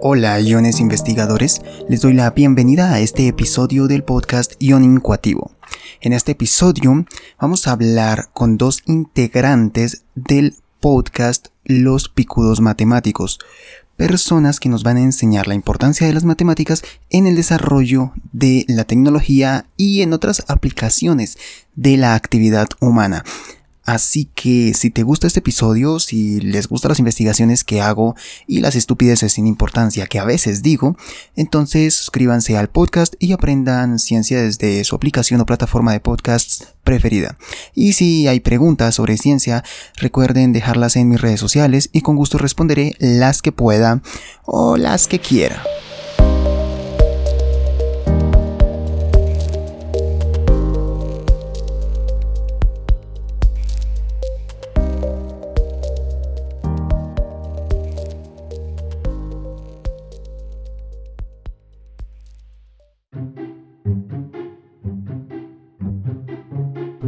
Hola, 0.00 0.40
iones 0.40 0.78
investigadores, 0.78 1.60
les 1.88 2.02
doy 2.02 2.12
la 2.12 2.30
bienvenida 2.30 2.92
a 2.92 3.00
este 3.00 3.26
episodio 3.26 3.88
del 3.88 4.04
podcast 4.04 4.52
Ion 4.60 4.84
Incuativo. 4.84 5.50
En 6.00 6.12
este 6.12 6.32
episodio 6.32 7.04
vamos 7.40 7.66
a 7.66 7.72
hablar 7.72 8.30
con 8.32 8.56
dos 8.58 8.82
integrantes 8.86 10.04
del 10.14 10.54
podcast 10.78 11.48
Los 11.64 12.08
Picudos 12.08 12.60
Matemáticos, 12.60 13.40
personas 13.96 14.60
que 14.60 14.68
nos 14.68 14.84
van 14.84 14.98
a 14.98 15.02
enseñar 15.02 15.48
la 15.48 15.54
importancia 15.54 16.06
de 16.06 16.12
las 16.12 16.24
matemáticas 16.24 16.84
en 17.10 17.26
el 17.26 17.34
desarrollo 17.34 18.12
de 18.32 18.64
la 18.68 18.84
tecnología 18.84 19.66
y 19.76 20.02
en 20.02 20.12
otras 20.12 20.44
aplicaciones 20.46 21.38
de 21.74 21.96
la 21.96 22.14
actividad 22.14 22.68
humana. 22.80 23.24
Así 23.88 24.26
que 24.34 24.74
si 24.74 24.90
te 24.90 25.02
gusta 25.02 25.26
este 25.26 25.38
episodio, 25.38 25.98
si 25.98 26.40
les 26.40 26.68
gustan 26.68 26.90
las 26.90 26.98
investigaciones 26.98 27.64
que 27.64 27.80
hago 27.80 28.16
y 28.46 28.60
las 28.60 28.74
estupideces 28.74 29.32
sin 29.32 29.46
importancia 29.46 30.06
que 30.06 30.18
a 30.18 30.26
veces 30.26 30.62
digo, 30.62 30.94
entonces 31.36 31.94
suscríbanse 31.94 32.58
al 32.58 32.68
podcast 32.68 33.14
y 33.18 33.32
aprendan 33.32 33.98
ciencia 33.98 34.42
desde 34.42 34.84
su 34.84 34.94
aplicación 34.94 35.40
o 35.40 35.46
plataforma 35.46 35.92
de 35.92 36.00
podcasts 36.00 36.74
preferida. 36.84 37.38
Y 37.74 37.94
si 37.94 38.28
hay 38.28 38.40
preguntas 38.40 38.94
sobre 38.94 39.16
ciencia, 39.16 39.64
recuerden 39.96 40.52
dejarlas 40.52 40.96
en 40.96 41.08
mis 41.08 41.22
redes 41.22 41.40
sociales 41.40 41.88
y 41.90 42.02
con 42.02 42.16
gusto 42.16 42.36
responderé 42.36 42.94
las 42.98 43.40
que 43.40 43.52
pueda 43.52 44.02
o 44.44 44.76
las 44.76 45.08
que 45.08 45.18
quiera. 45.18 45.62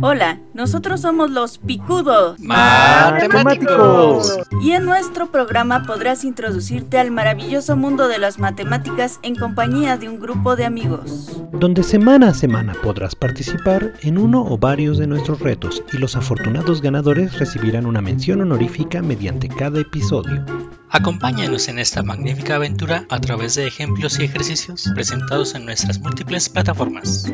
Hola, 0.03 0.41
nosotros 0.55 1.03
somos 1.03 1.31
los 1.31 1.59
Picudos 1.59 2.41
Matemáticos. 2.41 4.39
y 4.63 4.71
en 4.73 4.87
nuestro 4.87 5.31
programa 5.31 5.85
podrás 5.85 6.25
introducirte 6.25 6.99
al 6.99 7.11
maravilloso 7.11 7.77
mundo 7.77 8.09
de 8.09 8.19
las 8.19 8.39
matemáticas 8.39 9.21
en 9.23 9.35
compañía 9.35 9.99
de 9.99 10.09
un 10.09 10.19
grupo 10.19 10.57
de 10.57 10.65
amigos. 10.65 11.43
Donde 11.53 11.83
semana 11.83 12.29
a 12.29 12.35
semana 12.35 12.73
podrás 12.83 13.15
participar 13.15 13.93
en 14.01 14.17
uno 14.17 14.43
o 14.43 14.57
varios 14.57 14.97
de 14.97 15.07
nuestros 15.07 15.41
retos 15.41 15.83
y 15.93 15.99
los 15.99 16.17
afortunados 16.17 16.81
ganadores 16.81 17.39
recibirán 17.39 17.85
una 17.85 18.01
mención 18.01 18.41
honorífica 18.41 19.03
mediante 19.03 19.49
cada 19.49 19.81
episodio. 19.81 20.47
Acompáñanos 20.89 21.69
en 21.69 21.79
esta 21.79 22.03
magnífica 22.03 22.57
aventura 22.57 23.05
a 23.11 23.21
través 23.21 23.55
de 23.55 23.67
ejemplos 23.67 24.19
y 24.19 24.25
ejercicios 24.25 24.91
presentados 24.95 25.55
en 25.55 25.67
nuestras 25.67 26.01
múltiples 26.01 26.49
plataformas. 26.49 27.31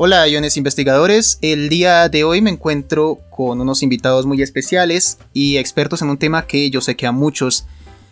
Hola, 0.00 0.28
iones 0.28 0.56
investigadores. 0.56 1.40
El 1.42 1.68
día 1.68 2.08
de 2.08 2.22
hoy 2.22 2.40
me 2.40 2.50
encuentro 2.50 3.18
con 3.30 3.60
unos 3.60 3.82
invitados 3.82 4.26
muy 4.26 4.40
especiales 4.42 5.18
y 5.34 5.56
expertos 5.56 6.02
en 6.02 6.08
un 6.08 6.18
tema 6.18 6.46
que 6.46 6.70
yo 6.70 6.80
sé 6.80 6.94
que 6.94 7.08
a 7.08 7.10
muchos 7.10 7.66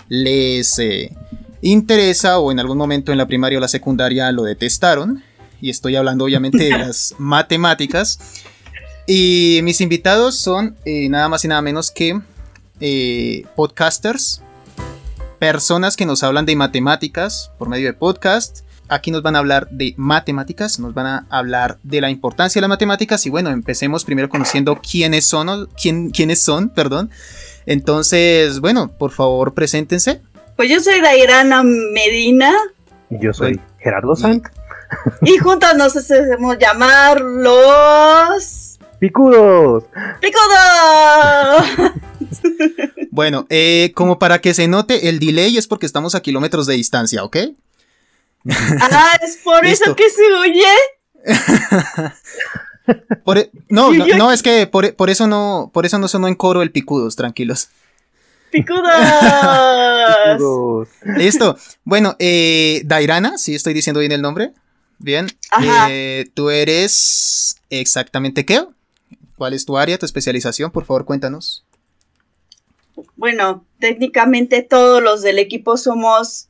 les 0.09 0.81
eh, 0.81 1.13
interesa 1.63 2.41
o 2.41 2.51
en 2.51 2.59
algún 2.59 2.77
momento 2.77 3.13
en 3.13 3.19
la 3.19 3.29
primaria 3.29 3.59
o 3.59 3.61
la 3.61 3.69
secundaria 3.69 4.33
lo 4.33 4.43
detestaron. 4.43 5.23
Y 5.61 5.71
estoy 5.71 5.95
hablando 5.95 6.25
obviamente 6.25 6.59
de 6.59 6.71
las 6.71 7.15
matemáticas. 7.19 8.19
Y 9.07 9.61
mis 9.63 9.81
invitados 9.81 10.37
son 10.37 10.75
eh, 10.87 11.09
nada 11.09 11.29
más 11.29 11.45
y 11.45 11.49
nada 11.49 11.63
menos 11.63 11.93
que 11.93 12.21
eh, 12.81 13.45
podcasters, 13.55 14.43
personas 15.39 15.97
que 15.97 16.05
nos 16.05 16.25
hablan 16.25 16.47
de 16.47 16.57
matemáticas 16.57 17.53
por 17.59 17.69
medio 17.69 17.87
de 17.87 17.93
podcast 17.93 18.66
Aquí 18.89 19.11
nos 19.11 19.23
van 19.23 19.37
a 19.37 19.41
hablar 19.41 19.69
de 19.71 19.95
matemáticas, 19.97 20.79
nos 20.79 20.95
van 20.95 21.07
a 21.07 21.27
hablar 21.31 21.79
de 21.83 22.01
la 22.01 22.11
importancia 22.11 22.61
de 22.61 22.63
las 22.63 22.69
matemáticas 22.69 23.27
y 23.27 23.31
bueno, 23.31 23.51
empecemos 23.51 24.05
primero 24.05 24.29
conociendo 24.29 24.81
quiénes 24.81 25.25
son, 25.25 25.69
quién, 25.81 26.11
quiénes 26.11 26.43
son, 26.43 26.69
perdón. 26.69 27.11
Entonces, 27.67 28.61
bueno, 28.61 28.89
por 28.89 29.11
favor, 29.11 29.55
preséntense. 29.55 30.23
Pues 30.57 30.71
yo 30.71 30.81
soy 30.81 31.01
Dairana 31.01 31.63
Medina 31.63 32.53
Y 33.11 33.23
yo 33.23 33.35
soy 33.35 33.61
Gerardo 33.79 34.17
Sant. 34.17 34.47
y 35.23 35.37
juntos 35.39 35.75
nos 35.77 35.97
hacemos 35.97 36.57
llamar 36.59 37.21
los 37.21 38.77
¡Picudos! 38.99 39.85
Picudos. 40.21 41.93
Bueno, 43.11 43.47
eh, 43.49 43.93
como 43.95 44.19
para 44.19 44.41
que 44.41 44.53
se 44.53 44.69
note 44.69 45.09
el 45.09 45.19
delay 45.19 45.57
es 45.57 45.67
porque 45.67 45.87
estamos 45.87 46.15
a 46.15 46.21
kilómetros 46.21 46.67
de 46.67 46.75
distancia, 46.75 47.25
¿ok? 47.25 47.37
Ah, 48.81 49.19
es 49.23 49.39
por 49.39 49.65
Listo. 49.65 49.85
eso 49.87 49.97
que 49.97 50.09
se 50.11 50.33
oye. 50.33 50.65
Por 53.25 53.39
e- 53.39 53.51
no, 53.69 53.93
no, 53.93 54.31
es 54.31 54.43
que 54.45 54.69
por, 54.69 54.95
por 54.95 55.11
eso 55.11 55.27
no, 55.27 55.71
por 55.75 55.87
eso 55.87 55.99
no 55.99 56.07
sonó 56.07 56.29
en 56.29 56.37
coro 56.37 56.63
el 56.63 56.71
picudos, 56.71 57.17
tranquilos. 57.17 57.69
Picudos. 58.53 58.85
Picudos. 60.37 60.89
Listo. 61.17 61.59
Bueno, 61.83 62.15
eh, 62.21 62.83
Dairana, 62.85 63.39
si 63.39 63.57
estoy 63.57 63.75
diciendo 63.75 63.99
bien 64.01 64.13
el 64.13 64.23
nombre. 64.23 64.53
Bien. 64.99 65.27
Ajá. 65.51 65.89
Eh, 65.91 66.31
Tú 66.35 66.51
eres 66.51 67.57
exactamente 67.71 68.47
qué? 68.47 68.65
¿Cuál 69.37 69.53
es 69.55 69.67
tu 69.67 69.77
área, 69.77 69.99
tu 69.99 70.07
especialización? 70.07 70.71
Por 70.71 70.85
favor, 70.85 71.05
cuéntanos. 71.05 71.65
Bueno, 73.17 73.65
técnicamente 73.81 74.63
todos 74.63 75.03
los 75.03 75.23
del 75.23 75.39
equipo 75.41 75.77
somos 75.77 76.49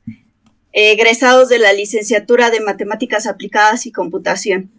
egresados 0.76 1.48
de 1.48 1.58
la 1.58 1.72
licenciatura 1.72 2.50
de 2.50 2.60
Matemáticas 2.60 3.26
Aplicadas 3.26 3.86
y 3.86 3.92
Computación. 3.92 4.70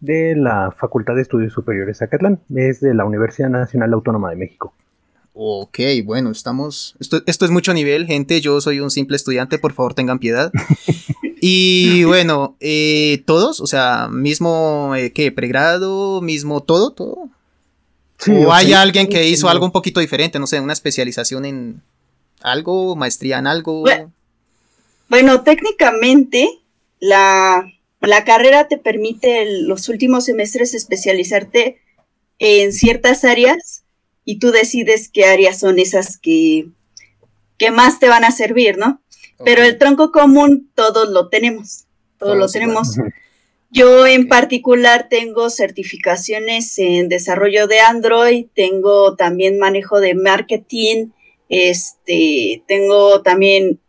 De 0.00 0.34
la 0.34 0.72
Facultad 0.72 1.14
de 1.14 1.22
Estudios 1.22 1.52
Superiores 1.52 2.02
Acatlán. 2.02 2.40
Es 2.54 2.80
de 2.80 2.92
la 2.92 3.04
Universidad 3.04 3.48
Nacional 3.48 3.92
Autónoma 3.92 4.30
de 4.30 4.36
México. 4.36 4.74
Ok, 5.34 5.78
bueno, 6.04 6.32
estamos. 6.32 6.96
Esto, 6.98 7.22
esto 7.26 7.44
es 7.44 7.52
mucho 7.52 7.72
nivel, 7.72 8.06
gente. 8.06 8.40
Yo 8.40 8.60
soy 8.60 8.80
un 8.80 8.90
simple 8.90 9.16
estudiante, 9.16 9.58
por 9.58 9.72
favor, 9.72 9.94
tengan 9.94 10.18
piedad. 10.18 10.52
Y 11.42 12.04
bueno, 12.04 12.54
eh, 12.60 13.22
todos, 13.24 13.62
o 13.62 13.66
sea, 13.66 14.08
mismo, 14.10 14.92
eh, 14.94 15.10
¿qué? 15.14 15.32
¿Pregrado? 15.32 16.20
¿Mismo 16.20 16.62
todo? 16.62 16.90
¿Todo? 16.90 17.30
¿O 18.28 18.52
hay 18.52 18.74
alguien 18.74 19.08
que 19.08 19.26
hizo 19.26 19.48
algo 19.48 19.64
un 19.64 19.72
poquito 19.72 20.00
diferente? 20.00 20.38
No 20.38 20.46
sé, 20.46 20.60
una 20.60 20.74
especialización 20.74 21.46
en 21.46 21.82
algo, 22.42 22.94
maestría 22.94 23.38
en 23.38 23.46
algo. 23.46 23.80
Bueno. 23.80 24.12
Bueno, 25.10 25.42
técnicamente 25.42 26.48
la, 27.00 27.66
la 28.00 28.24
carrera 28.24 28.68
te 28.68 28.78
permite 28.78 29.42
en 29.42 29.66
los 29.66 29.88
últimos 29.88 30.24
semestres 30.24 30.72
especializarte 30.72 31.80
en 32.38 32.72
ciertas 32.72 33.24
áreas 33.24 33.84
y 34.24 34.38
tú 34.38 34.52
decides 34.52 35.10
qué 35.12 35.24
áreas 35.24 35.58
son 35.58 35.80
esas 35.80 36.16
que, 36.16 36.68
que 37.58 37.72
más 37.72 37.98
te 37.98 38.08
van 38.08 38.22
a 38.24 38.30
servir, 38.30 38.78
¿no? 38.78 39.02
Pero 39.44 39.64
el 39.64 39.78
tronco 39.78 40.12
común 40.12 40.70
todos 40.76 41.10
lo 41.10 41.28
tenemos, 41.28 41.86
todos 42.16 42.34
lo 42.34 42.40
Todos 42.40 42.52
tenemos. 42.52 42.96
Yo 43.72 44.06
en 44.06 44.28
particular 44.28 45.08
tengo 45.08 45.50
certificaciones 45.50 46.78
en 46.78 47.08
desarrollo 47.08 47.66
de 47.66 47.80
Android, 47.80 48.46
tengo 48.54 49.16
también 49.16 49.58
manejo 49.58 50.00
de 50.00 50.14
marketing, 50.14 51.10
este, 51.48 52.62
tengo 52.66 53.22
también 53.22 53.80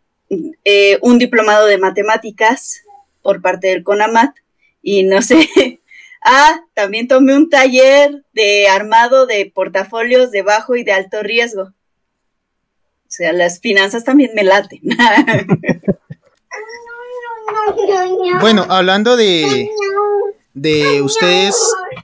eh, 0.64 0.98
un 1.02 1.18
diplomado 1.18 1.66
de 1.66 1.78
matemáticas 1.78 2.82
por 3.22 3.42
parte 3.42 3.68
del 3.68 3.82
CONAMAT 3.82 4.34
y 4.82 5.04
no 5.04 5.22
sé. 5.22 5.48
Ah, 6.24 6.60
también 6.74 7.08
tomé 7.08 7.34
un 7.34 7.50
taller 7.50 8.24
de 8.32 8.68
armado 8.68 9.26
de 9.26 9.50
portafolios 9.52 10.30
de 10.30 10.42
bajo 10.42 10.76
y 10.76 10.84
de 10.84 10.92
alto 10.92 11.20
riesgo. 11.20 11.62
O 11.62 13.08
sea, 13.08 13.32
las 13.32 13.58
finanzas 13.58 14.04
también 14.04 14.30
me 14.32 14.44
laten. 14.44 14.82
Bueno, 18.40 18.66
hablando 18.68 19.16
de, 19.16 19.68
de 20.54 21.02
ustedes, 21.02 21.56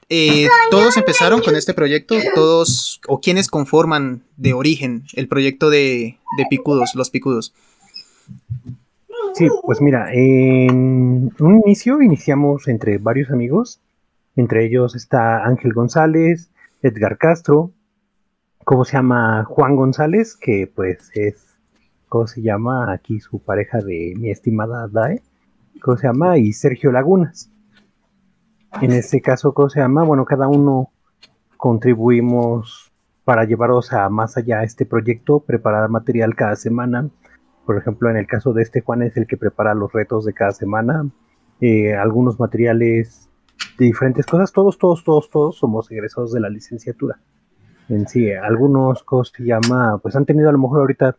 eh, 0.09 0.47
todos 0.69 0.97
empezaron 0.97 1.41
con 1.41 1.55
este 1.55 1.73
proyecto, 1.73 2.15
todos, 2.35 3.01
o 3.07 3.19
quienes 3.19 3.47
conforman 3.47 4.23
de 4.37 4.53
origen 4.53 5.05
el 5.13 5.27
proyecto 5.27 5.69
de, 5.69 6.17
de 6.37 6.45
Picudos, 6.49 6.95
los 6.95 7.09
Picudos. 7.09 7.53
Sí, 9.33 9.47
pues 9.63 9.81
mira, 9.81 10.11
en 10.11 11.31
un 11.39 11.61
inicio 11.65 12.01
iniciamos 12.01 12.67
entre 12.67 12.97
varios 12.97 13.29
amigos. 13.31 13.79
Entre 14.35 14.65
ellos 14.65 14.95
está 14.95 15.45
Ángel 15.45 15.73
González, 15.73 16.49
Edgar 16.81 17.17
Castro, 17.17 17.71
¿cómo 18.63 18.85
se 18.85 18.93
llama? 18.93 19.43
Juan 19.45 19.75
González, 19.75 20.35
que 20.35 20.71
pues 20.73 21.11
es, 21.13 21.59
¿cómo 22.07 22.27
se 22.27 22.41
llama? 22.41 22.91
Aquí 22.91 23.19
su 23.19 23.39
pareja 23.39 23.79
de 23.79 24.13
mi 24.17 24.29
estimada 24.29 24.87
Dae, 24.87 25.21
¿cómo 25.81 25.97
se 25.97 26.07
llama? 26.07 26.37
Y 26.37 26.53
Sergio 26.53 26.91
Lagunas. 26.91 27.51
En 28.81 28.91
este 28.91 29.21
caso, 29.21 29.53
¿cómo 29.53 29.69
se 29.69 29.79
llama? 29.79 30.03
Bueno, 30.03 30.23
cada 30.25 30.47
uno 30.47 30.91
contribuimos 31.57 32.91
para 33.25 33.43
llevaros 33.43 33.91
a 33.91 34.09
más 34.09 34.37
allá 34.37 34.63
este 34.63 34.85
proyecto, 34.85 35.39
preparar 35.39 35.89
material 35.89 36.35
cada 36.35 36.55
semana. 36.55 37.09
Por 37.69 37.77
ejemplo, 37.77 38.09
en 38.09 38.17
el 38.17 38.25
caso 38.25 38.51
de 38.51 38.63
este 38.63 38.81
Juan 38.81 39.03
es 39.03 39.15
el 39.15 39.27
que 39.27 39.37
prepara 39.37 39.75
los 39.75 39.93
retos 39.93 40.25
de 40.25 40.33
cada 40.33 40.53
semana, 40.53 41.07
eh, 41.61 41.93
algunos 41.93 42.39
materiales 42.39 43.29
de 43.77 43.85
diferentes 43.85 44.25
cosas. 44.25 44.51
Todos, 44.51 44.79
todos, 44.79 45.03
todos, 45.03 45.29
todos 45.29 45.57
somos 45.59 45.91
egresados 45.91 46.33
de 46.33 46.39
la 46.39 46.49
licenciatura. 46.49 47.19
En 47.87 48.07
sí, 48.07 48.31
algunos 48.31 49.03
llama, 49.37 49.99
pues 49.99 50.15
han 50.15 50.25
tenido 50.25 50.49
a 50.49 50.51
lo 50.51 50.57
mejor 50.57 50.79
ahorita 50.79 51.17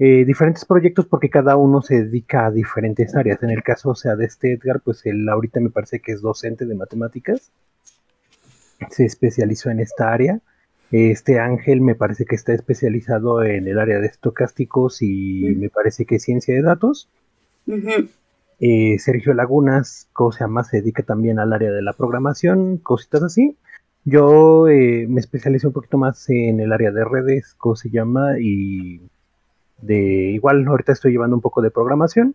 eh, 0.00 0.24
diferentes 0.24 0.64
proyectos 0.64 1.06
porque 1.06 1.30
cada 1.30 1.54
uno 1.54 1.80
se 1.82 2.02
dedica 2.02 2.46
a 2.46 2.50
diferentes 2.50 3.14
áreas. 3.14 3.40
En 3.44 3.50
el 3.50 3.62
caso, 3.62 3.94
sea, 3.94 4.16
de 4.16 4.24
este 4.24 4.54
Edgar, 4.54 4.80
pues 4.80 5.06
él 5.06 5.28
ahorita 5.28 5.60
me 5.60 5.70
parece 5.70 6.00
que 6.00 6.10
es 6.10 6.20
docente 6.20 6.66
de 6.66 6.74
matemáticas. 6.74 7.52
Se 8.90 9.04
especializó 9.04 9.70
en 9.70 9.78
esta 9.78 10.12
área. 10.12 10.40
Este 10.92 11.40
Ángel 11.40 11.80
me 11.80 11.94
parece 11.94 12.24
que 12.24 12.36
está 12.36 12.52
especializado 12.52 13.42
en 13.42 13.66
el 13.66 13.78
área 13.78 13.98
de 13.98 14.06
estocásticos 14.06 15.02
y 15.02 15.54
me 15.56 15.68
parece 15.68 16.06
que 16.06 16.18
ciencia 16.18 16.54
de 16.54 16.62
datos. 16.62 17.08
Eh, 18.58 18.98
Sergio 18.98 19.34
Lagunas, 19.34 20.08
cosa 20.12 20.46
más, 20.46 20.68
se 20.68 20.78
dedica 20.78 21.02
también 21.02 21.38
al 21.38 21.52
área 21.52 21.72
de 21.72 21.82
la 21.82 21.92
programación, 21.92 22.78
cositas 22.78 23.22
así. 23.22 23.56
Yo 24.04 24.68
eh, 24.68 25.06
me 25.08 25.20
especializo 25.20 25.68
un 25.68 25.74
poquito 25.74 25.98
más 25.98 26.30
en 26.30 26.60
el 26.60 26.72
área 26.72 26.92
de 26.92 27.04
redes, 27.04 27.54
como 27.54 27.74
se 27.74 27.90
llama, 27.90 28.38
y 28.38 29.00
de 29.82 30.30
igual 30.32 30.66
ahorita 30.66 30.92
estoy 30.92 31.12
llevando 31.12 31.36
un 31.36 31.42
poco 31.42 31.60
de 31.60 31.70
programación 31.70 32.34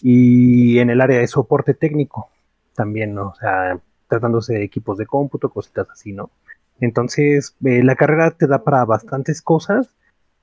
y 0.00 0.78
en 0.78 0.90
el 0.90 1.00
área 1.00 1.18
de 1.18 1.26
soporte 1.26 1.74
técnico 1.74 2.28
también, 2.74 3.14
¿no? 3.14 3.28
O 3.28 3.34
sea, 3.34 3.78
tratándose 4.08 4.54
de 4.54 4.64
equipos 4.64 4.98
de 4.98 5.06
cómputo, 5.06 5.50
cositas 5.50 5.88
así, 5.90 6.12
¿no? 6.12 6.30
Entonces, 6.82 7.54
eh, 7.64 7.84
la 7.84 7.94
carrera 7.94 8.32
te 8.32 8.48
da 8.48 8.64
para 8.64 8.84
bastantes 8.84 9.40
cosas 9.40 9.94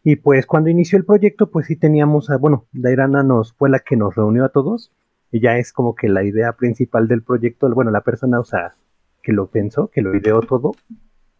y 0.05 0.15
pues 0.15 0.45
cuando 0.45 0.69
inició 0.69 0.97
el 0.97 1.03
proyecto, 1.03 1.51
pues 1.51 1.65
sí 1.65 1.75
teníamos, 1.75 2.29
a, 2.29 2.37
bueno, 2.37 2.65
Dairana 2.71 3.23
nos 3.23 3.51
fue 3.51 3.69
la 3.69 3.79
que 3.79 3.97
nos 3.97 4.15
reunió 4.15 4.45
a 4.45 4.49
todos. 4.49 4.89
Ella 5.33 5.57
es 5.57 5.73
como 5.73 5.95
que 5.95 6.07
la 6.07 6.23
idea 6.23 6.53
principal 6.53 7.09
del 7.09 7.23
proyecto, 7.23 7.69
bueno, 7.75 7.91
la 7.91 8.05
persona, 8.05 8.39
o 8.39 8.45
sea, 8.45 8.75
que 9.21 9.33
lo 9.33 9.47
pensó, 9.47 9.89
que 9.89 10.01
lo 10.01 10.15
ideó 10.15 10.39
todo. 10.39 10.71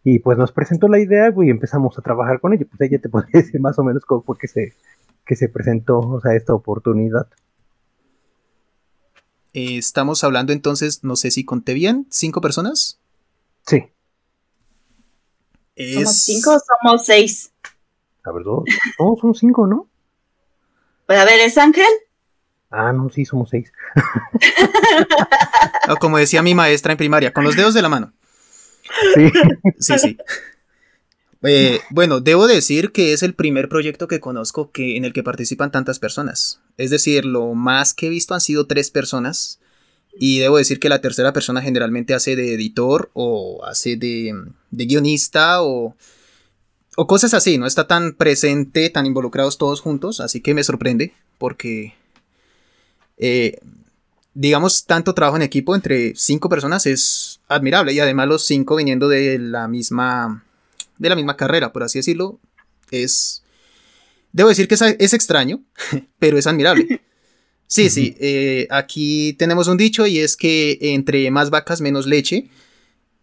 Y 0.04 0.18
pues 0.18 0.36
nos 0.36 0.52
presentó 0.52 0.86
la 0.86 0.98
idea, 0.98 1.32
y 1.34 1.48
empezamos 1.48 1.98
a 1.98 2.02
trabajar 2.02 2.38
con 2.38 2.52
ella. 2.52 2.66
Pues 2.68 2.82
ella 2.82 3.00
te 3.00 3.08
podría 3.08 3.40
decir 3.40 3.58
más 3.58 3.78
o 3.78 3.84
menos 3.84 4.04
cómo 4.04 4.22
fue 4.22 4.36
que 4.36 4.48
se, 4.48 4.74
que 5.24 5.34
se 5.34 5.48
presentó, 5.48 5.98
o 5.98 6.20
sea, 6.20 6.34
esta 6.34 6.52
oportunidad. 6.52 7.26
Eh, 9.54 9.78
estamos 9.78 10.24
hablando 10.24 10.52
entonces, 10.52 11.02
no 11.04 11.16
sé 11.16 11.30
si 11.30 11.46
conté 11.46 11.72
bien, 11.72 12.06
¿cinco 12.10 12.42
personas? 12.42 13.00
Sí. 13.66 13.86
¿Somos 15.94 16.16
cinco 16.16 16.54
o 16.54 16.58
somos 16.58 17.06
seis? 17.06 17.52
A 18.24 18.32
ver, 18.32 18.44
dos. 18.44 18.64
No, 18.98 19.16
son 19.20 19.34
cinco, 19.34 19.66
¿no? 19.66 19.88
Pues 21.06 21.18
a 21.18 21.24
ver, 21.24 21.40
¿es 21.40 21.58
Ángel? 21.58 21.84
Ah, 22.70 22.92
no, 22.92 23.08
sí, 23.08 23.24
somos 23.24 23.50
seis. 23.50 23.72
como 26.00 26.18
decía 26.18 26.42
mi 26.42 26.54
maestra 26.54 26.92
en 26.92 26.98
primaria, 26.98 27.32
con 27.32 27.44
los 27.44 27.56
dedos 27.56 27.74
de 27.74 27.82
la 27.82 27.88
mano. 27.88 28.12
Sí. 29.14 29.30
Sí, 29.78 29.98
sí. 29.98 30.18
Eh, 31.42 31.80
bueno, 31.90 32.20
debo 32.20 32.46
decir 32.46 32.92
que 32.92 33.12
es 33.12 33.22
el 33.22 33.34
primer 33.34 33.68
proyecto 33.68 34.08
que 34.08 34.20
conozco 34.20 34.70
que, 34.70 34.96
en 34.96 35.04
el 35.04 35.12
que 35.12 35.22
participan 35.22 35.70
tantas 35.70 35.98
personas. 35.98 36.60
Es 36.76 36.90
decir, 36.90 37.24
lo 37.24 37.54
más 37.54 37.94
que 37.94 38.06
he 38.06 38.10
visto 38.10 38.34
han 38.34 38.40
sido 38.40 38.66
tres 38.66 38.90
personas. 38.90 39.59
Y 40.12 40.38
debo 40.38 40.58
decir 40.58 40.80
que 40.80 40.88
la 40.88 41.00
tercera 41.00 41.32
persona 41.32 41.62
generalmente 41.62 42.14
hace 42.14 42.36
de 42.36 42.54
editor 42.54 43.10
o 43.14 43.64
hace 43.64 43.96
de, 43.96 44.34
de 44.70 44.86
guionista 44.86 45.62
o, 45.62 45.94
o 46.96 47.06
cosas 47.06 47.34
así. 47.34 47.58
No 47.58 47.66
está 47.66 47.86
tan 47.86 48.14
presente, 48.14 48.90
tan 48.90 49.06
involucrados 49.06 49.56
todos 49.56 49.80
juntos. 49.80 50.20
Así 50.20 50.40
que 50.40 50.54
me 50.54 50.64
sorprende 50.64 51.12
porque 51.38 51.94
eh, 53.18 53.58
digamos, 54.34 54.86
tanto 54.86 55.14
trabajo 55.14 55.36
en 55.36 55.42
equipo 55.42 55.74
entre 55.74 56.14
cinco 56.16 56.48
personas 56.48 56.86
es 56.86 57.40
admirable 57.48 57.92
y 57.92 58.00
además 58.00 58.28
los 58.28 58.46
cinco 58.46 58.76
viniendo 58.76 59.08
de 59.08 59.38
la 59.38 59.68
misma, 59.68 60.44
de 60.98 61.08
la 61.08 61.16
misma 61.16 61.36
carrera, 61.36 61.72
por 61.72 61.82
así 61.82 61.98
decirlo, 61.98 62.38
es, 62.90 63.42
debo 64.32 64.48
decir 64.48 64.68
que 64.68 64.76
es, 64.98 65.12
extraño, 65.12 65.60
pero 66.18 66.38
es 66.38 66.46
admirable. 66.46 67.02
Sí, 67.72 67.88
sí, 67.88 68.16
eh, 68.18 68.66
aquí 68.68 69.34
tenemos 69.34 69.68
un 69.68 69.76
dicho 69.76 70.04
y 70.04 70.18
es 70.18 70.36
que 70.36 70.76
entre 70.80 71.30
más 71.30 71.50
vacas 71.50 71.80
menos 71.80 72.04
leche 72.04 72.50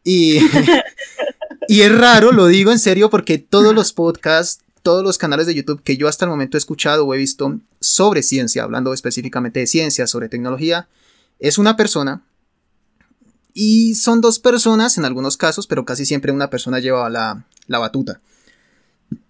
y, 0.06 0.38
y 1.68 1.82
es 1.82 1.94
raro, 1.94 2.32
lo 2.32 2.48
digo 2.48 2.72
en 2.72 2.80
serio 2.80 3.10
porque 3.10 3.40
todos 3.40 3.76
los 3.76 3.92
podcasts 3.92 4.64
todos 4.84 5.04
los 5.04 5.18
canales 5.18 5.48
de 5.48 5.54
YouTube 5.54 5.84
que 5.84 5.98
yo 5.98 6.08
hasta 6.08 6.24
el 6.24 6.32
momento 6.32 6.56
he 6.56 6.60
escuchado 6.60 7.06
o 7.06 7.14
he 7.14 7.18
visto 7.18 7.60
sobre 7.82 8.24
ciencia, 8.24 8.64
hablando 8.64 8.94
específicamente 8.94 9.60
de 9.60 9.68
ciencia, 9.68 10.08
sobre 10.08 10.30
tecnología, 10.30 10.88
es 11.40 11.58
una 11.58 11.76
persona 11.76 12.24
y 13.54 13.96
son 13.96 14.22
dos 14.22 14.40
personas 14.40 14.98
en 14.98 15.04
algunos 15.04 15.36
casos, 15.36 15.68
pero 15.68 15.84
casi 15.84 16.06
siempre 16.06 16.32
una 16.32 16.50
persona 16.50 16.80
lleva 16.80 17.10
la, 17.10 17.44
batuta. 17.68 18.22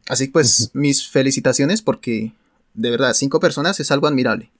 Así 0.07 0.27
pues, 0.27 0.69
mis 0.73 1.07
felicitaciones 1.07 1.81
porque 1.81 2.33
de 2.75 2.91
verdad, 2.91 3.15
cinco 3.15 3.39
personas 3.39 3.79
es 3.79 3.89
algo 3.89 4.05
admirable. 4.05 4.51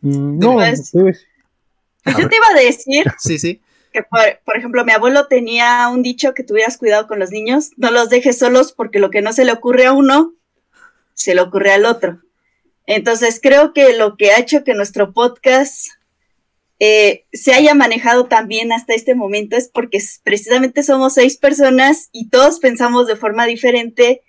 Mm, 0.00 0.38
no, 0.38 0.54
pues, 0.54 0.92
yo 0.92 2.28
te 2.28 2.36
iba 2.36 2.46
a 2.50 2.60
decir. 2.60 3.04
Sí, 3.18 3.38
sí. 3.38 3.60
Que 3.92 4.02
por, 4.02 4.56
ejemplo, 4.56 4.84
mi 4.84 4.92
abuelo 4.92 5.26
tenía 5.28 5.88
un 5.88 6.02
dicho 6.02 6.34
que 6.34 6.44
tuvieras 6.44 6.76
cuidado 6.76 7.06
con 7.06 7.18
los 7.18 7.30
niños, 7.30 7.70
no 7.76 7.90
los 7.90 8.10
dejes 8.10 8.38
solos 8.38 8.72
porque 8.72 8.98
lo 8.98 9.10
que 9.10 9.22
no 9.22 9.32
se 9.32 9.44
le 9.44 9.52
ocurre 9.52 9.86
a 9.86 9.92
uno, 9.92 10.34
se 11.14 11.34
le 11.34 11.40
ocurre 11.40 11.72
al 11.72 11.86
otro. 11.86 12.20
Entonces 12.86 13.40
creo 13.42 13.72
que 13.72 13.96
lo 13.96 14.16
que 14.16 14.30
ha 14.30 14.38
hecho 14.38 14.62
que 14.62 14.74
nuestro 14.74 15.12
podcast 15.14 15.88
eh, 16.80 17.24
se 17.32 17.54
haya 17.54 17.74
manejado 17.74 18.26
tan 18.26 18.46
bien 18.46 18.72
hasta 18.72 18.94
este 18.94 19.14
momento 19.14 19.56
es 19.56 19.68
porque 19.68 19.98
precisamente 20.22 20.82
somos 20.82 21.14
seis 21.14 21.36
personas 21.38 22.08
y 22.12 22.28
todos 22.28 22.60
pensamos 22.60 23.06
de 23.06 23.16
forma 23.16 23.46
diferente 23.46 24.22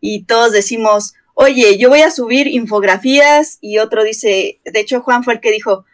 y 0.00 0.24
todos 0.24 0.52
decimos, 0.52 1.14
oye, 1.34 1.78
yo 1.78 1.88
voy 1.88 2.02
a 2.02 2.10
subir 2.10 2.46
infografías 2.46 3.58
y 3.60 3.78
otro 3.78 4.04
dice, 4.04 4.60
de 4.64 4.80
hecho 4.80 5.00
Juan 5.00 5.24
fue 5.24 5.34
el 5.34 5.40
que 5.40 5.50
dijo, 5.50 5.84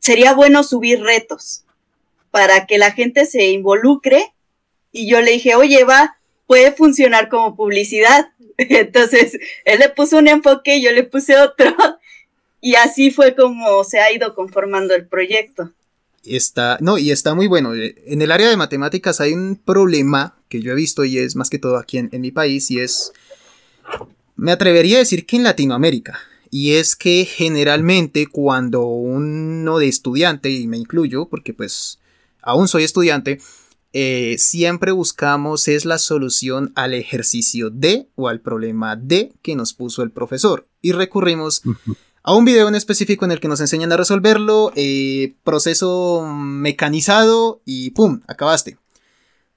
sería 0.00 0.32
bueno 0.34 0.62
subir 0.62 1.00
retos 1.02 1.64
para 2.30 2.66
que 2.66 2.78
la 2.78 2.92
gente 2.92 3.26
se 3.26 3.50
involucre. 3.50 4.32
Y 4.92 5.08
yo 5.08 5.20
le 5.20 5.32
dije, 5.32 5.54
oye, 5.54 5.84
va, 5.84 6.18
puede 6.46 6.72
funcionar 6.72 7.28
como 7.28 7.56
publicidad. 7.56 8.32
Entonces, 8.56 9.38
él 9.64 9.80
le 9.80 9.88
puso 9.88 10.18
un 10.18 10.28
enfoque, 10.28 10.80
yo 10.80 10.92
le 10.92 11.04
puse 11.04 11.36
otro. 11.38 11.74
Y 12.60 12.74
así 12.74 13.12
fue 13.12 13.36
como 13.36 13.84
se 13.84 14.00
ha 14.00 14.10
ido 14.10 14.34
conformando 14.34 14.92
el 14.92 15.06
proyecto. 15.06 15.70
Está, 16.24 16.76
no, 16.80 16.98
y 16.98 17.12
está 17.12 17.36
muy 17.36 17.46
bueno. 17.46 17.72
En 17.72 18.20
el 18.20 18.32
área 18.32 18.50
de 18.50 18.56
matemáticas 18.56 19.20
hay 19.20 19.32
un 19.32 19.54
problema 19.54 20.36
que 20.48 20.60
yo 20.60 20.72
he 20.72 20.74
visto 20.74 21.04
y 21.04 21.18
es 21.18 21.36
más 21.36 21.50
que 21.50 21.60
todo 21.60 21.76
aquí 21.76 21.98
en, 21.98 22.08
en 22.10 22.20
mi 22.20 22.32
país 22.32 22.68
y 22.72 22.80
es, 22.80 23.12
me 24.38 24.52
atrevería 24.52 24.96
a 24.96 25.00
decir 25.00 25.26
que 25.26 25.36
en 25.36 25.42
Latinoamérica. 25.42 26.18
Y 26.50 26.74
es 26.74 26.96
que 26.96 27.26
generalmente 27.26 28.26
cuando 28.26 28.86
uno 28.86 29.78
de 29.78 29.88
estudiante, 29.88 30.48
y 30.50 30.66
me 30.66 30.78
incluyo 30.78 31.28
porque 31.28 31.52
pues 31.52 31.98
aún 32.40 32.68
soy 32.68 32.84
estudiante, 32.84 33.40
eh, 33.92 34.36
siempre 34.38 34.92
buscamos 34.92 35.66
es 35.66 35.84
la 35.84 35.98
solución 35.98 36.72
al 36.76 36.94
ejercicio 36.94 37.68
de 37.68 38.08
o 38.14 38.28
al 38.28 38.40
problema 38.40 38.94
de 38.96 39.32
que 39.42 39.56
nos 39.56 39.74
puso 39.74 40.02
el 40.02 40.12
profesor. 40.12 40.68
Y 40.80 40.92
recurrimos 40.92 41.62
a 42.22 42.32
un 42.32 42.44
video 42.44 42.68
en 42.68 42.76
específico 42.76 43.24
en 43.24 43.32
el 43.32 43.40
que 43.40 43.48
nos 43.48 43.60
enseñan 43.60 43.92
a 43.92 43.96
resolverlo, 43.96 44.72
eh, 44.76 45.34
proceso 45.42 46.24
mecanizado 46.32 47.60
y 47.64 47.90
¡pum! 47.90 48.20
Acabaste. 48.28 48.78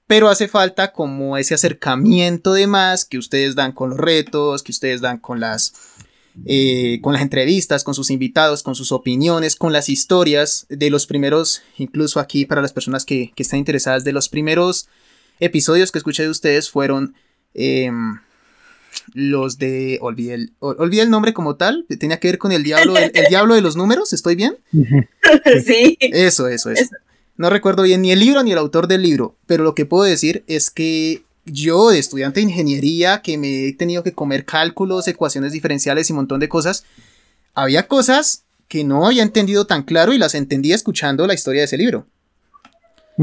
Pero 0.06 0.28
hace 0.28 0.48
falta 0.48 0.92
como 0.92 1.36
ese 1.36 1.54
acercamiento 1.54 2.52
de 2.52 2.66
más 2.66 3.04
que 3.04 3.18
ustedes 3.18 3.54
dan 3.54 3.72
con 3.72 3.90
los 3.90 3.98
retos, 3.98 4.62
que 4.62 4.72
ustedes 4.72 5.00
dan 5.00 5.18
con 5.18 5.40
las 5.40 5.72
eh, 6.46 6.98
con 7.02 7.12
las 7.12 7.20
entrevistas, 7.20 7.84
con 7.84 7.94
sus 7.94 8.10
invitados, 8.10 8.62
con 8.62 8.74
sus 8.74 8.90
opiniones, 8.90 9.54
con 9.54 9.72
las 9.72 9.90
historias 9.90 10.64
de 10.70 10.88
los 10.88 11.06
primeros, 11.06 11.62
incluso 11.76 12.20
aquí 12.20 12.46
para 12.46 12.62
las 12.62 12.72
personas 12.72 13.04
que, 13.04 13.32
están 13.36 13.58
interesadas, 13.58 14.02
de 14.02 14.12
los 14.12 14.30
primeros 14.30 14.88
episodios 15.40 15.92
que 15.92 15.98
escuché 15.98 16.22
de 16.22 16.30
ustedes 16.30 16.70
fueron 16.70 17.14
em, 17.52 18.18
los 19.12 19.58
de, 19.58 19.98
olvidé 20.00 20.34
el, 20.34 20.52
olvidé 20.60 21.02
el 21.02 21.10
nombre 21.10 21.34
como 21.34 21.56
tal, 21.56 21.84
tenía 21.98 22.18
que 22.18 22.28
ver 22.28 22.38
con 22.38 22.52
el 22.52 22.62
diablo, 22.62 22.96
el, 22.96 23.12
diablo 23.28 23.54
de 23.54 23.60
los 23.60 23.76
números, 23.76 24.12
¿estoy 24.12 24.34
bien? 24.34 24.56
Sí. 25.64 25.98
Eso, 26.00 26.48
eso, 26.48 26.70
eso. 26.70 26.96
No 27.36 27.50
recuerdo 27.50 27.82
bien 27.82 28.02
ni 28.02 28.12
el 28.12 28.20
libro 28.20 28.42
ni 28.42 28.52
el 28.52 28.58
autor 28.58 28.88
del 28.88 29.02
libro, 29.02 29.36
pero 29.46 29.64
lo 29.64 29.74
que 29.74 29.86
puedo 29.86 30.04
decir 30.04 30.44
es 30.46 30.70
que 30.70 31.22
yo, 31.44 31.90
de 31.90 31.98
estudiante 31.98 32.40
de 32.40 32.44
ingeniería, 32.44 33.22
que 33.22 33.38
me 33.38 33.68
he 33.68 33.72
tenido 33.72 34.02
que 34.02 34.12
comer 34.12 34.44
cálculos, 34.44 35.08
ecuaciones 35.08 35.52
diferenciales 35.52 36.08
y 36.08 36.12
un 36.12 36.18
montón 36.18 36.40
de 36.40 36.48
cosas, 36.48 36.84
había 37.54 37.88
cosas 37.88 38.44
que 38.68 38.84
no 38.84 39.06
había 39.06 39.22
entendido 39.22 39.66
tan 39.66 39.82
claro 39.82 40.12
y 40.12 40.18
las 40.18 40.34
entendí 40.34 40.72
escuchando 40.72 41.26
la 41.26 41.34
historia 41.34 41.62
de 41.62 41.66
ese 41.66 41.78
libro. 41.78 42.06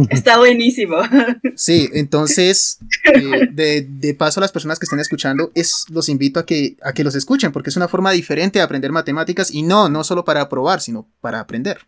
Está 0.09 0.37
buenísimo. 0.37 0.97
Sí, 1.55 1.89
entonces, 1.93 2.79
eh, 3.13 3.85
de, 3.85 4.13
paso 4.13 4.39
a 4.39 4.41
las 4.41 4.51
personas 4.51 4.79
que 4.79 4.85
estén 4.85 4.99
escuchando, 4.99 5.51
es, 5.55 5.85
los 5.89 6.07
invito 6.07 6.39
a 6.39 6.45
que, 6.45 6.77
a 6.81 6.93
que 6.93 7.03
los 7.03 7.15
escuchen, 7.15 7.51
porque 7.51 7.69
es 7.69 7.75
una 7.75 7.87
forma 7.87 8.11
diferente 8.11 8.59
de 8.59 8.63
aprender 8.63 8.91
matemáticas 8.91 9.51
y 9.51 9.63
no, 9.63 9.89
no 9.89 10.03
solo 10.03 10.23
para 10.23 10.47
probar, 10.47 10.79
sino 10.79 11.07
para 11.19 11.39
aprender. 11.39 11.79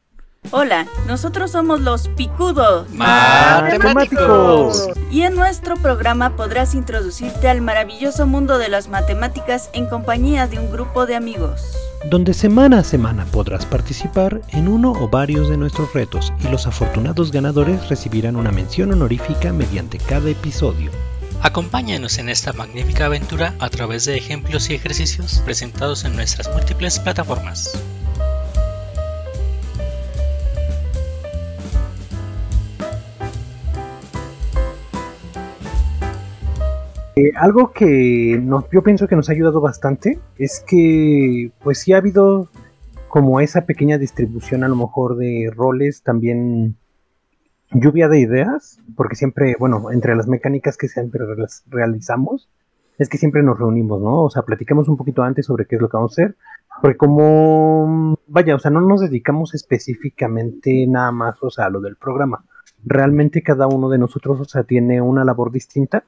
Hola, 0.49 0.87
nosotros 1.07 1.51
somos 1.51 1.81
los 1.81 2.07
Picudos 2.09 2.89
Matemáticos. 2.89 4.89
Y 5.11 5.21
en 5.21 5.35
nuestro 5.35 5.75
programa 5.75 6.35
podrás 6.35 6.73
introducirte 6.73 7.47
al 7.47 7.61
maravilloso 7.61 8.25
mundo 8.25 8.57
de 8.57 8.67
las 8.67 8.89
matemáticas 8.89 9.69
en 9.73 9.85
compañía 9.85 10.47
de 10.47 10.57
un 10.57 10.71
grupo 10.71 11.05
de 11.05 11.15
amigos 11.15 11.77
donde 12.09 12.33
semana 12.33 12.79
a 12.79 12.83
semana 12.83 13.25
podrás 13.25 13.67
participar 13.67 14.41
en 14.49 14.67
uno 14.67 14.91
o 14.91 15.07
varios 15.07 15.49
de 15.49 15.57
nuestros 15.57 15.93
retos 15.93 16.33
y 16.43 16.47
los 16.47 16.65
afortunados 16.65 17.31
ganadores 17.31 17.89
recibirán 17.89 18.35
una 18.35 18.51
mención 18.51 18.91
honorífica 18.91 19.53
mediante 19.53 19.99
cada 19.99 20.31
episodio. 20.31 20.89
Acompáñanos 21.43 22.17
en 22.17 22.29
esta 22.29 22.53
magnífica 22.53 23.05
aventura 23.05 23.53
a 23.59 23.69
través 23.69 24.05
de 24.05 24.17
ejemplos 24.17 24.69
y 24.69 24.73
ejercicios 24.73 25.43
presentados 25.45 26.03
en 26.03 26.15
nuestras 26.15 26.51
múltiples 26.53 26.97
plataformas. 26.97 27.79
Eh, 37.15 37.31
algo 37.35 37.71
que 37.73 38.41
yo 38.71 38.83
pienso 38.83 39.07
que 39.07 39.17
nos 39.17 39.29
ha 39.29 39.33
ayudado 39.33 39.59
bastante 39.59 40.19
es 40.37 40.63
que 40.65 41.51
pues 41.61 41.79
sí 41.79 41.91
ha 41.91 41.97
habido 41.97 42.49
como 43.09 43.41
esa 43.41 43.65
pequeña 43.65 43.97
distribución 43.97 44.63
a 44.63 44.69
lo 44.69 44.77
mejor 44.77 45.17
de 45.17 45.51
roles, 45.53 46.01
también 46.03 46.77
lluvia 47.73 48.07
de 48.07 48.19
ideas, 48.19 48.79
porque 48.95 49.15
siempre, 49.15 49.55
bueno, 49.59 49.91
entre 49.91 50.15
las 50.15 50.27
mecánicas 50.29 50.77
que 50.77 50.87
siempre 50.87 51.21
realizamos, 51.67 52.49
es 52.97 53.09
que 53.09 53.17
siempre 53.17 53.43
nos 53.43 53.59
reunimos, 53.59 54.01
¿no? 54.01 54.23
O 54.23 54.29
sea, 54.29 54.43
platicamos 54.43 54.87
un 54.87 54.95
poquito 54.95 55.23
antes 55.23 55.45
sobre 55.45 55.65
qué 55.65 55.75
es 55.75 55.81
lo 55.81 55.89
que 55.89 55.97
vamos 55.97 56.17
a 56.17 56.21
hacer, 56.21 56.35
porque 56.81 56.97
como, 56.97 58.17
vaya, 58.27 58.55
o 58.55 58.59
sea, 58.59 58.71
no 58.71 58.79
nos 58.79 59.01
dedicamos 59.01 59.53
específicamente 59.53 60.85
nada 60.87 61.11
más, 61.11 61.35
o 61.41 61.49
sea, 61.49 61.65
a 61.65 61.69
lo 61.69 61.81
del 61.81 61.97
programa. 61.97 62.45
Realmente 62.85 63.43
cada 63.43 63.67
uno 63.67 63.89
de 63.89 63.97
nosotros, 63.97 64.39
o 64.39 64.45
sea, 64.45 64.63
tiene 64.63 65.01
una 65.01 65.25
labor 65.25 65.51
distinta 65.51 66.05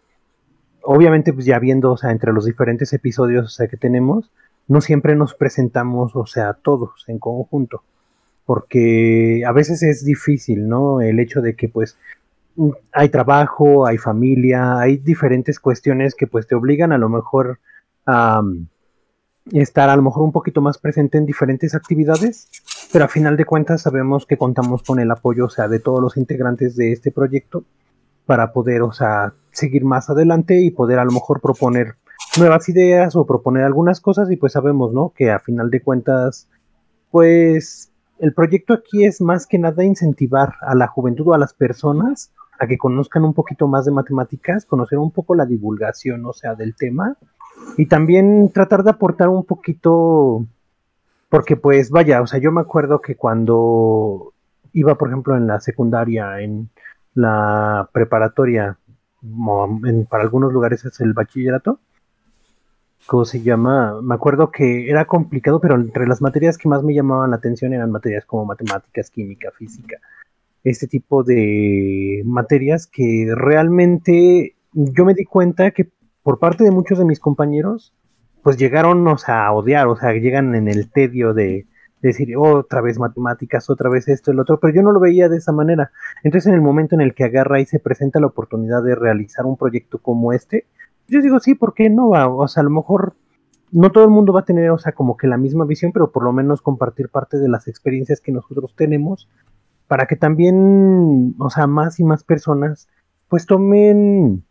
obviamente, 0.83 1.33
pues 1.33 1.45
ya 1.45 1.59
viendo, 1.59 1.91
o 1.93 1.97
sea, 1.97 2.11
entre 2.11 2.33
los 2.33 2.45
diferentes 2.45 2.93
episodios 2.93 3.45
o 3.45 3.49
sea, 3.49 3.67
que 3.67 3.77
tenemos, 3.77 4.29
no 4.67 4.81
siempre 4.81 5.15
nos 5.15 5.33
presentamos, 5.33 6.15
o 6.15 6.25
sea, 6.25 6.53
todos 6.53 7.05
en 7.07 7.19
conjunto. 7.19 7.83
Porque 8.45 9.43
a 9.47 9.51
veces 9.53 9.83
es 9.83 10.03
difícil, 10.03 10.67
¿no? 10.67 11.01
El 11.01 11.19
hecho 11.19 11.41
de 11.41 11.55
que, 11.55 11.69
pues, 11.69 11.97
hay 12.91 13.09
trabajo, 13.09 13.87
hay 13.87 13.97
familia, 13.97 14.79
hay 14.79 14.97
diferentes 14.97 15.59
cuestiones 15.59 16.15
que, 16.15 16.27
pues, 16.27 16.47
te 16.47 16.55
obligan 16.55 16.91
a 16.91 16.97
lo 16.97 17.09
mejor 17.09 17.59
a 18.05 18.41
estar 19.51 19.89
a 19.89 19.95
lo 19.95 20.01
mejor 20.01 20.23
un 20.23 20.31
poquito 20.31 20.61
más 20.61 20.77
presente 20.77 21.17
en 21.17 21.25
diferentes 21.25 21.75
actividades, 21.75 22.47
pero 22.91 23.05
a 23.05 23.09
final 23.09 23.35
de 23.35 23.45
cuentas 23.45 23.81
sabemos 23.81 24.25
que 24.25 24.37
contamos 24.37 24.83
con 24.83 24.99
el 24.99 25.11
apoyo, 25.11 25.45
o 25.45 25.49
sea, 25.49 25.67
de 25.67 25.79
todos 25.79 26.01
los 26.01 26.15
integrantes 26.15 26.75
de 26.75 26.93
este 26.93 27.11
proyecto 27.11 27.65
para 28.25 28.53
poder, 28.53 28.81
o 28.81 28.91
sea, 28.91 29.33
seguir 29.51 29.85
más 29.85 30.09
adelante 30.09 30.61
y 30.61 30.71
poder 30.71 30.99
a 30.99 31.05
lo 31.05 31.11
mejor 31.11 31.41
proponer 31.41 31.95
nuevas 32.37 32.67
ideas 32.69 33.15
o 33.15 33.25
proponer 33.25 33.63
algunas 33.63 34.01
cosas 34.01 34.31
y 34.31 34.37
pues 34.37 34.53
sabemos, 34.53 34.93
¿no? 34.93 35.13
Que 35.15 35.31
a 35.31 35.39
final 35.39 35.69
de 35.69 35.81
cuentas, 35.81 36.47
pues 37.11 37.91
el 38.19 38.33
proyecto 38.33 38.73
aquí 38.73 39.05
es 39.05 39.21
más 39.21 39.45
que 39.47 39.59
nada 39.59 39.83
incentivar 39.83 40.53
a 40.61 40.75
la 40.75 40.87
juventud 40.87 41.27
o 41.27 41.33
a 41.33 41.37
las 41.37 41.53
personas 41.53 42.31
a 42.59 42.67
que 42.67 42.77
conozcan 42.77 43.23
un 43.23 43.33
poquito 43.33 43.67
más 43.67 43.85
de 43.85 43.91
matemáticas, 43.91 44.65
conocer 44.65 44.97
un 44.99 45.11
poco 45.11 45.35
la 45.35 45.45
divulgación, 45.45 46.25
o 46.25 46.33
sea, 46.33 46.55
del 46.55 46.75
tema 46.75 47.17
y 47.77 47.87
también 47.87 48.51
tratar 48.53 48.83
de 48.83 48.91
aportar 48.91 49.29
un 49.29 49.43
poquito 49.43 50.45
porque 51.29 51.55
pues 51.55 51.89
vaya, 51.89 52.21
o 52.21 52.27
sea, 52.27 52.39
yo 52.39 52.51
me 52.51 52.61
acuerdo 52.61 53.01
que 53.01 53.15
cuando 53.15 54.33
iba, 54.71 54.95
por 54.95 55.09
ejemplo, 55.09 55.35
en 55.35 55.47
la 55.47 55.59
secundaria, 55.59 56.39
en 56.41 56.69
la 57.15 57.89
preparatoria, 57.93 58.77
para 60.09 60.23
algunos 60.23 60.51
lugares 60.51 60.83
es 60.85 60.99
el 60.99 61.13
bachillerato. 61.13 61.79
¿Cómo 63.05 63.25
se 63.25 63.41
llama? 63.41 63.99
Me 64.01 64.15
acuerdo 64.15 64.49
que 64.49 64.89
era 64.89 65.05
complicado, 65.05 65.59
pero 65.59 65.75
entre 65.75 66.07
las 66.07 66.21
materias 66.21 66.57
que 66.57 66.69
más 66.69 66.83
me 66.83 66.93
llamaban 66.93 67.31
la 67.31 67.35
atención 67.35 67.73
eran 67.73 67.91
materias 67.91 68.25
como 68.25 68.45
matemáticas, 68.45 69.09
química, 69.09 69.51
física. 69.51 69.97
Este 70.63 70.87
tipo 70.87 71.23
de 71.23 72.21
materias 72.25 72.87
que 72.87 73.27
realmente 73.35 74.55
yo 74.71 75.03
me 75.03 75.13
di 75.13 75.25
cuenta 75.25 75.71
que 75.71 75.91
por 76.23 76.39
parte 76.39 76.63
de 76.63 76.71
muchos 76.71 76.97
de 76.97 77.05
mis 77.05 77.19
compañeros, 77.19 77.93
pues 78.41 78.57
llegaron 78.57 79.05
a 79.27 79.51
odiar, 79.51 79.87
o 79.87 79.97
sea, 79.97 80.13
llegan 80.13 80.55
en 80.55 80.69
el 80.69 80.89
tedio 80.89 81.33
de, 81.33 81.65
decir 82.07 82.35
otra 82.37 82.81
vez 82.81 82.99
matemáticas, 82.99 83.69
otra 83.69 83.89
vez 83.89 84.07
esto, 84.07 84.31
el 84.31 84.39
otro, 84.39 84.59
pero 84.59 84.73
yo 84.73 84.83
no 84.83 84.91
lo 84.91 84.99
veía 84.99 85.29
de 85.29 85.37
esa 85.37 85.51
manera. 85.51 85.91
Entonces 86.23 86.47
en 86.47 86.55
el 86.55 86.61
momento 86.61 86.95
en 86.95 87.01
el 87.01 87.15
que 87.15 87.23
agarra 87.23 87.59
y 87.59 87.65
se 87.65 87.79
presenta 87.79 88.19
la 88.19 88.27
oportunidad 88.27 88.83
de 88.83 88.93
realizar 88.93 89.45
un 89.45 89.57
proyecto 89.57 89.97
como 89.97 90.33
este, 90.33 90.67
yo 91.07 91.21
digo, 91.21 91.39
sí, 91.39 91.55
¿por 91.55 91.73
qué 91.73 91.89
no? 91.89 92.09
Va? 92.09 92.27
O 92.27 92.47
sea, 92.47 92.61
a 92.61 92.63
lo 92.63 92.69
mejor 92.69 93.15
no 93.71 93.91
todo 93.91 94.03
el 94.03 94.09
mundo 94.09 94.33
va 94.33 94.41
a 94.41 94.45
tener, 94.45 94.69
o 94.69 94.77
sea, 94.77 94.91
como 94.91 95.17
que 95.17 95.27
la 95.27 95.37
misma 95.37 95.65
visión, 95.65 95.91
pero 95.91 96.11
por 96.11 96.23
lo 96.23 96.31
menos 96.31 96.61
compartir 96.61 97.09
parte 97.09 97.39
de 97.39 97.49
las 97.49 97.67
experiencias 97.67 98.21
que 98.21 98.31
nosotros 98.31 98.75
tenemos 98.75 99.29
para 99.87 100.05
que 100.05 100.15
también, 100.15 101.35
o 101.39 101.49
sea, 101.49 101.67
más 101.67 101.99
y 101.99 102.03
más 102.03 102.23
personas 102.23 102.87
pues 103.27 103.45
tomen 103.45 104.45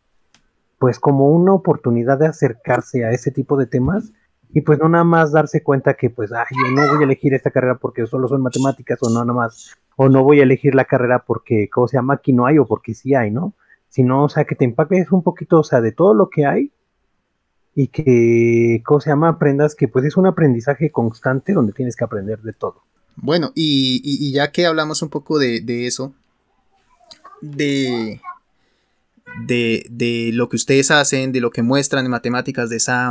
pues 0.79 0.99
como 0.99 1.31
una 1.31 1.55
oportunidad 1.55 2.19
de 2.19 2.27
acercarse 2.27 3.05
a 3.05 3.11
ese 3.13 3.31
tipo 3.31 3.57
de 3.57 3.67
temas 3.67 4.13
y 4.55 4.61
pues 4.61 4.79
no 4.79 4.89
nada 4.89 5.05
más 5.05 5.33
darse 5.33 5.63
cuenta 5.63 5.95
que 5.95 6.11
pues 6.11 6.33
ay, 6.33 6.45
yo 6.51 6.71
no 6.71 6.87
voy 6.89 7.03
a 7.03 7.05
elegir 7.05 7.33
esta 7.35 7.51
carrera 7.51 7.79
porque 7.79 8.07
solo 8.07 8.29
son 8.29 8.43
matemáticas 8.43 8.99
o 9.03 9.09
no 9.09 9.25
nada 9.25 9.33
más 9.33 9.77
o 9.97 10.09
no 10.09 10.23
voy 10.23 10.41
a 10.41 10.43
elegir 10.43 10.75
la 10.75 10.85
carrera 10.85 11.25
porque 11.27 11.69
cómo 11.71 11.89
se 11.89 11.97
llama 11.97 12.15
aquí 12.15 12.33
no 12.33 12.47
hay 12.47 12.59
o 12.59 12.67
porque 12.67 12.95
sí 12.95 13.15
hay 13.15 13.31
no 13.31 13.55
sino 13.89 14.25
o 14.25 14.29
sea 14.29 14.45
que 14.45 14.55
te 14.55 14.65
impactes 14.65 15.11
un 15.11 15.23
poquito 15.23 15.61
o 15.61 15.65
sea 15.65 15.81
de 15.81 15.93
todo 15.93 16.15
lo 16.15 16.29
que 16.29 16.47
hay 16.47 16.71
y 17.75 17.89
que 17.89 18.83
cómo 18.85 19.01
se 19.01 19.11
llama 19.11 19.29
aprendas 19.29 19.75
que 19.75 19.89
pues 19.89 20.05
es 20.05 20.17
un 20.17 20.27
aprendizaje 20.27 20.91
constante 20.91 21.55
donde 21.55 21.73
tienes 21.73 21.97
que 21.97 22.05
aprender 22.05 22.41
de 22.43 22.53
todo. 22.53 22.83
Bueno 23.17 23.53
y, 23.55 24.33
ya 24.33 24.53
que 24.53 24.67
hablamos 24.67 25.01
un 25.03 25.09
poco 25.09 25.39
de, 25.39 25.87
eso 25.87 26.13
de 27.41 28.21
de, 29.47 29.87
de 29.91 30.31
lo 30.35 30.51
que 30.51 30.57
ustedes 30.57 30.91
hacen, 30.91 31.33
de 31.33 31.41
lo 31.41 31.51
que 31.51 31.63
muestran 31.63 32.05
en 32.05 32.11
matemáticas, 32.11 32.69
de 32.69 32.77
esa, 32.77 33.11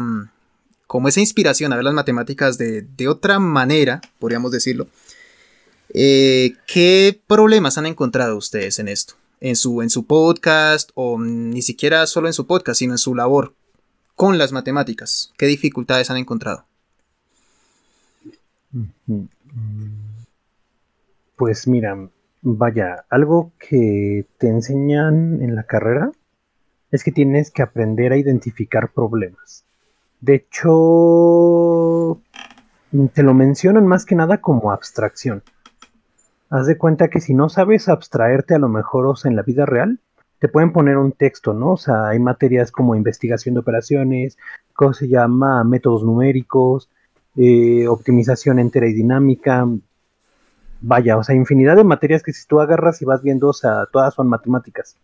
como 0.92 1.08
esa 1.08 1.22
inspiración 1.22 1.72
a 1.72 1.78
ver 1.78 1.86
las 1.86 1.94
matemáticas 1.94 2.58
de, 2.58 3.08
otra 3.08 3.40
manera, 3.40 4.02
podríamos 4.20 4.52
decirlo. 4.52 4.88
Eh, 5.94 6.56
¿Qué 6.68 7.18
problemas 7.28 7.78
han 7.78 7.86
encontrado 7.86 8.36
ustedes 8.36 8.78
en 8.78 8.90
esto? 8.90 9.14
En 9.40 9.56
su, 9.56 9.82
en 9.82 9.90
su 9.90 10.06
podcast 10.06 10.90
o 10.94 11.18
ni 11.18 11.62
siquiera 11.62 12.06
solo 12.08 12.28
en 12.28 12.34
su 12.34 12.46
podcast, 12.46 12.80
sino 12.80 12.94
en 12.96 12.98
su 12.98 13.16
labor 13.16 13.54
con 14.16 14.38
las 14.38 14.52
matemáticas. 14.52 15.32
¿Qué 15.38 15.46
dificultades 15.46 16.10
han 16.10 16.18
encontrado? 16.18 16.66
Pues 21.38 21.70
mira, 21.70 22.10
vaya, 22.42 23.06
algo 23.10 23.54
que 23.60 24.26
te 24.38 24.50
enseñan 24.50 25.42
en 25.42 25.56
la 25.56 25.64
carrera 25.64 26.12
es 26.92 27.06
que 27.06 27.14
tienes 27.14 27.50
que 27.50 27.62
aprender 27.62 28.12
a 28.12 28.18
identificar 28.18 28.92
problemas. 28.92 29.64
De 30.22 30.36
hecho, 30.36 32.20
te 33.14 33.24
lo 33.24 33.34
mencionan 33.34 33.88
más 33.88 34.06
que 34.06 34.16
nada 34.16 34.40
como 34.40 34.72
abstracción. 34.72 35.42
Haz 36.52 36.68
de 36.68 36.78
cuenta 36.78 37.10
que 37.10 37.20
si 37.20 37.34
no 37.34 37.50
sabes 37.50 37.90
abstraerte 37.90 38.54
a 38.54 38.60
lo 38.60 38.70
mejor 38.70 39.08
o 39.08 39.16
en 39.24 39.36
la 39.36 39.42
vida 39.42 39.66
real, 39.66 40.00
te 40.38 40.48
pueden 40.48 40.74
poner 40.74 40.98
un 40.98 41.12
texto, 41.12 41.54
¿no? 41.54 41.74
O 41.74 41.78
sea, 41.78 42.10
hay 42.10 42.20
materias 42.20 42.72
como 42.72 42.96
investigación 42.96 43.56
de 43.56 43.62
operaciones, 43.62 44.38
¿cómo 44.74 44.94
se 44.94 45.08
llama? 45.08 45.64
Métodos 45.64 46.04
numéricos, 46.04 46.90
eh, 47.36 47.88
optimización 47.88 48.60
entera 48.60 48.88
y 48.88 48.94
dinámica. 48.94 49.68
Vaya, 50.82 51.18
o 51.18 51.24
sea, 51.24 51.36
infinidad 51.36 51.76
de 51.76 51.84
materias 51.84 52.24
que 52.24 52.34
si 52.34 52.48
tú 52.48 52.60
agarras 52.60 53.02
y 53.02 53.06
vas 53.06 53.24
viendo, 53.24 53.50
o 53.50 53.54
sea, 53.54 53.86
todas 53.92 54.14
son 54.14 54.28
matemáticas. 54.28 54.98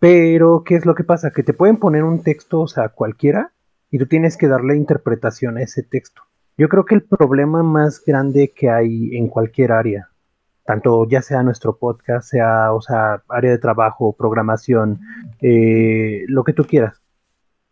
Pero, 0.00 0.64
¿qué 0.64 0.76
es 0.76 0.86
lo 0.86 0.94
que 0.94 1.04
pasa? 1.04 1.30
Que 1.30 1.42
te 1.42 1.52
pueden 1.52 1.78
poner 1.78 2.04
un 2.04 2.22
texto, 2.22 2.60
o 2.60 2.68
sea, 2.68 2.88
cualquiera, 2.88 3.52
y 3.90 3.98
tú 3.98 4.06
tienes 4.06 4.36
que 4.36 4.48
darle 4.48 4.76
interpretación 4.76 5.56
a 5.56 5.62
ese 5.62 5.82
texto. 5.82 6.22
Yo 6.56 6.68
creo 6.68 6.84
que 6.84 6.96
el 6.96 7.02
problema 7.02 7.62
más 7.62 8.02
grande 8.04 8.52
que 8.54 8.68
hay 8.68 9.16
en 9.16 9.28
cualquier 9.28 9.72
área, 9.72 10.10
tanto 10.64 11.08
ya 11.08 11.22
sea 11.22 11.42
nuestro 11.42 11.76
podcast, 11.76 12.28
sea, 12.28 12.72
o 12.72 12.80
sea, 12.80 13.22
área 13.28 13.52
de 13.52 13.58
trabajo, 13.58 14.12
programación, 14.12 15.00
eh, 15.40 16.24
lo 16.26 16.44
que 16.44 16.52
tú 16.52 16.64
quieras, 16.64 17.00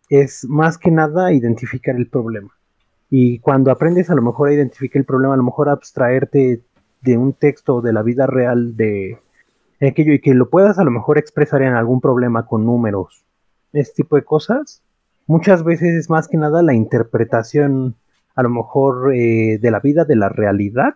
es 0.08 0.44
más 0.48 0.78
que 0.78 0.90
nada 0.90 1.32
identificar 1.32 1.96
el 1.96 2.08
problema. 2.08 2.50
Y 3.10 3.40
cuando 3.40 3.70
aprendes 3.70 4.08
a 4.10 4.14
lo 4.14 4.22
mejor 4.22 4.48
a 4.48 4.54
identificar 4.54 5.00
el 5.00 5.06
problema, 5.06 5.34
a 5.34 5.36
lo 5.36 5.42
mejor 5.42 5.68
abstraerte 5.68 6.62
de 7.02 7.18
un 7.18 7.32
texto 7.32 7.80
de 7.80 7.92
la 7.92 8.02
vida 8.02 8.26
real 8.26 8.76
de 8.76 9.18
aquello 9.80 10.12
y 10.12 10.20
que 10.20 10.34
lo 10.34 10.48
puedas 10.48 10.78
a 10.78 10.84
lo 10.84 10.90
mejor 10.90 11.18
expresar 11.18 11.62
en 11.62 11.74
algún 11.74 12.00
problema 12.00 12.46
con 12.46 12.64
números, 12.64 13.24
ese 13.72 13.92
tipo 13.94 14.16
de 14.16 14.24
cosas, 14.24 14.82
muchas 15.26 15.64
veces 15.64 15.94
es 15.94 16.10
más 16.10 16.28
que 16.28 16.36
nada 16.36 16.62
la 16.62 16.74
interpretación 16.74 17.96
a 18.34 18.42
lo 18.42 18.50
mejor 18.50 19.14
eh, 19.14 19.58
de 19.60 19.70
la 19.70 19.80
vida, 19.80 20.04
de 20.04 20.16
la 20.16 20.28
realidad, 20.28 20.94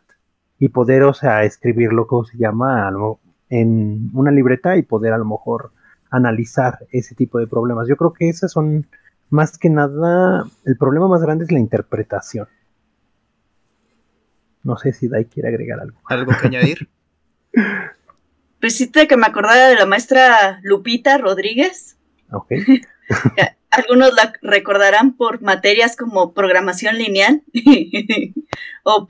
y 0.58 0.68
poder, 0.68 1.04
o 1.04 1.14
sea, 1.14 1.44
escribir 1.44 1.92
lo 1.92 2.06
que 2.06 2.16
se 2.30 2.38
llama 2.38 2.90
en 3.48 4.10
una 4.12 4.30
libreta 4.30 4.76
y 4.76 4.82
poder 4.82 5.14
a 5.14 5.18
lo 5.18 5.24
mejor 5.24 5.72
analizar 6.10 6.86
ese 6.90 7.14
tipo 7.14 7.38
de 7.38 7.46
problemas. 7.46 7.88
Yo 7.88 7.96
creo 7.96 8.12
que 8.12 8.28
esas 8.28 8.52
son 8.52 8.86
más 9.30 9.56
que 9.58 9.70
nada, 9.70 10.44
el 10.66 10.76
problema 10.76 11.08
más 11.08 11.22
grande 11.22 11.44
es 11.44 11.52
la 11.52 11.58
interpretación. 11.58 12.46
No 14.62 14.76
sé 14.76 14.92
si 14.92 15.08
Dai 15.08 15.24
quiere 15.24 15.48
agregar 15.48 15.80
algo. 15.80 15.98
¿Algo 16.06 16.32
que 16.40 16.46
añadir? 16.46 16.88
Pues 18.60 18.76
sí, 18.76 18.90
que 18.90 19.16
me 19.16 19.26
acordara 19.26 19.68
de 19.68 19.74
la 19.76 19.86
maestra 19.86 20.60
Lupita 20.62 21.16
Rodríguez. 21.16 21.96
Ok. 22.30 22.52
Algunos 23.70 24.14
la 24.14 24.32
recordarán 24.42 25.16
por 25.16 25.42
materias 25.42 25.96
como 25.96 26.34
programación 26.34 26.98
lineal 26.98 27.42
o, 28.82 29.06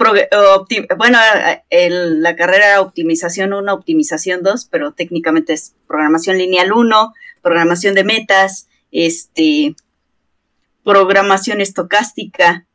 bueno, 0.98 1.18
la 1.70 2.36
carrera 2.36 2.80
optimización 2.82 3.54
1, 3.54 3.72
optimización 3.72 4.42
2, 4.42 4.66
pero 4.70 4.92
técnicamente 4.92 5.54
es 5.54 5.74
programación 5.86 6.36
lineal 6.36 6.72
1, 6.72 7.14
programación 7.40 7.94
de 7.94 8.04
metas, 8.04 8.68
este, 8.92 9.74
programación 10.84 11.62
estocástica. 11.62 12.66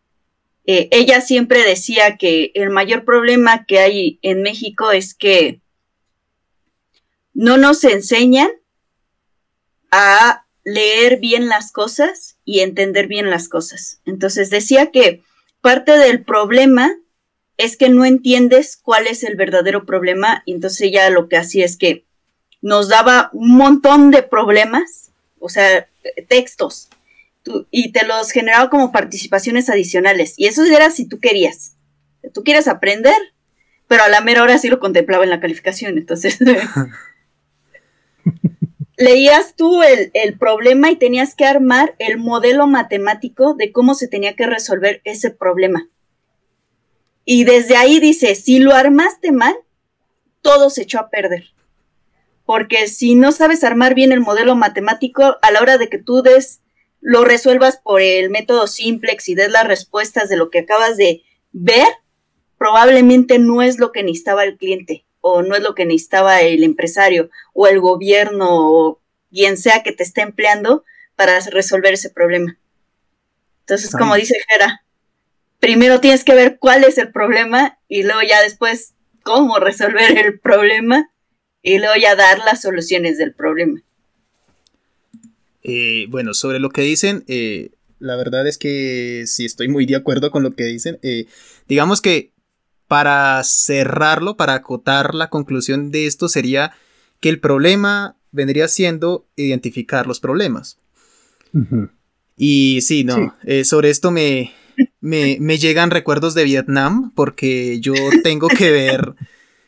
Eh, 0.66 0.88
ella 0.92 1.22
siempre 1.22 1.64
decía 1.64 2.18
que 2.18 2.52
el 2.56 2.72
mayor 2.72 3.06
problema 3.06 3.66
que 3.66 3.80
hay 3.80 4.20
en 4.24 4.42
México 4.42 4.92
es 4.92 5.14
que 5.14 5.62
no 7.36 7.58
nos 7.58 7.84
enseñan 7.84 8.50
a 9.92 10.45
leer 10.66 11.20
bien 11.20 11.48
las 11.48 11.72
cosas 11.72 12.38
y 12.44 12.60
entender 12.60 13.08
bien 13.08 13.30
las 13.30 13.48
cosas. 13.48 14.02
Entonces 14.06 14.50
decía 14.50 14.92
que 14.92 15.24
parte 15.62 15.94
del 15.94 16.24
problema 16.24 16.98
es 17.58 17.78
que 17.78 17.88
no 17.88 18.04
entiendes 18.04 18.76
cuál 18.76 19.08
es 19.08 19.24
el 19.24 19.38
verdadero 19.38 19.86
problema 19.86 20.44
y 20.46 20.54
entonces 20.54 20.82
ella 20.82 21.10
lo 21.10 21.30
que 21.30 21.38
hacía 21.38 21.64
es 21.64 21.78
que 21.78 22.04
nos 22.62 22.90
daba 22.90 23.30
un 23.32 23.56
montón 23.56 24.12
de 24.12 24.24
problemas, 24.24 25.12
o 25.40 25.50
sea, 25.50 25.88
textos, 26.28 26.90
y 27.70 27.92
te 27.92 28.06
los 28.06 28.32
generaba 28.32 28.72
como 28.72 28.92
participaciones 28.92 29.70
adicionales. 29.70 30.34
Y 30.38 30.48
eso 30.48 30.66
era 30.66 30.90
si 30.90 31.08
tú 31.08 31.20
querías. 31.20 31.76
Tú 32.34 32.44
quieres 32.44 32.68
aprender, 32.68 33.16
pero 33.88 34.04
a 34.04 34.10
la 34.10 34.22
mera 34.22 34.42
hora 34.42 34.58
sí 34.58 34.68
lo 34.68 34.80
contemplaba 34.80 35.24
en 35.24 35.30
la 35.30 35.40
calificación. 35.40 36.00
Entonces, 36.00 36.40
leías 38.98 39.56
tú 39.56 39.82
el, 39.84 40.38
problema 40.38 40.92
y 40.92 40.96
tenías 40.96 41.36
que 41.36 41.46
armar 41.46 41.96
el 42.00 42.18
modelo 42.18 42.68
matemático 42.68 43.54
de 43.54 43.72
cómo 43.72 43.94
se 43.94 44.08
tenía 44.08 44.36
que 44.36 44.46
resolver 44.46 45.02
ese 45.04 45.32
problema. 45.32 45.90
Y 47.26 47.44
desde 47.44 47.76
ahí 47.76 48.00
dice, 48.00 48.36
si 48.36 48.60
lo 48.60 48.74
armaste 48.74 49.32
mal, 49.32 49.56
todo 50.42 50.70
se 50.70 50.84
echó 50.84 51.00
a 51.00 51.10
perder. 51.10 51.46
Porque 52.46 52.88
si 52.88 53.16
no 53.16 53.32
sabes 53.32 53.64
armar 53.64 53.96
bien 53.96 54.12
el 54.12 54.22
modelo 54.22 54.56
matemático, 54.56 55.38
a 55.42 55.52
la 55.52 55.62
hora 55.62 55.78
de 55.78 55.90
que 55.90 55.98
tú 55.98 56.22
des, 56.22 56.62
lo 57.02 57.26
resuelvas 57.26 57.78
por 57.78 58.02
el 58.02 58.30
método 58.30 58.68
simplex 58.68 59.28
y 59.30 59.36
des 59.36 59.50
las 59.50 59.68
respuestas 59.68 60.30
de 60.30 60.38
lo 60.38 60.50
que 60.50 60.60
acabas 60.60 60.98
de 60.98 61.24
ver, 61.52 61.88
probablemente 62.58 63.40
no 63.40 63.62
es 63.64 63.80
lo 63.80 63.92
que 63.92 64.04
necesitaba 64.04 64.44
el 64.44 64.58
cliente 64.58 65.05
o 65.28 65.42
no 65.42 65.56
es 65.56 65.64
lo 65.64 65.74
que 65.74 65.88
necesitaba 65.88 66.42
el 66.42 66.64
empresario 66.64 67.32
o 67.54 67.66
el 67.66 67.80
gobierno 67.80 68.48
o 68.48 69.02
quien 69.32 69.58
sea 69.58 69.82
que 69.82 69.92
te 69.92 70.04
esté 70.04 70.22
empleando 70.22 70.84
para 71.16 71.40
resolver 71.40 71.96
ese 71.96 72.12
problema. 72.12 72.60
Entonces, 73.62 73.90
como 73.90 74.14
dice 74.14 74.36
Jera, 74.48 74.84
primero 75.60 76.00
tienes 76.00 76.24
que 76.24 76.36
ver 76.36 76.60
cuál 76.60 76.84
es 76.84 77.00
el 77.00 77.12
problema 77.12 77.80
y 77.88 78.04
luego 78.04 78.22
ya 78.22 78.40
después 78.44 78.94
cómo 79.24 79.58
resolver 79.58 80.16
el 80.16 80.40
problema 80.40 81.10
y 81.64 81.80
luego 81.80 81.96
ya 82.00 82.16
dar 82.16 82.38
las 82.46 82.62
soluciones 82.62 83.18
del 83.18 83.34
problema. 83.34 83.82
Eh, 85.64 86.06
bueno, 86.10 86.36
sobre 86.36 86.60
lo 86.60 86.70
que 86.70 86.84
dicen, 86.84 87.24
eh, 87.28 87.72
la 87.98 88.16
verdad 88.16 88.46
es 88.46 88.60
que 88.60 89.24
sí 89.26 89.46
estoy 89.46 89.70
muy 89.70 89.88
de 89.88 89.96
acuerdo 89.96 90.30
con 90.30 90.44
lo 90.44 90.54
que 90.54 90.66
dicen. 90.66 91.00
Eh, 91.02 91.26
digamos 91.68 92.00
que 92.00 92.35
para 92.88 93.44
cerrarlo, 93.44 94.38
para 94.38 94.54
acotar 94.54 95.16
la 95.16 95.30
conclusión 95.30 95.92
de 95.92 96.06
esto 96.06 96.30
sería 96.30 96.74
que 97.20 97.30
el 97.30 97.40
problema 97.40 98.16
vendría 98.32 98.68
siendo 98.68 99.26
identificar 99.36 100.08
los 100.08 100.20
problemas. 100.20 100.78
Y 102.36 102.82
sí, 102.82 103.04
no, 103.04 103.36
eh, 103.44 103.64
sobre 103.64 103.90
esto 103.90 104.12
me, 104.12 104.52
me, 105.00 105.58
llegan 105.58 105.90
recuerdos 105.90 106.34
de 106.34 106.44
Vietnam 106.44 107.12
porque 107.16 107.80
yo 107.80 107.94
tengo 108.24 108.50
que 108.50 108.72
ver, 108.72 109.16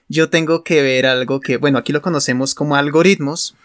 yo 0.09 0.29
tengo 0.29 0.63
que 0.63 0.81
ver 0.81 1.05
algo 1.05 1.39
que, 1.39 1.57
bueno, 1.57 1.77
aquí 1.77 1.93
lo 1.93 2.01
conocemos 2.01 2.53
como 2.53 2.75
algoritmos, 2.75 3.55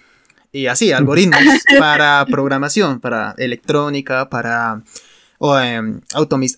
y 0.52 0.66
así, 0.66 0.92
algoritmos 0.92 1.40
para 1.78 2.24
programación, 2.26 3.00
para 3.00 3.34
electrónica, 3.38 4.28
para 4.28 4.82
em, 5.64 6.00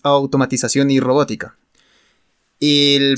automatización 0.03 0.91
y 0.91 1.01
robótica. 1.01 1.57
El 2.61 3.17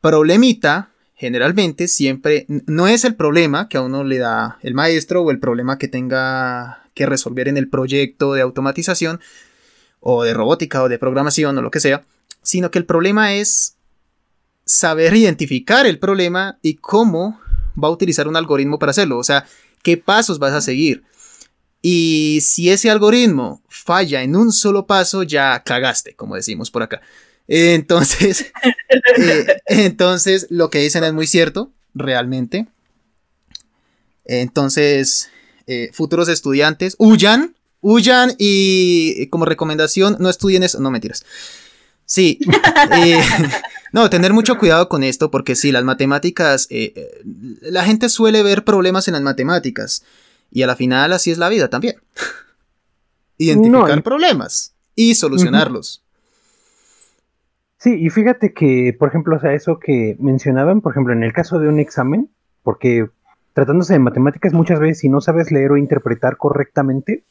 problemita, 0.00 0.90
generalmente, 1.14 1.88
siempre 1.88 2.46
no 2.48 2.88
es 2.88 3.04
el 3.04 3.14
problema 3.14 3.68
que 3.68 3.78
a 3.78 3.82
uno 3.82 4.04
le 4.04 4.18
da 4.18 4.58
el 4.62 4.74
maestro 4.74 5.22
o 5.22 5.30
el 5.30 5.38
problema 5.38 5.78
que 5.78 5.88
tenga 5.88 6.84
que 6.94 7.06
resolver 7.06 7.48
en 7.48 7.56
el 7.56 7.68
proyecto 7.68 8.34
de 8.34 8.42
automatización 8.42 9.20
o 10.00 10.22
de 10.22 10.34
robótica 10.34 10.82
o 10.82 10.88
de 10.88 10.98
programación 10.98 11.56
o 11.56 11.62
lo 11.62 11.70
que 11.70 11.80
sea, 11.80 12.04
sino 12.42 12.70
que 12.70 12.78
el 12.78 12.84
problema 12.84 13.34
es 13.34 13.76
saber 14.64 15.14
identificar 15.14 15.86
el 15.86 15.98
problema 15.98 16.58
y 16.62 16.74
cómo 16.74 17.40
va 17.82 17.88
a 17.88 17.92
utilizar 17.92 18.28
un 18.28 18.36
algoritmo 18.36 18.78
para 18.78 18.90
hacerlo, 18.90 19.18
o 19.18 19.24
sea, 19.24 19.46
qué 19.82 19.96
pasos 19.96 20.38
vas 20.38 20.52
a 20.52 20.60
seguir. 20.60 21.04
Y 21.82 22.38
si 22.40 22.70
ese 22.70 22.90
algoritmo 22.90 23.62
falla 23.68 24.22
en 24.22 24.36
un 24.36 24.52
solo 24.52 24.86
paso, 24.86 25.22
ya 25.22 25.62
cagaste, 25.64 26.14
como 26.14 26.34
decimos 26.34 26.70
por 26.70 26.82
acá. 26.82 27.02
Entonces, 27.46 28.52
eh, 29.18 29.46
entonces 29.66 30.46
lo 30.50 30.70
que 30.70 30.78
dicen 30.78 31.04
es 31.04 31.12
muy 31.12 31.26
cierto, 31.26 31.70
realmente. 31.94 32.66
Entonces, 34.24 35.30
eh, 35.66 35.90
futuros 35.92 36.28
estudiantes, 36.28 36.96
huyan, 36.98 37.54
huyan 37.80 38.34
y 38.38 39.26
como 39.28 39.44
recomendación, 39.44 40.16
no 40.18 40.30
estudien 40.30 40.62
eso, 40.62 40.80
no 40.80 40.90
mentiras. 40.90 41.24
Sí, 42.06 42.38
eh, 42.92 43.20
no, 43.92 44.08
tener 44.10 44.32
mucho 44.32 44.58
cuidado 44.58 44.88
con 44.88 45.02
esto 45.04 45.30
porque 45.30 45.56
sí, 45.56 45.72
las 45.72 45.84
matemáticas, 45.84 46.68
la 47.60 47.84
gente 47.84 48.08
suele 48.08 48.42
ver 48.42 48.64
problemas 48.64 49.08
en 49.08 49.14
las 49.14 49.22
matemáticas 49.22 50.04
y 50.50 50.62
a 50.62 50.66
la 50.66 50.76
final 50.76 51.12
así 51.12 51.30
es 51.30 51.38
la 51.38 51.48
vida 51.48 51.68
también. 51.68 51.96
Identificar 53.38 54.02
problemas 54.02 54.72
y 54.94 55.14
solucionarlos. 55.16 56.04
Sí, 57.84 57.96
y 58.00 58.08
fíjate 58.08 58.54
que, 58.54 58.96
por 58.98 59.10
ejemplo, 59.10 59.36
o 59.36 59.38
sea, 59.38 59.52
eso 59.52 59.78
que 59.78 60.16
mencionaban, 60.18 60.80
por 60.80 60.92
ejemplo, 60.92 61.12
en 61.12 61.22
el 61.22 61.34
caso 61.34 61.58
de 61.58 61.68
un 61.68 61.78
examen, 61.78 62.30
porque 62.62 63.10
tratándose 63.52 63.92
de 63.92 63.98
matemáticas, 63.98 64.54
muchas 64.54 64.80
veces 64.80 65.00
si 65.00 65.10
no 65.10 65.20
sabes 65.20 65.52
leer 65.52 65.70
o 65.70 65.76
interpretar 65.76 66.38
correctamente, 66.38 67.24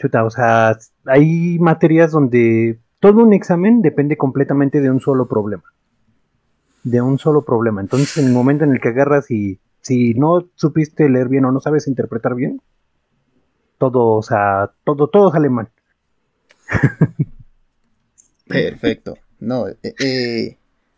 chuta, 0.00 0.24
o 0.24 0.30
sea, 0.30 0.76
hay 1.04 1.60
materias 1.60 2.10
donde 2.10 2.80
todo 2.98 3.22
un 3.22 3.34
examen 3.34 3.82
depende 3.82 4.16
completamente 4.16 4.80
de 4.80 4.90
un 4.90 4.98
solo 4.98 5.28
problema. 5.28 5.62
De 6.82 7.00
un 7.00 7.16
solo 7.16 7.42
problema. 7.42 7.80
Entonces, 7.80 8.18
en 8.18 8.26
el 8.26 8.32
momento 8.32 8.64
en 8.64 8.72
el 8.72 8.80
que 8.80 8.88
agarras 8.88 9.30
y 9.30 9.60
si 9.80 10.14
no 10.14 10.48
supiste 10.56 11.08
leer 11.08 11.28
bien 11.28 11.44
o 11.44 11.52
no 11.52 11.60
sabes 11.60 11.86
interpretar 11.86 12.34
bien, 12.34 12.60
todo, 13.78 14.08
o 14.14 14.22
sea, 14.22 14.72
todo, 14.82 15.06
todo 15.06 15.30
sale 15.30 15.50
mal. 15.50 15.68
Perfecto. 18.48 19.14
No, 19.38 19.68
eh, 19.68 19.76
eh, 20.00 20.56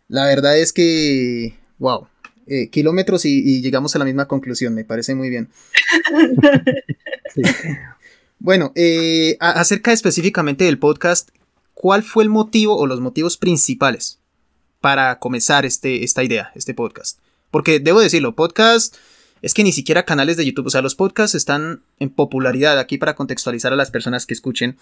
la 0.08 0.26
verdad 0.26 0.58
es 0.58 0.72
que, 0.72 1.54
wow, 1.78 2.06
eh, 2.46 2.70
kilómetros 2.70 3.24
y, 3.24 3.60
llegamos 3.60 3.94
a 3.94 3.98
la 3.98 4.04
misma 4.04 4.28
conclusión, 4.28 4.74
me 4.74 4.84
parece 4.84 5.14
muy 5.14 5.30
bien. 5.30 5.48
Bueno, 8.40 8.72
acerca 9.40 9.92
específicamente 9.92 10.64
del 10.64 10.78
podcast, 10.78 11.30
¿cuál 11.74 12.04
fue 12.04 12.22
el 12.22 12.30
motivo 12.30 12.76
o 12.76 12.86
los 12.86 13.00
motivos 13.00 13.36
principales 13.36 14.20
para 14.80 15.18
comenzar 15.18 15.66
este, 15.66 16.04
esta 16.04 16.22
idea, 16.22 16.52
este 16.54 16.72
podcast? 16.72 17.18
Porque 17.50 17.80
debo 17.80 18.00
decirlo, 18.00 18.36
podcast 18.36 18.94
es 19.42 19.54
que 19.54 19.64
ni 19.64 19.72
siquiera 19.72 20.04
canales 20.04 20.36
de 20.36 20.44
YouTube, 20.44 20.66
o 20.66 20.70
sea, 20.70 20.82
los 20.82 20.94
podcasts 20.94 21.34
están 21.34 21.82
en 21.98 22.10
popularidad 22.10 22.78
aquí 22.78 22.98
para 22.98 23.14
contextualizar 23.14 23.72
a 23.72 23.76
las 23.76 23.90
personas 23.90 24.26
que 24.26 24.34
escuchen. 24.34 24.76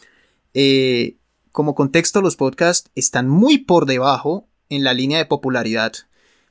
Eh, 0.54 1.16
como 1.56 1.74
contexto, 1.74 2.20
los 2.20 2.36
podcasts 2.36 2.90
están 2.94 3.30
muy 3.30 3.56
por 3.56 3.86
debajo 3.86 4.46
en 4.68 4.84
la 4.84 4.92
línea 4.92 5.16
de 5.16 5.24
popularidad 5.24 5.94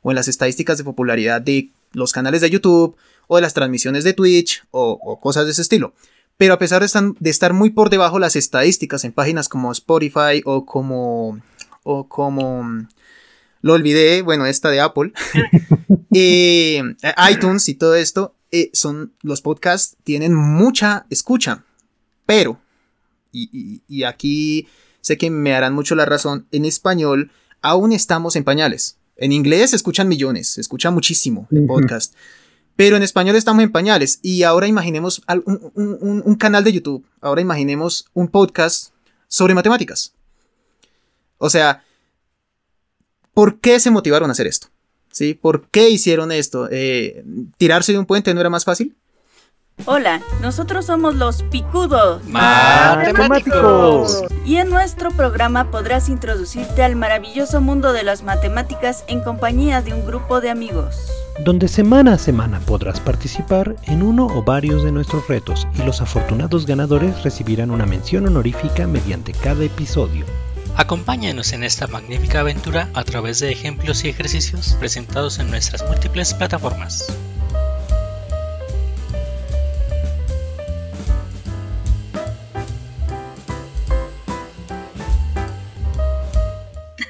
o 0.02 0.10
en 0.10 0.16
las 0.16 0.28
estadísticas 0.28 0.80
de 0.80 0.84
popularidad 0.84 1.42
de 1.42 1.70
los 1.92 2.12
canales 2.12 2.42
de 2.42 2.50
YouTube 2.50 2.98
o 3.28 3.36
de 3.36 3.44
las 3.44 3.54
transmisiones 3.54 4.04
de 4.04 4.14
Twitch 4.14 4.66
o, 4.72 5.20
cosas 5.22 5.46
de 5.46 5.52
ese 5.52 5.62
estilo. 5.62 5.94
Pero 6.38 6.56
a 6.56 6.58
pesar 6.58 6.82
de 6.82 7.30
estar, 7.30 7.54
muy 7.54 7.70
por 7.70 7.92
debajo 7.92 8.18
las 8.18 8.36
estadísticas 8.36 9.04
en 9.04 9.12
páginas 9.12 9.48
como 9.48 9.72
Spotify 9.74 10.42
o 10.44 10.66
como, 10.66 11.40
o 11.84 12.10
como 12.10 12.66
lo 13.62 13.74
olvidé, 13.74 14.24
bueno, 14.24 14.48
esta 14.48 14.72
de 14.72 14.82
Apple, 14.82 15.14
eh, 16.16 16.82
iTunes 17.32 17.70
y 17.70 17.76
todo 17.76 17.94
esto, 17.94 18.34
eh, 18.50 18.72
son 18.74 19.14
los 19.22 19.44
podcasts 19.44 19.98
tienen 20.04 20.34
mucha 20.34 21.06
escucha, 21.12 21.64
pero, 22.26 22.60
y, 23.32 24.04
aquí 24.04 24.68
sé 25.06 25.20
que 25.20 25.30
me 25.30 25.54
harán 25.54 25.76
mucho 25.76 25.94
la 25.94 26.04
razón, 26.04 26.48
en 26.52 26.66
español 26.66 27.30
aún 27.62 27.94
estamos 27.94 28.36
en 28.36 28.44
pañales. 28.44 28.98
En 29.18 29.32
inglés 29.32 29.70
se 29.70 29.76
escuchan 29.76 30.08
millones, 30.08 30.50
se 30.50 30.62
escucha 30.62 30.90
muchísimo 30.90 31.48
el 31.52 31.68
podcast. 31.68 32.16
Pero 32.76 32.98
en 32.98 33.04
español 33.04 33.36
estamos 33.36 33.64
en 33.64 33.72
pañales. 33.72 34.18
Y 34.24 34.42
ahora 34.42 34.66
imaginemos 34.66 35.22
un, 35.76 36.36
canal 36.40 36.64
de 36.64 36.74
YouTube. 36.74 37.06
Ahora 37.22 37.40
imaginemos 37.40 38.08
un 38.16 38.30
podcast 38.30 38.94
sobre 39.28 39.54
matemáticas. 39.54 40.16
O 41.38 41.52
sea, 41.52 41.84
¿por 43.36 43.60
qué 43.60 43.80
se 43.80 43.92
motivaron 43.92 44.32
a 44.32 44.34
hacer 44.34 44.48
esto? 44.48 44.70
¿Sí? 45.12 45.36
¿Por 45.36 45.68
qué 45.70 45.88
hicieron 45.92 46.32
esto? 46.32 46.68
Eh, 46.72 47.24
¿Tirarse 47.58 47.92
de 47.92 48.00
un 48.00 48.08
puente 48.08 48.34
no 48.34 48.40
era 48.42 48.50
más 48.50 48.66
fácil? 48.66 48.96
Hola, 49.84 50.22
nosotros 50.42 50.86
somos 50.86 51.16
los 51.16 51.44
Picudos 51.44 52.24
Matemáticos. 52.24 54.24
Y 54.46 54.56
en 54.56 54.70
nuestro 54.70 55.12
programa 55.12 55.70
podrás 55.70 56.08
introducirte 56.08 56.82
al 56.82 56.96
maravilloso 56.96 57.60
mundo 57.60 57.92
de 57.92 58.04
las 58.04 58.24
matemáticas 58.24 59.04
en 59.08 59.22
compañía 59.22 59.82
de 59.82 59.94
un 59.94 60.06
grupo 60.06 60.40
de 60.40 60.50
amigos. 60.50 61.12
Donde 61.44 61.68
semana 61.68 62.14
a 62.14 62.18
semana 62.18 62.62
podrás 62.62 63.02
participar 63.02 63.76
en 63.84 64.02
uno 64.02 64.28
o 64.28 64.44
varios 64.44 64.84
de 64.84 64.94
nuestros 64.94 65.28
retos 65.28 65.68
y 65.78 65.84
los 65.84 66.02
afortunados 66.02 66.66
ganadores 66.66 67.22
recibirán 67.24 67.70
una 67.70 67.86
mención 67.86 68.26
honorífica 68.26 68.88
mediante 68.88 69.34
cada 69.34 69.66
episodio. 69.66 70.26
Acompáñanos 70.78 71.52
en 71.52 71.66
esta 71.66 71.88
magnífica 71.88 72.40
aventura 72.40 72.90
a 72.94 73.04
través 73.04 73.40
de 73.40 73.52
ejemplos 73.52 74.06
y 74.06 74.10
ejercicios 74.10 74.78
presentados 74.80 75.38
en 75.40 75.52
nuestras 75.52 75.86
múltiples 75.88 76.34
plataformas. 76.34 77.14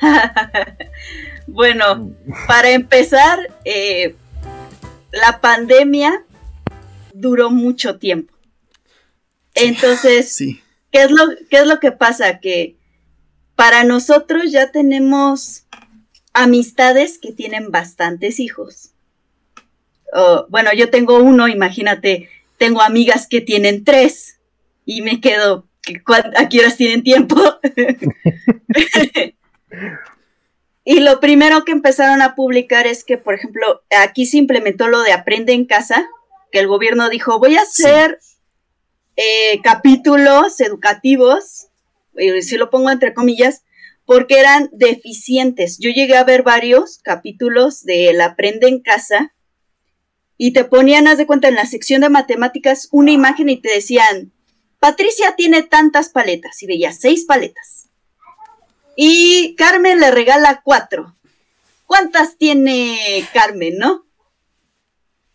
bueno, 1.48 2.12
para 2.48 2.72
empezar, 2.72 3.39
eh, 3.63 4.15
la 5.12 5.39
pandemia 5.41 6.24
duró 7.13 7.50
mucho 7.50 7.98
tiempo. 7.98 8.34
Entonces, 9.54 10.38
¿qué, 10.91 11.04
es 11.04 11.12
lo, 11.12 11.24
¿qué 11.50 11.58
es 11.58 11.68
lo 11.68 11.80
que 11.80 11.91
pasa? 11.91 12.39
Que 12.39 12.76
para 13.56 13.84
nosotros 13.84 14.52
ya 14.52 14.72
tenemos 14.72 15.65
amistades 16.34 17.18
que 17.18 17.32
tienen 17.32 17.72
bastantes 17.72 18.39
hijos. 18.39 18.91
bueno, 20.50 20.74
yo 20.74 20.89
tengo 20.89 21.20
uno, 21.20 21.48
imagínate, 21.48 22.30
tengo 22.58 22.82
amigas 22.82 23.28
que 23.28 23.41
tienen 23.41 23.84
tres 23.84 24.39
y 24.86 25.02
me 25.02 25.22
quedo, 25.22 25.68
¿a 26.38 26.50
qué 26.50 26.60
horas 26.60 26.78
tienen 26.78 27.04
tiempo? 27.04 27.36
y 30.84 31.00
lo 31.00 31.20
primero 31.20 31.64
que 31.66 31.72
empezaron 31.72 32.22
a 32.22 32.36
publicar 32.36 32.88
es 32.88 33.04
que, 33.04 33.18
por 33.18 33.34
ejemplo, 33.34 33.84
aquí 33.98 34.26
se 34.26 34.38
implementó 34.38 34.88
lo 34.88 35.02
de 35.02 35.14
aprende 35.14 35.54
en 35.54 35.66
casa, 35.66 36.08
que 36.52 36.60
el 36.60 36.68
gobierno 36.68 37.10
dijo, 37.10 37.40
voy 37.40 37.58
a 37.58 37.62
hacer 37.62 38.20
eh, 39.16 39.62
capítulos 39.64 40.60
educativos 40.62 41.70
eh, 42.18 42.42
si 42.42 42.58
lo 42.58 42.70
pongo 42.70 42.90
entre 42.90 43.14
comillas, 43.14 43.64
porque 44.06 44.40
eran 44.40 44.70
deficientes. 44.72 45.78
Yo 45.80 45.90
llegué 45.90 46.16
a 46.16 46.24
ver 46.24 46.44
varios 46.44 47.00
capítulos 47.00 47.84
de 47.84 48.10
El 48.10 48.22
Aprende 48.22 48.68
en 48.68 48.82
Casa 48.82 49.34
y 50.38 50.54
te 50.54 50.66
ponían, 50.66 51.08
haz 51.08 51.18
de 51.18 51.26
cuenta, 51.26 51.48
en 51.48 51.56
la 51.56 51.66
sección 51.66 52.02
de 52.02 52.10
matemáticas 52.10 52.88
una 52.92 53.12
imagen 53.12 53.50
y 53.50 53.62
te 53.62 53.70
decían, 53.70 54.32
Patricia 54.80 55.36
tiene 55.36 55.64
tantas 55.64 56.10
paletas 56.10 56.62
y 56.62 56.68
veía 56.68 56.92
seis 56.92 57.26
paletas. 57.26 57.85
Y 58.96 59.56
Carmen 59.56 60.00
le 60.00 60.12
regala 60.12 60.62
cuatro. 60.64 61.16
¿Cuántas 61.86 62.38
tiene 62.38 63.28
Carmen, 63.34 63.78
no? 63.78 64.06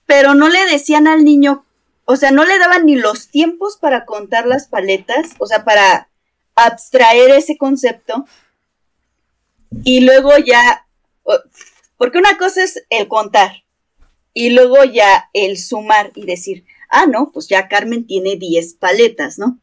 Pero 0.06 0.34
no 0.34 0.48
le 0.48 0.64
decían 0.66 1.06
al 1.06 1.24
niño, 1.24 1.64
o 2.04 2.16
sea, 2.16 2.32
no 2.32 2.44
le 2.44 2.58
daban 2.58 2.86
ni 2.86 2.96
los 2.96 3.28
tiempos 3.28 3.76
para 3.76 4.04
contar 4.04 4.46
las 4.46 4.66
paletas, 4.66 5.30
o 5.38 5.46
sea, 5.46 5.64
para 5.64 6.10
abstraer 6.56 7.30
ese 7.30 7.56
concepto 7.56 8.26
y 9.84 10.00
luego 10.00 10.36
ya, 10.38 10.86
porque 11.96 12.18
una 12.18 12.36
cosa 12.36 12.64
es 12.64 12.84
el 12.90 13.06
contar 13.08 13.64
y 14.34 14.50
luego 14.50 14.82
ya 14.84 15.30
el 15.32 15.58
sumar 15.58 16.12
y 16.14 16.26
decir, 16.26 16.64
ah, 16.88 17.06
no, 17.06 17.30
pues 17.32 17.48
ya 17.48 17.68
Carmen 17.68 18.06
tiene 18.06 18.36
10 18.36 18.74
paletas, 18.74 19.38
¿no? 19.38 19.60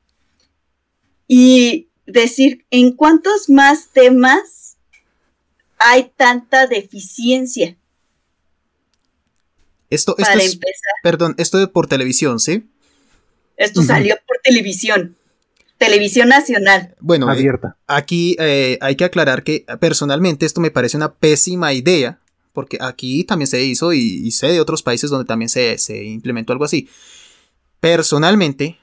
Y 1.28 1.87
decir, 2.08 2.66
¿en 2.72 2.94
cuántos 2.94 3.50
más 3.50 3.90
temas 3.90 4.78
hay 5.78 6.12
tanta 6.16 6.66
deficiencia? 6.66 7.78
Esto, 9.90 10.16
esto 10.18 10.38
es, 10.40 10.60
perdón, 11.04 11.36
esto 11.38 11.62
es 11.62 11.68
por 11.70 11.88
televisión, 11.88 12.40
¿sí? 12.40 12.68
Esto 13.56 13.82
salió 13.84 14.16
por 14.28 14.38
televisión. 14.44 15.16
Televisión 15.78 16.30
Nacional. 16.30 16.96
Bueno, 17.00 17.30
eh, 17.30 17.34
abierta. 17.34 17.78
aquí 17.86 18.36
eh, 18.40 18.80
hay 18.82 18.96
que 18.96 19.06
aclarar 19.06 19.44
que 19.44 19.66
personalmente 19.80 20.46
esto 20.46 20.60
me 20.60 20.72
parece 20.72 20.98
una 20.98 21.14
pésima 21.14 21.72
idea, 21.74 22.20
porque 22.52 22.80
aquí 22.82 23.24
también 23.24 23.48
se 23.48 23.64
hizo 23.64 23.94
y, 23.94 24.32
sé 24.32 24.48
de 24.48 24.60
otros 24.60 24.82
países 24.82 25.10
donde 25.10 25.26
también 25.26 25.50
se, 25.50 25.78
se, 25.78 26.04
implementó 26.04 26.52
algo 26.52 26.66
así. 26.66 26.90
Personalmente, 27.80 28.78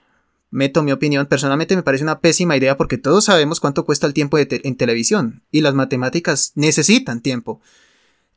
meto 0.54 0.84
mi 0.84 0.92
opinión, 0.92 1.26
personalmente 1.26 1.74
me 1.74 1.82
parece 1.82 2.04
una 2.04 2.20
pésima 2.20 2.56
idea 2.56 2.76
porque 2.76 2.96
todos 2.96 3.24
sabemos 3.24 3.58
cuánto 3.58 3.84
cuesta 3.84 4.06
el 4.06 4.14
tiempo 4.14 4.38
en 4.38 4.76
televisión 4.76 5.42
y 5.50 5.62
las 5.62 5.74
matemáticas 5.74 6.52
necesitan 6.54 7.20
tiempo. 7.20 7.60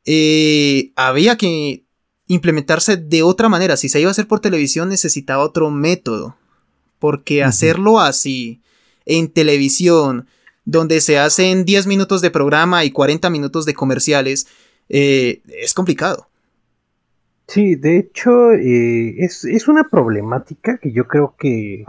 Eh, 0.04 0.94
había 0.96 1.38
que 1.38 1.86
implementarse 2.28 2.98
de 2.98 3.22
otra 3.22 3.50
manera. 3.50 3.78
Si 3.78 3.88
se 3.88 4.00
iba 4.02 4.10
a 4.10 4.12
hacer 4.12 4.28
por 4.28 4.40
televisión 4.40 4.90
necesitaba 4.90 5.44
otro 5.44 5.70
método 5.70 6.36
porque 6.98 7.44
hacerlo 7.44 8.00
así 8.00 8.64
en 9.06 9.32
televisión, 9.32 10.28
donde 10.66 11.02
se 11.02 11.20
hacen 11.20 11.66
10 11.66 11.86
minutos 11.86 12.22
de 12.22 12.32
programa 12.32 12.84
y 12.84 12.92
40 12.92 13.30
minutos 13.30 13.66
de 13.66 13.76
comerciales, 13.76 14.48
eh, 14.90 15.42
es 15.48 15.76
complicado. 15.76 16.28
Sí, 17.48 17.76
de 17.76 17.98
hecho, 17.98 18.52
eh, 18.52 19.16
es, 19.20 19.68
una 19.70 19.86
problemática 19.86 20.78
que 20.80 20.92
yo 20.92 21.08
creo 21.08 21.36
que, 21.40 21.86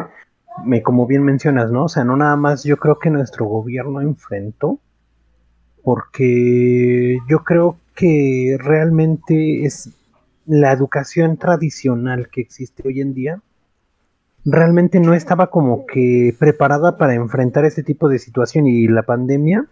me, 0.64 0.82
como 0.82 1.06
bien 1.06 1.22
mencionas, 1.22 1.70
¿no? 1.70 1.84
O 1.84 1.88
sea, 1.88 2.04
no 2.04 2.16
nada 2.16 2.36
más 2.36 2.64
yo 2.64 2.76
creo 2.76 2.98
que 2.98 3.10
nuestro 3.10 3.46
gobierno 3.46 4.00
enfrentó, 4.00 4.78
porque 5.82 7.18
yo 7.28 7.44
creo 7.44 7.76
que 7.94 8.56
realmente 8.58 9.64
es 9.64 9.90
la 10.46 10.72
educación 10.72 11.36
tradicional 11.36 12.28
que 12.30 12.40
existe 12.40 12.86
hoy 12.86 13.00
en 13.00 13.14
día, 13.14 13.40
realmente 14.44 15.00
no 15.00 15.14
estaba 15.14 15.48
como 15.50 15.84
que 15.86 16.34
preparada 16.38 16.96
para 16.96 17.14
enfrentar 17.14 17.64
ese 17.64 17.82
tipo 17.82 18.08
de 18.08 18.18
situación 18.18 18.66
y 18.66 18.88
la 18.88 19.02
pandemia 19.02 19.66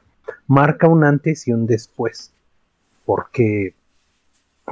marca 0.46 0.88
un 0.88 1.04
antes 1.04 1.48
y 1.48 1.52
un 1.52 1.66
después. 1.66 2.32
Porque, 3.04 3.74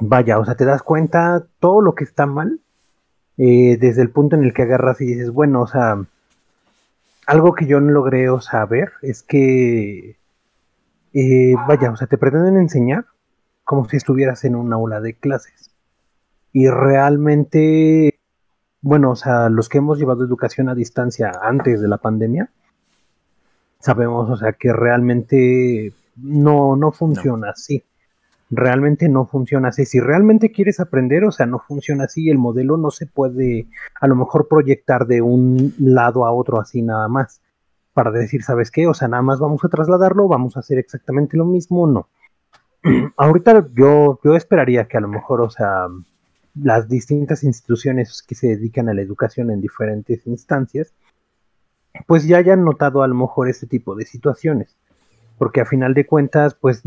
vaya, 0.00 0.38
o 0.38 0.44
sea, 0.44 0.56
te 0.56 0.64
das 0.64 0.82
cuenta 0.82 1.46
todo 1.58 1.80
lo 1.80 1.94
que 1.94 2.04
está 2.04 2.26
mal 2.26 2.60
eh, 3.38 3.76
desde 3.78 4.02
el 4.02 4.10
punto 4.10 4.36
en 4.36 4.44
el 4.44 4.52
que 4.52 4.62
agarras 4.62 5.00
y 5.00 5.06
dices, 5.06 5.30
bueno, 5.30 5.62
o 5.62 5.66
sea, 5.66 6.04
algo 7.26 7.54
que 7.54 7.66
yo 7.66 7.80
no 7.80 7.92
logré 7.92 8.26
saber 8.40 8.92
es 9.02 9.22
que, 9.22 10.16
eh, 11.12 11.54
vaya, 11.66 11.90
o 11.90 11.96
sea, 11.96 12.06
te 12.06 12.18
pretenden 12.18 12.56
enseñar 12.56 13.06
como 13.64 13.88
si 13.88 13.96
estuvieras 13.96 14.44
en 14.44 14.56
un 14.56 14.72
aula 14.72 15.00
de 15.00 15.14
clases. 15.14 15.70
Y 16.52 16.68
realmente 16.68 18.20
bueno, 18.84 19.12
o 19.12 19.16
sea, 19.16 19.48
los 19.48 19.70
que 19.70 19.78
hemos 19.78 19.98
llevado 19.98 20.26
educación 20.26 20.68
a 20.68 20.74
distancia 20.74 21.32
antes 21.40 21.80
de 21.80 21.88
la 21.88 21.96
pandemia, 21.96 22.50
sabemos, 23.80 24.28
o 24.28 24.36
sea, 24.36 24.52
que 24.52 24.74
realmente 24.74 25.94
no, 26.16 26.76
no 26.76 26.92
funciona 26.92 27.48
así. 27.48 27.82
Realmente 28.56 29.08
no 29.08 29.26
funciona 29.26 29.68
así. 29.68 29.84
Si 29.84 29.98
realmente 29.98 30.52
quieres 30.52 30.78
aprender, 30.78 31.24
o 31.24 31.32
sea, 31.32 31.46
no 31.46 31.58
funciona 31.58 32.04
así. 32.04 32.30
El 32.30 32.38
modelo 32.38 32.76
no 32.76 32.90
se 32.90 33.06
puede 33.06 33.66
a 34.00 34.06
lo 34.06 34.14
mejor 34.14 34.46
proyectar 34.48 35.06
de 35.06 35.22
un 35.22 35.74
lado 35.78 36.24
a 36.24 36.32
otro 36.32 36.60
así 36.60 36.82
nada 36.82 37.08
más. 37.08 37.42
Para 37.92 38.10
decir, 38.10 38.42
¿sabes 38.42 38.70
qué? 38.70 38.86
O 38.86 38.94
sea, 38.94 39.08
nada 39.08 39.22
más 39.22 39.40
vamos 39.40 39.64
a 39.64 39.68
trasladarlo, 39.68 40.28
vamos 40.28 40.56
a 40.56 40.60
hacer 40.60 40.78
exactamente 40.78 41.36
lo 41.36 41.44
mismo, 41.44 41.86
no. 41.86 42.08
Ahorita 43.16 43.68
yo, 43.74 44.20
yo 44.22 44.36
esperaría 44.36 44.86
que 44.86 44.98
a 44.98 45.00
lo 45.00 45.08
mejor, 45.08 45.40
o 45.40 45.50
sea, 45.50 45.88
las 46.54 46.88
distintas 46.88 47.42
instituciones 47.42 48.22
que 48.22 48.34
se 48.34 48.48
dedican 48.48 48.88
a 48.88 48.94
la 48.94 49.02
educación 49.02 49.50
en 49.50 49.60
diferentes 49.60 50.26
instancias, 50.26 50.94
pues 52.06 52.26
ya 52.26 52.38
hayan 52.38 52.64
notado 52.64 53.02
a 53.02 53.08
lo 53.08 53.14
mejor 53.14 53.48
este 53.48 53.66
tipo 53.66 53.94
de 53.94 54.06
situaciones. 54.06 54.76
Porque 55.38 55.60
a 55.60 55.64
final 55.64 55.94
de 55.94 56.06
cuentas, 56.06 56.54
pues 56.54 56.82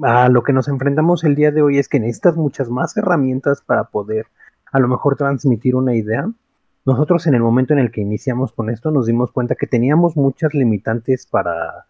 a 0.00 0.28
lo 0.28 0.42
que 0.42 0.52
nos 0.52 0.68
enfrentamos 0.68 1.24
el 1.24 1.34
día 1.34 1.50
de 1.50 1.62
hoy 1.62 1.78
es 1.78 1.88
que 1.88 2.00
necesitas 2.00 2.36
muchas 2.36 2.70
más 2.70 2.96
herramientas 2.96 3.62
para 3.62 3.84
poder 3.84 4.26
a 4.70 4.78
lo 4.78 4.88
mejor 4.88 5.16
transmitir 5.16 5.76
una 5.76 5.94
idea. 5.94 6.30
Nosotros 6.84 7.26
en 7.26 7.34
el 7.34 7.42
momento 7.42 7.74
en 7.74 7.78
el 7.78 7.90
que 7.90 8.00
iniciamos 8.00 8.52
con 8.52 8.70
esto 8.70 8.90
nos 8.90 9.06
dimos 9.06 9.32
cuenta 9.32 9.54
que 9.54 9.66
teníamos 9.66 10.16
muchas 10.16 10.54
limitantes 10.54 11.26
para, 11.26 11.86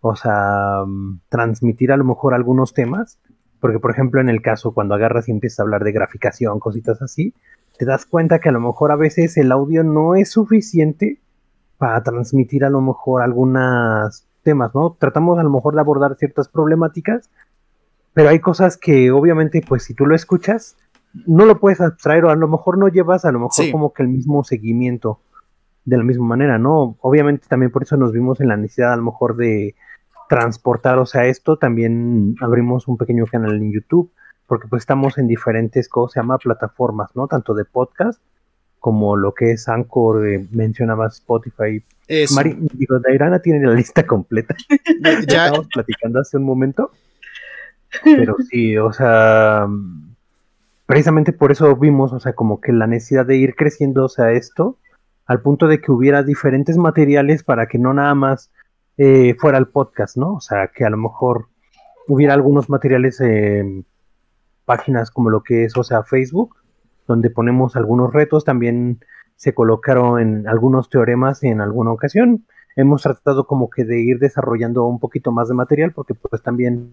o 0.00 0.14
sea, 0.14 0.84
mm, 0.86 1.20
transmitir 1.28 1.92
a 1.92 1.96
lo 1.96 2.04
mejor 2.04 2.34
algunos 2.34 2.74
temas. 2.74 3.18
Porque, 3.58 3.78
por 3.78 3.90
ejemplo, 3.90 4.20
en 4.20 4.28
el 4.28 4.42
caso 4.42 4.74
cuando 4.74 4.94
agarras 4.94 5.28
y 5.28 5.32
empiezas 5.32 5.60
a 5.60 5.62
hablar 5.62 5.82
de 5.82 5.92
graficación, 5.92 6.60
cositas 6.60 7.00
así, 7.00 7.34
te 7.78 7.86
das 7.86 8.04
cuenta 8.04 8.38
que 8.38 8.50
a 8.50 8.52
lo 8.52 8.60
mejor 8.60 8.92
a 8.92 8.96
veces 8.96 9.36
el 9.38 9.50
audio 9.50 9.82
no 9.82 10.14
es 10.14 10.30
suficiente 10.30 11.20
para 11.78 12.02
transmitir 12.02 12.64
a 12.64 12.70
lo 12.70 12.82
mejor 12.82 13.22
algunos 13.22 14.26
temas, 14.42 14.74
¿no? 14.74 14.96
Tratamos 14.98 15.38
a 15.38 15.42
lo 15.42 15.50
mejor 15.50 15.74
de 15.74 15.80
abordar 15.80 16.16
ciertas 16.16 16.48
problemáticas, 16.48 17.30
pero 18.16 18.30
hay 18.30 18.40
cosas 18.40 18.78
que 18.78 19.10
obviamente, 19.10 19.60
pues 19.60 19.82
si 19.82 19.92
tú 19.92 20.06
lo 20.06 20.14
escuchas, 20.16 20.78
no 21.26 21.44
lo 21.44 21.60
puedes 21.60 21.82
abstraer 21.82 22.24
o 22.24 22.30
a 22.30 22.34
lo 22.34 22.48
mejor 22.48 22.78
no 22.78 22.88
llevas 22.88 23.26
a 23.26 23.30
lo 23.30 23.40
mejor 23.40 23.70
como 23.70 23.92
que 23.92 24.04
el 24.04 24.08
mismo 24.08 24.42
seguimiento 24.42 25.20
de 25.84 25.98
la 25.98 26.02
misma 26.02 26.24
manera, 26.24 26.56
¿no? 26.56 26.96
Obviamente 27.02 27.46
también 27.46 27.70
por 27.70 27.82
eso 27.82 27.98
nos 27.98 28.12
vimos 28.12 28.40
en 28.40 28.48
la 28.48 28.56
necesidad 28.56 28.94
a 28.94 28.96
lo 28.96 29.02
mejor 29.02 29.36
de 29.36 29.74
transportar, 30.30 30.98
o 30.98 31.04
sea, 31.04 31.26
esto 31.26 31.58
también 31.58 32.36
abrimos 32.40 32.88
un 32.88 32.96
pequeño 32.96 33.26
canal 33.26 33.54
en 33.54 33.70
YouTube, 33.70 34.10
porque 34.46 34.66
pues 34.66 34.80
estamos 34.80 35.18
en 35.18 35.28
diferentes, 35.28 35.86
¿cómo 35.86 36.08
se 36.08 36.18
llama? 36.18 36.38
Plataformas, 36.38 37.10
¿no? 37.16 37.26
Tanto 37.26 37.52
de 37.52 37.66
podcast 37.66 38.18
como 38.80 39.14
lo 39.16 39.34
que 39.34 39.50
es 39.50 39.68
Anchor, 39.68 40.26
eh, 40.26 40.46
mencionaba 40.52 41.08
Spotify. 41.08 41.84
Mari, 42.34 42.56
digo, 42.72 42.98
Dairana 42.98 43.40
tiene 43.40 43.66
la 43.66 43.74
lista 43.74 44.06
completa. 44.06 44.56
ya 45.28 45.48
estamos 45.48 45.68
platicando 45.68 46.20
hace 46.20 46.38
un 46.38 46.44
momento. 46.44 46.92
Pero 48.04 48.36
sí, 48.50 48.76
o 48.76 48.92
sea, 48.92 49.66
precisamente 50.86 51.32
por 51.32 51.52
eso 51.52 51.74
vimos, 51.76 52.12
o 52.12 52.20
sea, 52.20 52.34
como 52.34 52.60
que 52.60 52.72
la 52.72 52.86
necesidad 52.86 53.26
de 53.26 53.36
ir 53.36 53.54
creciendo, 53.54 54.04
o 54.04 54.08
sea, 54.08 54.32
esto, 54.32 54.78
al 55.26 55.40
punto 55.40 55.66
de 55.66 55.80
que 55.80 55.92
hubiera 55.92 56.22
diferentes 56.22 56.76
materiales 56.78 57.42
para 57.42 57.66
que 57.66 57.78
no 57.78 57.92
nada 57.92 58.14
más 58.14 58.50
eh, 58.96 59.34
fuera 59.38 59.58
el 59.58 59.66
podcast, 59.66 60.16
¿no? 60.16 60.34
O 60.34 60.40
sea, 60.40 60.68
que 60.68 60.84
a 60.84 60.90
lo 60.90 60.96
mejor 60.96 61.48
hubiera 62.08 62.34
algunos 62.34 62.70
materiales 62.70 63.20
en 63.20 63.84
páginas 64.64 65.10
como 65.10 65.30
lo 65.30 65.42
que 65.42 65.64
es, 65.64 65.76
o 65.76 65.84
sea, 65.84 66.02
Facebook, 66.04 66.56
donde 67.06 67.30
ponemos 67.30 67.76
algunos 67.76 68.12
retos, 68.12 68.44
también 68.44 69.00
se 69.36 69.54
colocaron 69.54 70.20
en 70.20 70.48
algunos 70.48 70.88
teoremas 70.88 71.42
en 71.42 71.60
alguna 71.60 71.92
ocasión. 71.92 72.46
Hemos 72.74 73.02
tratado 73.02 73.46
como 73.46 73.70
que 73.70 73.84
de 73.84 74.00
ir 74.00 74.18
desarrollando 74.18 74.84
un 74.84 74.98
poquito 74.98 75.32
más 75.32 75.48
de 75.48 75.54
material 75.54 75.92
porque 75.92 76.14
pues 76.14 76.42
también 76.42 76.92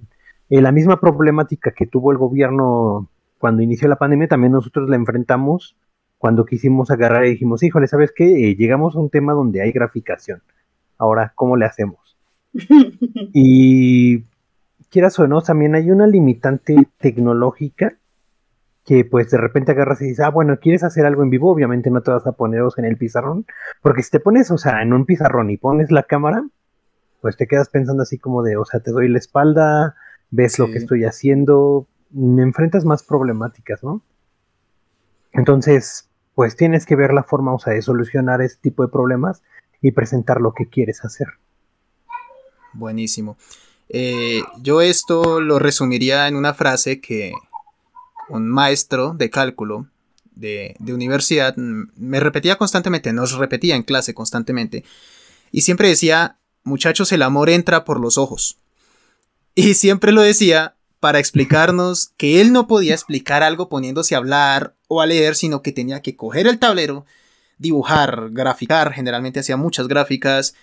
eh, 0.49 0.61
la 0.61 0.71
misma 0.71 0.99
problemática 0.99 1.71
que 1.71 1.87
tuvo 1.87 2.11
el 2.11 2.17
gobierno 2.17 3.09
cuando 3.37 3.61
inició 3.61 3.87
la 3.87 3.97
pandemia, 3.97 4.27
también 4.27 4.53
nosotros 4.53 4.89
la 4.89 4.95
enfrentamos 4.95 5.75
cuando 6.17 6.45
quisimos 6.45 6.89
agarrar 6.91 7.25
y 7.25 7.31
dijimos, 7.31 7.63
híjole, 7.63 7.87
¿sabes 7.87 8.13
qué? 8.15 8.49
Eh, 8.49 8.55
llegamos 8.55 8.95
a 8.95 8.99
un 8.99 9.09
tema 9.09 9.33
donde 9.33 9.61
hay 9.61 9.73
graficación. 9.73 10.41
Ahora, 10.97 11.33
¿cómo 11.35 11.57
le 11.57 11.65
hacemos? 11.65 12.17
y 13.33 14.23
quieras 14.89 15.19
o 15.19 15.27
no, 15.27 15.41
también 15.41 15.75
hay 15.75 15.91
una 15.91 16.07
limitante 16.07 16.87
tecnológica 16.99 17.97
que 18.85 19.05
pues 19.05 19.31
de 19.31 19.37
repente 19.37 19.71
agarras 19.71 20.01
y 20.01 20.05
dices, 20.05 20.25
ah, 20.25 20.29
bueno, 20.29 20.57
¿quieres 20.59 20.83
hacer 20.83 21.05
algo 21.05 21.23
en 21.23 21.29
vivo? 21.29 21.51
Obviamente 21.51 21.89
no 21.89 22.01
te 22.01 22.11
vas 22.11 22.27
a 22.27 22.33
poneros 22.33 22.77
en 22.77 22.85
el 22.85 22.97
pizarrón, 22.97 23.45
porque 23.81 24.03
si 24.03 24.11
te 24.11 24.19
pones, 24.19 24.51
o 24.51 24.57
sea, 24.57 24.81
en 24.81 24.93
un 24.93 25.05
pizarrón 25.05 25.49
y 25.49 25.57
pones 25.57 25.91
la 25.91 26.03
cámara, 26.03 26.45
pues 27.21 27.37
te 27.37 27.47
quedas 27.47 27.69
pensando 27.69 28.03
así 28.03 28.17
como 28.17 28.43
de, 28.43 28.57
o 28.57 28.65
sea, 28.65 28.81
te 28.81 28.91
doy 28.91 29.07
la 29.07 29.17
espalda, 29.17 29.95
ves 30.33 30.57
lo 30.57 30.71
que 30.71 30.79
estoy 30.79 31.05
haciendo, 31.05 31.87
me 32.09 32.41
enfrentas 32.41 32.85
más 32.85 33.03
problemáticas, 33.03 33.83
¿no? 33.83 34.01
Entonces, 35.31 36.09
pues 36.33 36.55
tienes 36.55 36.87
que 36.87 36.95
ver 36.95 37.13
la 37.13 37.23
forma, 37.23 37.53
o 37.53 37.59
sea, 37.59 37.73
de 37.73 37.83
solucionar 37.83 38.41
este 38.41 38.59
tipo 38.61 38.83
de 38.83 38.91
problemas 38.91 39.43
y 39.79 39.91
presentar 39.91 40.41
lo 40.41 40.53
que 40.53 40.67
quieres 40.67 41.05
hacer. 41.05 41.27
Buenísimo. 42.73 43.37
Eh, 43.89 44.41
yo 44.59 44.81
esto 44.81 45.39
lo 45.39 45.59
resumiría 45.59 46.27
en 46.27 46.35
una 46.35 46.55
frase 46.55 46.99
que, 46.99 47.33
un 48.29 48.49
maestro 48.49 49.13
de 49.13 49.29
cálculo 49.29 49.87
de, 50.33 50.75
universidad 50.79 51.55
me 51.55 52.19
repetía 52.19 52.57
constantemente, 52.57 53.13
nos 53.13 53.37
repetía 53.37 53.75
en 53.75 53.83
clase 53.83 54.15
constantemente, 54.15 54.83
y 55.51 55.61
siempre 55.61 55.89
decía, 55.89 56.37
muchachos, 56.63 57.11
el 57.11 57.21
amor 57.21 57.51
entra 57.51 57.85
por 57.85 57.99
los 57.99 58.17
ojos. 58.17 58.57
Y 59.55 59.75
siempre 59.75 60.11
lo 60.11 60.21
decía 60.21 60.75
para 60.99 61.19
explicarnos 61.19 62.11
que 62.17 62.41
él 62.41 62.53
no 62.53 62.67
podía 62.67 62.93
explicar 62.93 63.43
algo 63.43 63.69
poniéndose 63.69 64.15
a 64.15 64.19
hablar 64.19 64.75
o 64.87 65.01
a 65.01 65.05
leer, 65.05 65.35
sino 65.35 65.61
que 65.61 65.71
tenía 65.71 66.01
que 66.01 66.15
coger 66.15 66.47
el 66.47 66.59
tablero, 66.59 67.05
dibujar, 67.57 68.29
graficar, 68.31 68.93
generalmente 68.93 69.41
hacía 69.41 69.57
muchas 69.57 69.87
gráficas, 69.87 70.55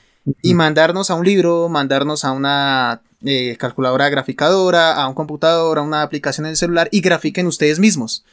y 0.42 0.54
mandarnos 0.54 1.10
a 1.10 1.14
un 1.14 1.24
libro, 1.24 1.68
mandarnos 1.68 2.24
a 2.24 2.32
una 2.32 3.02
eh, 3.24 3.56
calculadora 3.58 4.08
graficadora, 4.08 4.94
a 4.94 5.08
un 5.08 5.14
computador, 5.14 5.78
a 5.78 5.82
una 5.82 6.02
aplicación 6.02 6.46
en 6.46 6.50
el 6.50 6.56
celular 6.56 6.88
y 6.92 7.00
grafiquen 7.00 7.46
ustedes 7.46 7.78
mismos. 7.78 8.24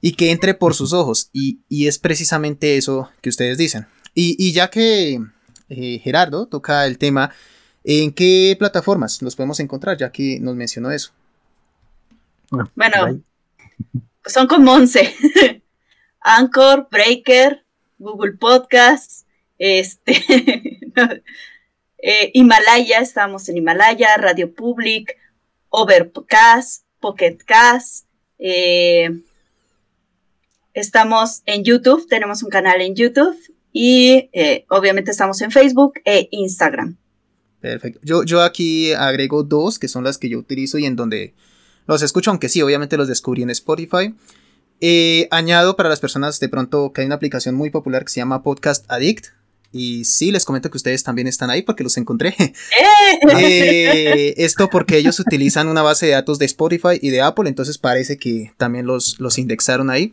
Y 0.00 0.12
que 0.12 0.30
entre 0.30 0.54
por 0.54 0.74
sus 0.74 0.92
ojos. 0.92 1.30
Y, 1.32 1.60
es 1.86 1.98
precisamente 1.98 2.76
eso 2.76 3.10
que 3.22 3.30
ustedes 3.30 3.58
dicen. 3.58 3.86
Y, 4.14 4.52
ya 4.52 4.68
que 4.68 5.20
eh, 5.68 6.00
Gerardo 6.02 6.46
toca 6.46 6.86
el 6.86 6.98
tema, 6.98 7.32
¿en 7.86 8.12
qué 8.12 8.54
plataformas 8.58 9.22
los 9.22 9.34
podemos 9.34 9.60
encontrar? 9.60 9.96
Ya 9.96 10.12
que 10.12 10.38
nos 10.40 10.54
mencionó 10.54 10.90
eso. 10.90 11.12
Bueno, 12.74 13.22
son 14.26 14.46
como 14.46 14.72
11. 14.72 15.62
Anchor, 16.20 16.88
Breaker, 16.90 17.64
Google 17.98 18.32
Podcast, 18.32 19.26
este, 19.58 20.80
Eh, 21.98 22.30
Himalaya, 22.34 23.00
estamos 23.00 23.48
en 23.48 23.56
Himalaya, 23.56 24.16
Radio 24.16 24.54
Public, 24.54 25.16
Overcast, 25.70 26.84
Pocket 27.00 27.38
Cast. 27.44 28.06
Eh, 28.38 29.10
estamos 30.72 31.42
en 31.46 31.64
YouTube, 31.64 32.06
tenemos 32.08 32.42
un 32.42 32.50
canal 32.50 32.80
en 32.80 32.94
YouTube 32.94 33.36
y 33.72 34.30
eh, 34.32 34.66
obviamente 34.68 35.10
estamos 35.10 35.40
en 35.40 35.50
Facebook 35.50 35.94
e 36.04 36.28
Instagram. 36.30 36.96
Perfecto. 37.60 38.00
Yo, 38.02 38.22
yo 38.24 38.42
aquí 38.42 38.92
agrego 38.92 39.42
dos 39.42 39.78
que 39.78 39.88
son 39.88 40.04
las 40.04 40.18
que 40.18 40.28
yo 40.28 40.38
utilizo 40.38 40.78
y 40.78 40.86
en 40.86 40.96
donde 40.96 41.34
los 41.86 42.02
escucho, 42.02 42.30
aunque 42.30 42.48
sí, 42.48 42.62
obviamente 42.62 42.96
los 42.96 43.08
descubrí 43.08 43.42
en 43.42 43.50
Spotify. 43.50 44.14
añado 45.30 45.76
para 45.76 45.88
las 45.88 46.00
personas 46.00 46.40
de 46.40 46.48
pronto 46.48 46.92
que 46.92 47.00
hay 47.00 47.06
una 47.06 47.16
aplicación 47.16 47.54
muy 47.54 47.70
popular 47.70 48.04
que 48.04 48.10
se 48.10 48.20
llama 48.20 48.42
Podcast 48.42 48.84
Addict. 48.88 49.28
Y 49.72 50.04
sí, 50.04 50.32
les 50.32 50.44
comento 50.44 50.70
que 50.70 50.78
ustedes 50.78 51.02
también 51.02 51.28
están 51.28 51.50
ahí 51.50 51.62
porque 51.62 51.84
los 51.84 51.96
encontré. 51.96 52.34
Eh, 53.38 54.34
esto 54.38 54.68
porque 54.68 54.96
ellos 54.96 55.20
utilizan 55.20 55.68
una 55.68 55.82
base 55.82 56.06
de 56.06 56.12
datos 56.12 56.38
de 56.38 56.46
Spotify 56.46 56.98
y 57.00 57.10
de 57.10 57.20
Apple, 57.20 57.48
entonces 57.48 57.78
parece 57.78 58.18
que 58.18 58.52
también 58.56 58.86
los, 58.86 59.20
los 59.20 59.38
indexaron 59.38 59.90
ahí. 59.90 60.12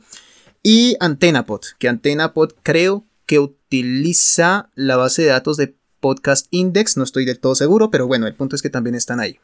Y 0.61 0.95
AntenaPod, 0.99 1.61
que 1.79 1.89
AntenaPod 1.89 2.51
creo 2.61 3.05
que 3.25 3.39
utiliza 3.39 4.69
la 4.75 4.95
base 4.95 5.23
de 5.23 5.29
datos 5.29 5.57
de 5.57 5.75
Podcast 6.03 6.47
Index, 6.49 6.97
no 6.97 7.05
estoy 7.05 7.23
del 7.23 7.39
todo 7.39 7.55
seguro, 7.55 7.89
pero 7.89 8.07
bueno, 8.07 8.27
el 8.27 8.35
punto 8.35 8.57
es 8.57 8.61
que 8.61 8.69
también 8.69 8.93
están 8.93 9.21
ahí. 9.21 9.39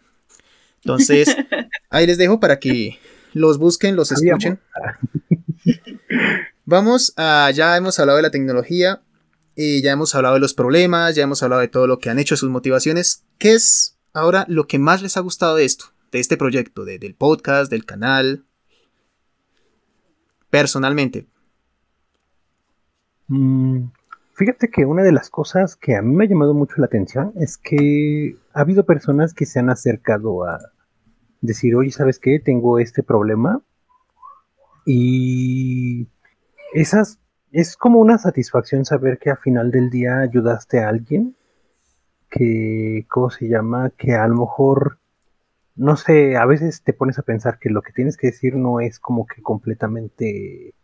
Entonces, 0.84 1.34
ahí 1.90 2.06
les 2.06 2.18
dejo 2.18 2.42
para 2.42 2.60
que 2.60 3.00
los 3.34 3.58
busquen, 3.58 3.96
los 3.96 4.12
escuchen. 4.12 4.60
Vamos 6.66 7.14
a, 7.16 7.50
ya 7.52 7.78
hemos 7.78 7.98
hablado 7.98 8.18
de 8.18 8.24
la 8.24 8.32
tecnología, 8.32 9.02
ya 9.56 9.92
hemos 9.94 10.14
hablado 10.16 10.36
de 10.36 10.42
los 10.42 10.54
problemas, 10.54 11.16
ya 11.16 11.24
hemos 11.24 11.42
hablado 11.44 11.62
de 11.62 11.70
todo 11.70 11.88
lo 11.88 12.00
que 12.00 12.10
han 12.10 12.20
hecho, 12.20 12.36
sus 12.36 12.50
motivaciones. 12.50 13.24
¿Qué 13.38 13.54
es 13.54 13.96
ahora 14.12 14.44
lo 14.50 14.68
que 14.68 14.80
más 14.80 15.02
les 15.02 15.16
ha 15.16 15.22
gustado 15.22 15.56
de 15.56 15.64
esto, 15.64 15.94
de 16.12 16.20
este 16.20 16.36
proyecto, 16.36 16.84
del 16.84 17.16
podcast, 17.16 17.72
del 17.72 17.86
canal? 17.86 18.44
Personalmente. 20.50 21.26
Mm, 23.30 23.86
fíjate 24.40 24.70
que 24.70 24.86
una 24.86 25.04
de 25.04 25.12
las 25.12 25.30
cosas 25.30 25.76
que 25.76 25.98
a 25.98 26.02
mí 26.02 26.16
me 26.16 26.24
ha 26.24 26.28
llamado 26.30 26.54
mucho 26.54 26.76
la 26.78 26.86
atención 26.86 27.34
es 27.36 27.58
que 27.58 28.38
ha 28.54 28.62
habido 28.62 28.86
personas 28.86 29.34
que 29.34 29.46
se 29.46 29.60
han 29.60 29.70
acercado 29.70 30.46
a 30.46 30.60
decir, 31.42 31.76
oye, 31.76 31.92
¿sabes 31.92 32.20
qué? 32.20 32.40
Tengo 32.40 32.80
este 32.80 33.04
problema. 33.04 33.62
Y 34.86 36.08
esas 36.74 37.20
es 37.52 37.76
como 37.76 38.00
una 38.00 38.18
satisfacción 38.18 38.86
saber 38.86 39.20
que 39.20 39.30
al 39.30 39.38
final 39.40 39.72
del 39.72 39.90
día 39.90 40.20
ayudaste 40.20 40.80
a 40.80 40.88
alguien 40.88 41.36
que, 42.30 43.06
¿cómo 43.10 43.30
se 43.30 43.50
llama? 43.50 43.90
Que 43.98 44.16
a 44.16 44.26
lo 44.28 44.36
mejor 44.36 45.00
no 45.76 45.98
sé, 45.98 46.38
a 46.38 46.46
veces 46.46 46.82
te 46.84 46.94
pones 46.94 47.20
a 47.20 47.24
pensar 47.24 47.60
que 47.60 47.70
lo 47.70 47.82
que 47.82 47.94
tienes 47.94 48.16
que 48.18 48.28
decir 48.28 48.56
no 48.56 48.80
es 48.80 49.00
como 49.00 49.26
que 49.26 49.42
completamente, 49.42 50.76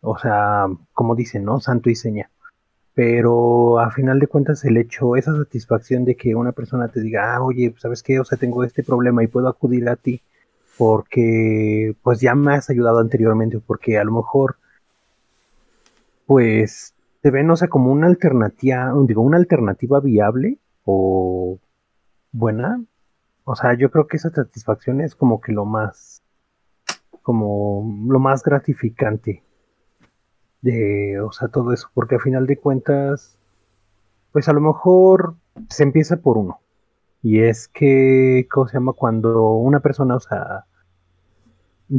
o 0.00 0.18
sea, 0.18 0.66
como 0.92 1.14
dicen, 1.14 1.44
¿no? 1.44 1.60
Santo 1.60 1.90
y 1.90 1.96
seña. 1.96 2.30
Pero 2.94 3.78
a 3.78 3.90
final 3.90 4.18
de 4.20 4.26
cuentas 4.26 4.64
el 4.64 4.76
hecho, 4.76 5.16
esa 5.16 5.34
satisfacción 5.36 6.04
de 6.04 6.14
que 6.16 6.34
una 6.34 6.52
persona 6.52 6.88
te 6.88 7.00
diga, 7.00 7.34
ah, 7.34 7.42
oye, 7.42 7.74
¿sabes 7.78 8.02
qué? 8.02 8.20
O 8.20 8.24
sea, 8.24 8.38
tengo 8.38 8.64
este 8.64 8.82
problema 8.82 9.24
y 9.24 9.28
puedo 9.28 9.48
acudir 9.48 9.88
a 9.88 9.96
ti 9.96 10.22
porque 10.78 11.94
pues 12.02 12.20
ya 12.20 12.34
me 12.34 12.54
has 12.54 12.70
ayudado 12.70 12.98
anteriormente, 12.98 13.60
porque 13.60 13.98
a 13.98 14.04
lo 14.04 14.12
mejor 14.12 14.56
pues 16.26 16.94
te 17.20 17.30
ven, 17.30 17.50
o 17.50 17.56
sea, 17.56 17.68
como 17.68 17.92
una 17.92 18.06
alternativa, 18.08 18.92
digo, 19.06 19.22
una 19.22 19.36
alternativa 19.36 20.00
viable 20.00 20.58
o 20.84 21.58
buena. 22.32 22.82
O 23.44 23.54
sea, 23.56 23.74
yo 23.74 23.90
creo 23.90 24.06
que 24.06 24.16
esa 24.16 24.30
satisfacción 24.30 25.00
es 25.00 25.14
como 25.14 25.40
que 25.40 25.52
lo 25.52 25.64
más, 25.64 26.22
como 27.22 28.06
lo 28.08 28.18
más 28.18 28.42
gratificante 28.42 29.42
de, 30.62 31.20
o 31.20 31.32
sea, 31.32 31.48
todo 31.48 31.72
eso, 31.72 31.90
porque 31.92 32.16
a 32.16 32.20
final 32.20 32.46
de 32.46 32.56
cuentas, 32.56 33.38
pues 34.32 34.48
a 34.48 34.52
lo 34.52 34.60
mejor 34.60 35.34
se 35.68 35.82
empieza 35.82 36.16
por 36.16 36.38
uno. 36.38 36.60
Y 37.22 37.40
es 37.40 37.68
que, 37.68 38.48
¿cómo 38.50 38.66
se 38.68 38.74
llama? 38.74 38.94
Cuando 38.94 39.52
una 39.52 39.80
persona, 39.80 40.16
o 40.16 40.20
sea, 40.20 40.64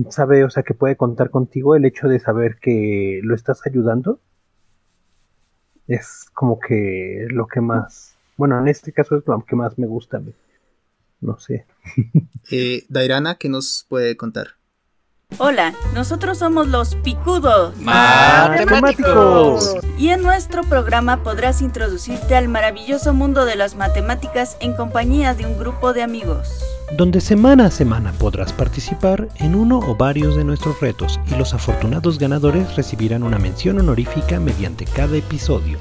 sabe, 0.10 0.44
o 0.44 0.50
sea, 0.50 0.64
que 0.64 0.74
puede 0.74 0.98
contar 0.98 1.30
contigo, 1.30 1.76
el 1.76 1.86
hecho 1.86 2.08
de 2.08 2.20
saber 2.20 2.58
que 2.60 3.22
lo 3.24 3.36
estás 3.36 3.62
ayudando, 3.66 4.20
es 5.88 6.30
como 6.34 6.60
que 6.60 7.28
lo 7.30 7.48
que 7.48 7.62
más, 7.62 8.18
bueno, 8.38 8.60
en 8.60 8.68
este 8.68 8.92
caso 8.92 9.18
es 9.18 9.28
lo 9.28 9.46
que 9.46 9.56
más 9.56 9.78
me 9.78 9.88
gusta 9.88 10.18
a 10.18 10.22
mí. 10.22 10.34
No 11.22 11.38
sé. 11.40 11.66
eh, 12.52 12.84
Dairana, 12.90 13.36
¿qué 13.36 13.50
nos 13.50 13.86
puede 13.88 14.18
contar? 14.18 14.56
Hola, 15.40 15.74
nosotros 15.94 16.38
somos 16.38 16.68
los 16.68 16.96
Picudos 16.96 17.76
Matemáticos. 17.78 19.76
Y 19.98 20.10
en 20.10 20.22
nuestro 20.22 20.64
programa 20.64 21.24
podrás 21.24 21.62
introducirte 21.62 22.36
al 22.36 22.48
maravilloso 22.50 23.14
mundo 23.14 23.46
de 23.46 23.56
las 23.56 23.76
matemáticas 23.76 24.58
en 24.60 24.74
compañía 24.74 25.34
de 25.34 25.46
un 25.46 25.58
grupo 25.58 25.94
de 25.94 26.04
amigos. 26.04 26.64
Donde 26.98 27.20
semana 27.22 27.66
a 27.68 27.72
semana 27.72 28.12
podrás 28.14 28.54
participar 28.54 29.28
en 29.38 29.56
uno 29.56 29.80
o 29.80 29.96
varios 29.96 30.36
de 30.36 30.44
nuestros 30.44 30.80
retos 30.80 31.20
y 31.32 31.36
los 31.36 31.54
afortunados 31.54 32.20
ganadores 32.20 32.76
recibirán 32.76 33.24
una 33.24 33.40
mención 33.40 33.80
honorífica 33.80 34.40
mediante 34.40 34.86
cada 34.86 35.18
episodio. 35.18 35.80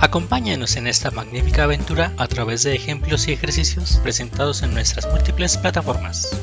Acompáñanos 0.00 0.76
en 0.76 0.86
esta 0.86 1.10
magnífica 1.10 1.64
aventura 1.64 2.12
a 2.16 2.26
través 2.26 2.62
de 2.62 2.74
ejemplos 2.74 3.28
y 3.28 3.32
ejercicios 3.32 4.00
presentados 4.02 4.62
en 4.62 4.72
nuestras 4.72 5.06
múltiples 5.10 5.58
plataformas. 5.58 6.38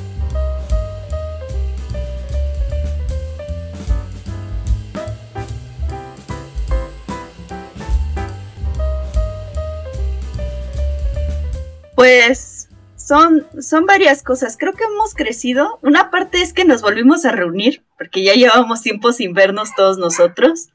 Pues 12.12 12.68
son, 12.98 13.48
son 13.62 13.86
varias 13.86 14.22
cosas. 14.22 14.58
Creo 14.58 14.74
que 14.74 14.84
hemos 14.84 15.14
crecido. 15.14 15.80
Una 15.82 16.12
parte 16.12 16.42
es 16.42 16.52
que 16.52 16.66
nos 16.66 16.82
volvimos 16.82 17.24
a 17.24 17.32
reunir, 17.32 17.84
porque 17.98 18.22
ya 18.22 18.34
llevábamos 18.34 18.82
tiempo 18.82 19.14
sin 19.14 19.34
vernos 19.34 19.74
todos 19.76 19.98
nosotros. 19.98 20.68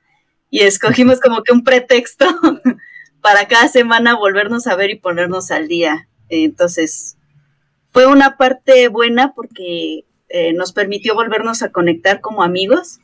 Y 0.49 0.61
escogimos 0.61 1.21
como 1.21 1.43
que 1.43 1.53
un 1.53 1.63
pretexto 1.63 2.25
para 3.21 3.49
cada 3.49 3.69
semana 3.69 4.17
volvernos 4.17 4.67
a 4.67 4.77
ver 4.77 4.91
y 4.91 4.99
ponernos 4.99 5.51
al 5.51 5.69
día. 5.69 6.09
Entonces, 6.31 7.19
fue 7.93 8.07
una 8.07 8.39
parte 8.39 8.89
buena 8.89 9.35
porque 9.35 10.07
eh, 10.31 10.55
nos 10.55 10.73
permitió 10.73 11.15
volvernos 11.15 11.63
a 11.63 11.71
conectar 11.71 12.23
como 12.23 12.43
amigos. 12.43 13.01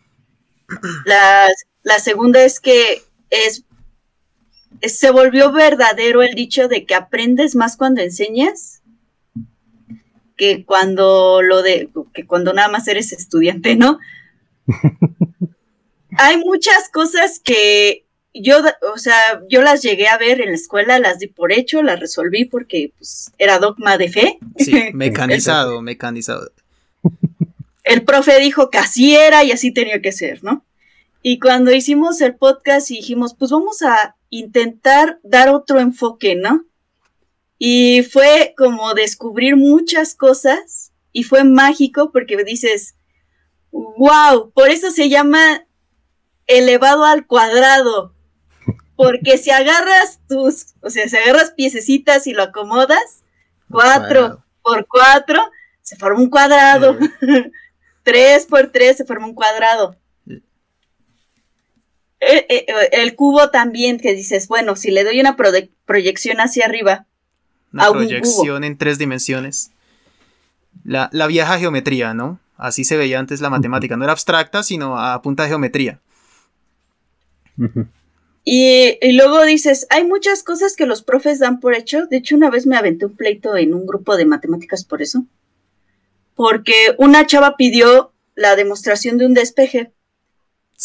La, 1.04 1.48
la 1.82 1.98
segunda 1.98 2.42
es 2.42 2.60
que 2.60 3.02
es 3.28 3.66
se 4.80 5.10
volvió 5.10 5.52
verdadero 5.52 6.22
el 6.22 6.34
dicho 6.34 6.68
de 6.68 6.84
que 6.86 6.94
aprendes 6.94 7.54
más 7.54 7.76
cuando 7.76 8.00
enseñas 8.00 8.82
que 10.36 10.64
cuando 10.64 11.42
lo 11.42 11.62
de 11.62 11.90
que 12.12 12.26
cuando 12.26 12.52
nada 12.52 12.68
más 12.68 12.88
eres 12.88 13.12
estudiante, 13.12 13.76
¿no? 13.76 13.98
Hay 16.18 16.38
muchas 16.38 16.88
cosas 16.90 17.38
que 17.38 18.06
yo, 18.34 18.58
o 18.92 18.98
sea, 18.98 19.42
yo 19.48 19.62
las 19.62 19.82
llegué 19.82 20.08
a 20.08 20.18
ver 20.18 20.40
en 20.40 20.48
la 20.48 20.54
escuela, 20.54 20.98
las 20.98 21.18
di 21.18 21.26
por 21.26 21.52
hecho, 21.52 21.82
las 21.82 22.00
resolví 22.00 22.44
porque 22.44 22.92
pues, 22.96 23.32
era 23.38 23.58
dogma 23.58 23.98
de 23.98 24.08
fe. 24.08 24.38
Sí, 24.56 24.90
mecanizado, 24.94 25.82
mecanizado. 25.82 26.50
El 27.84 28.04
profe 28.04 28.38
dijo 28.38 28.70
que 28.70 28.78
así 28.78 29.14
era 29.14 29.44
y 29.44 29.52
así 29.52 29.72
tenía 29.72 30.00
que 30.00 30.12
ser, 30.12 30.42
¿no? 30.42 30.64
Y 31.22 31.38
cuando 31.38 31.72
hicimos 31.72 32.20
el 32.20 32.34
podcast 32.34 32.90
y 32.90 32.96
dijimos, 32.96 33.34
pues 33.34 33.50
vamos 33.50 33.82
a 33.82 34.16
intentar 34.32 35.20
dar 35.22 35.50
otro 35.50 35.78
enfoque, 35.78 36.34
¿no? 36.34 36.64
Y 37.58 38.02
fue 38.02 38.54
como 38.56 38.94
descubrir 38.94 39.56
muchas 39.56 40.14
cosas 40.14 40.90
y 41.12 41.22
fue 41.22 41.44
mágico 41.44 42.10
porque 42.10 42.42
dices, 42.42 42.96
wow, 43.70 44.50
por 44.52 44.70
eso 44.70 44.90
se 44.90 45.10
llama 45.10 45.66
elevado 46.46 47.04
al 47.04 47.26
cuadrado. 47.26 48.14
Porque 48.96 49.36
si 49.36 49.50
agarras 49.50 50.18
tus, 50.26 50.74
o 50.80 50.88
sea, 50.88 51.06
si 51.08 51.16
agarras 51.16 51.52
piececitas 51.52 52.26
y 52.26 52.32
lo 52.32 52.42
acomodas, 52.42 53.22
cuatro 53.70 54.42
por 54.62 54.86
cuatro, 54.86 55.42
se 55.82 55.96
forma 55.96 56.20
un 56.20 56.30
cuadrado. 56.30 56.96
tres 58.02 58.46
por 58.46 58.72
tres 58.72 58.96
se 58.96 59.04
forma 59.04 59.26
un 59.26 59.34
cuadrado. 59.34 59.94
Eh, 62.52 62.66
eh, 62.68 62.88
el 62.92 63.14
cubo 63.14 63.48
también, 63.48 63.98
que 63.98 64.14
dices, 64.14 64.46
bueno, 64.46 64.76
si 64.76 64.90
le 64.90 65.04
doy 65.04 65.18
una 65.20 65.36
proyección 65.86 66.38
hacia 66.38 66.66
arriba. 66.66 67.06
Una 67.72 67.90
proyección 67.90 68.62
en 68.64 68.76
tres 68.76 68.98
dimensiones. 68.98 69.70
La, 70.84 71.08
vieja 71.28 71.58
geometría, 71.58 72.12
¿no? 72.12 72.40
Así 72.58 72.84
se 72.84 72.98
veía 72.98 73.18
antes 73.18 73.40
la 73.40 73.48
matemática. 73.48 73.96
No 73.96 74.04
era 74.04 74.12
abstracta, 74.12 74.62
sino 74.62 74.98
a 74.98 75.22
punta 75.22 75.44
de 75.44 75.48
geometría. 75.48 76.00
Y, 78.44 78.98
y, 79.00 79.12
luego 79.12 79.42
dices, 79.44 79.86
hay 79.88 80.04
muchas 80.04 80.42
cosas 80.42 80.76
que 80.76 80.84
los 80.84 81.02
profes 81.02 81.38
dan 81.38 81.58
por 81.58 81.74
hecho. 81.74 82.06
De 82.06 82.18
hecho, 82.18 82.36
una 82.36 82.50
vez 82.50 82.66
me 82.66 82.76
aventé 82.76 83.06
un 83.06 83.16
pleito 83.16 83.56
en 83.56 83.72
un 83.72 83.86
grupo 83.86 84.16
de 84.16 84.26
matemáticas 84.26 84.84
por 84.84 85.00
eso. 85.00 85.24
Porque 86.34 86.94
una 86.98 87.24
chava 87.24 87.56
pidió 87.56 88.12
la 88.34 88.56
demostración 88.56 89.16
de 89.16 89.24
un 89.24 89.32
despeje 89.32 89.92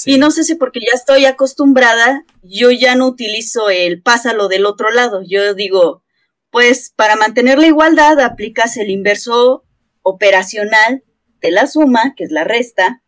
y 0.06 0.18
no 0.18 0.32
sé 0.32 0.44
si 0.44 0.56
porque 0.56 0.80
ya 0.80 0.96
estoy 0.96 1.26
acostumbrada, 1.26 2.26
yo 2.44 2.72
ya 2.72 2.96
no 2.96 3.08
utilizo 3.08 3.70
el 3.70 4.02
pásalo 4.02 4.48
del 4.48 4.66
otro 4.66 4.92
lado. 4.92 5.22
Yo 5.28 5.54
digo, 5.54 6.04
pues 6.52 6.94
para 6.96 7.16
mantener 7.16 7.58
la 7.58 7.68
igualdad 7.68 8.20
aplicas 8.20 8.78
el 8.78 8.90
inverso 8.90 9.64
operacional 10.02 11.04
de 11.42 11.52
la 11.52 11.68
suma, 11.68 12.14
que 12.16 12.24
es 12.24 12.32
la 12.32 12.44
resta, 12.44 13.04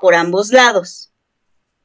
por 0.00 0.14
ambos 0.14 0.50
lados. 0.50 1.12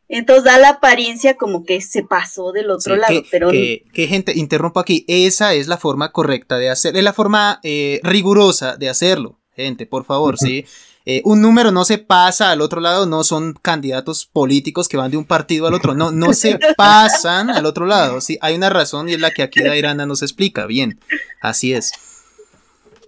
Entonces 0.09 0.45
da 0.45 0.57
la 0.57 0.69
apariencia 0.69 1.35
como 1.35 1.65
que 1.65 1.81
se 1.81 2.03
pasó 2.03 2.51
del 2.51 2.71
otro 2.71 2.95
lado, 2.95 3.23
pero... 3.29 3.49
Que, 3.51 3.83
gente, 4.07 4.33
interrumpo 4.35 4.79
aquí, 4.79 5.03
esa 5.07 5.53
es 5.53 5.67
la 5.67 5.77
forma 5.77 6.11
correcta 6.11 6.57
de 6.57 6.69
hacer, 6.69 6.95
es 6.95 7.03
la 7.03 7.13
forma 7.13 7.59
eh, 7.63 7.99
rigurosa 8.03 8.77
de 8.77 8.89
hacerlo, 8.89 9.41
gente, 9.51 9.85
por 9.85 10.05
favor, 10.05 10.37
¿sí? 10.37 10.65
Eh, 11.09 11.21
un 11.23 11.41
número 11.41 11.71
no 11.71 11.85
se 11.85 11.99
pasa 11.99 12.51
al 12.51 12.59
otro 12.59 12.81
lado, 12.81 13.05
no 13.05 13.23
son 13.23 13.53
candidatos 13.53 14.25
políticos 14.25 14.89
que 14.89 14.97
van 14.97 15.09
de 15.09 15.15
un 15.15 15.23
partido 15.23 15.65
al 15.65 15.73
otro, 15.73 15.93
no, 15.93 16.11
no 16.11 16.33
se 16.33 16.59
pasan 16.75 17.49
al 17.49 17.65
otro 17.65 17.85
lado, 17.85 18.19
sí, 18.19 18.37
hay 18.41 18.55
una 18.55 18.69
razón 18.69 19.07
y 19.07 19.13
es 19.13 19.21
la 19.21 19.31
que 19.31 19.41
aquí 19.41 19.63
Dairana 19.63 20.05
nos 20.05 20.21
explica, 20.21 20.65
bien, 20.65 20.99
así 21.39 21.73
es. 21.73 21.93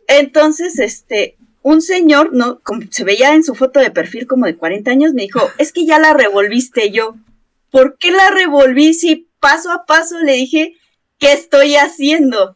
Entonces, 0.07 0.79
este, 0.79 1.35
un 1.61 1.81
señor, 1.81 2.29
no, 2.31 2.61
como 2.61 2.83
se 2.89 3.03
veía 3.03 3.33
en 3.33 3.43
su 3.43 3.53
foto 3.53 3.81
de 3.81 3.91
perfil 3.91 4.27
como 4.27 4.45
de 4.45 4.55
40 4.55 4.89
años, 4.89 5.13
me 5.13 5.23
dijo, 5.23 5.41
es 5.57 5.73
que 5.73 5.85
ya 5.85 5.99
la 5.99 6.13
revolviste 6.13 6.91
yo. 6.91 7.17
¿Por 7.69 7.97
qué 7.97 8.11
la 8.11 8.29
revolví 8.29 8.93
si 8.93 9.27
paso 9.41 9.73
a 9.73 9.85
paso 9.85 10.17
le 10.19 10.35
dije 10.35 10.77
qué 11.17 11.33
estoy 11.33 11.75
haciendo? 11.75 12.55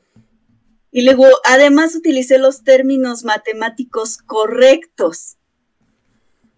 Y 0.95 1.01
luego, 1.01 1.25
además 1.43 1.95
utilicé 1.95 2.37
los 2.37 2.63
términos 2.63 3.23
matemáticos 3.23 4.19
correctos. 4.19 5.37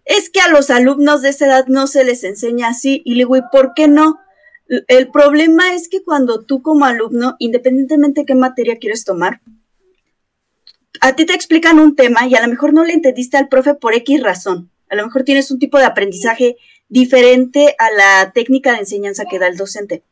Es 0.04 0.28
que 0.28 0.40
a 0.40 0.48
los 0.48 0.68
alumnos 0.68 1.22
de 1.22 1.30
esa 1.30 1.46
edad 1.46 1.66
no 1.68 1.86
se 1.86 2.04
les 2.04 2.22
enseña 2.22 2.68
así. 2.68 3.00
Y 3.06 3.14
luego, 3.14 3.38
¿y 3.38 3.42
por 3.50 3.72
qué 3.74 3.88
no? 3.88 4.18
El 4.88 5.10
problema 5.10 5.74
es 5.74 5.88
que 5.88 6.02
cuando 6.02 6.44
tú 6.44 6.60
como 6.60 6.84
alumno, 6.84 7.36
independientemente 7.38 8.20
de 8.20 8.26
qué 8.26 8.34
materia 8.34 8.76
quieres 8.76 9.06
tomar, 9.06 9.40
a 11.00 11.16
ti 11.16 11.24
te 11.24 11.32
explican 11.32 11.78
un 11.78 11.96
tema 11.96 12.26
y 12.26 12.34
a 12.34 12.42
lo 12.42 12.48
mejor 12.48 12.74
no 12.74 12.84
le 12.84 12.92
entendiste 12.92 13.38
al 13.38 13.48
profe 13.48 13.72
por 13.74 13.94
X 13.94 14.22
razón. 14.22 14.70
A 14.90 14.96
lo 14.96 15.06
mejor 15.06 15.24
tienes 15.24 15.50
un 15.50 15.58
tipo 15.58 15.78
de 15.78 15.84
aprendizaje 15.84 16.56
diferente 16.90 17.74
a 17.78 17.90
la 17.90 18.32
técnica 18.32 18.72
de 18.72 18.80
enseñanza 18.80 19.24
que 19.24 19.38
da 19.38 19.46
el 19.46 19.56
docente. 19.56 20.02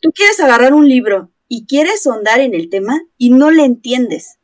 Tú 0.00 0.10
quieres 0.10 0.40
agarrar 0.40 0.74
un 0.74 0.88
libro 0.88 1.31
y 1.54 1.66
quieres 1.66 2.04
sondar 2.04 2.40
en 2.40 2.54
el 2.54 2.70
tema 2.70 3.02
y 3.18 3.28
no 3.28 3.50
le 3.50 3.64
entiendes. 3.64 4.38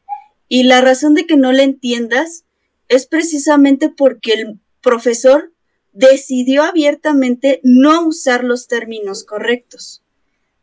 Y 0.47 0.65
la 0.65 0.83
razón 0.83 1.15
de 1.15 1.25
que 1.25 1.39
no 1.39 1.53
le 1.53 1.63
entiendas 1.63 2.45
es 2.89 3.07
precisamente 3.07 3.89
porque 3.89 4.35
el 4.35 4.61
profesor 4.83 5.55
decidió 5.95 6.65
abiertamente 6.65 7.61
no 7.65 8.07
usar 8.07 8.45
los 8.45 8.69
términos 8.69 9.25
correctos. 9.25 10.03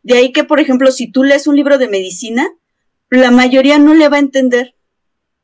De 0.04 0.18
ahí 0.18 0.30
que, 0.30 0.44
por 0.44 0.60
ejemplo, 0.60 0.92
si 0.92 1.10
tú 1.10 1.24
lees 1.24 1.48
un 1.48 1.56
libro 1.56 1.78
de 1.78 1.88
medicina, 1.88 2.54
la 3.10 3.32
mayoría 3.32 3.80
no 3.80 3.94
le 3.94 4.08
va 4.08 4.18
a 4.18 4.20
entender. 4.20 4.76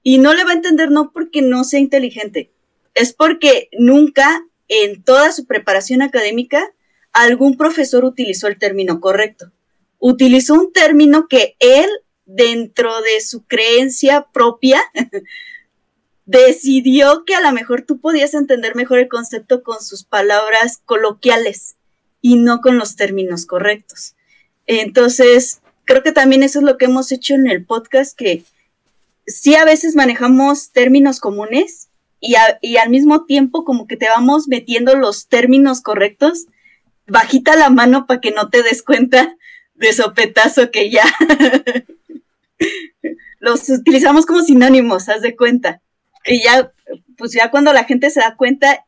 Y 0.04 0.18
no 0.18 0.34
le 0.34 0.44
va 0.44 0.52
a 0.52 0.54
entender 0.54 0.92
no 0.92 1.10
porque 1.10 1.42
no 1.42 1.64
sea 1.64 1.80
inteligente, 1.80 2.52
es 2.94 3.12
porque 3.12 3.70
nunca 3.76 4.46
en 4.68 5.02
toda 5.02 5.32
su 5.32 5.46
preparación 5.46 6.00
académica 6.00 6.72
algún 7.12 7.56
profesor 7.56 8.04
utilizó 8.04 8.46
el 8.46 8.56
término 8.56 9.00
correcto. 9.00 9.51
Utilizó 10.04 10.54
un 10.54 10.72
término 10.72 11.28
que 11.28 11.54
él, 11.60 11.86
dentro 12.24 13.02
de 13.02 13.20
su 13.20 13.44
creencia 13.44 14.26
propia, 14.32 14.82
decidió 16.24 17.24
que 17.24 17.36
a 17.36 17.40
lo 17.40 17.52
mejor 17.52 17.82
tú 17.82 18.00
podías 18.00 18.34
entender 18.34 18.74
mejor 18.74 18.98
el 18.98 19.08
concepto 19.08 19.62
con 19.62 19.80
sus 19.80 20.02
palabras 20.02 20.82
coloquiales 20.84 21.76
y 22.20 22.34
no 22.34 22.60
con 22.60 22.78
los 22.78 22.96
términos 22.96 23.46
correctos. 23.46 24.16
Entonces, 24.66 25.60
creo 25.84 26.02
que 26.02 26.10
también 26.10 26.42
eso 26.42 26.58
es 26.58 26.64
lo 26.64 26.78
que 26.78 26.86
hemos 26.86 27.12
hecho 27.12 27.34
en 27.34 27.48
el 27.48 27.64
podcast, 27.64 28.18
que 28.18 28.42
sí 29.28 29.54
a 29.54 29.64
veces 29.64 29.94
manejamos 29.94 30.72
términos 30.72 31.20
comunes 31.20 31.90
y, 32.18 32.34
y 32.60 32.76
al 32.76 32.90
mismo 32.90 33.24
tiempo 33.24 33.64
como 33.64 33.86
que 33.86 33.96
te 33.96 34.08
vamos 34.08 34.48
metiendo 34.48 34.96
los 34.96 35.28
términos 35.28 35.80
correctos, 35.80 36.46
bajita 37.06 37.54
la 37.54 37.70
mano 37.70 38.08
para 38.08 38.20
que 38.20 38.32
no 38.32 38.50
te 38.50 38.64
des 38.64 38.82
cuenta 38.82 39.36
de 39.82 39.92
sopetazo 39.92 40.70
que 40.70 40.90
ya 40.90 41.04
los 43.40 43.68
utilizamos 43.68 44.24
como 44.24 44.42
sinónimos, 44.42 45.08
haz 45.08 45.22
de 45.22 45.36
cuenta. 45.36 45.82
Y 46.24 46.42
ya, 46.44 46.72
pues 47.18 47.32
ya 47.32 47.50
cuando 47.50 47.72
la 47.72 47.84
gente 47.84 48.10
se 48.10 48.20
da 48.20 48.36
cuenta, 48.36 48.86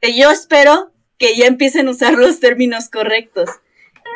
eh, 0.00 0.18
yo 0.18 0.30
espero 0.30 0.92
que 1.18 1.36
ya 1.36 1.46
empiecen 1.46 1.86
a 1.88 1.92
usar 1.92 2.14
los 2.14 2.40
términos 2.40 2.90
correctos. 2.90 3.48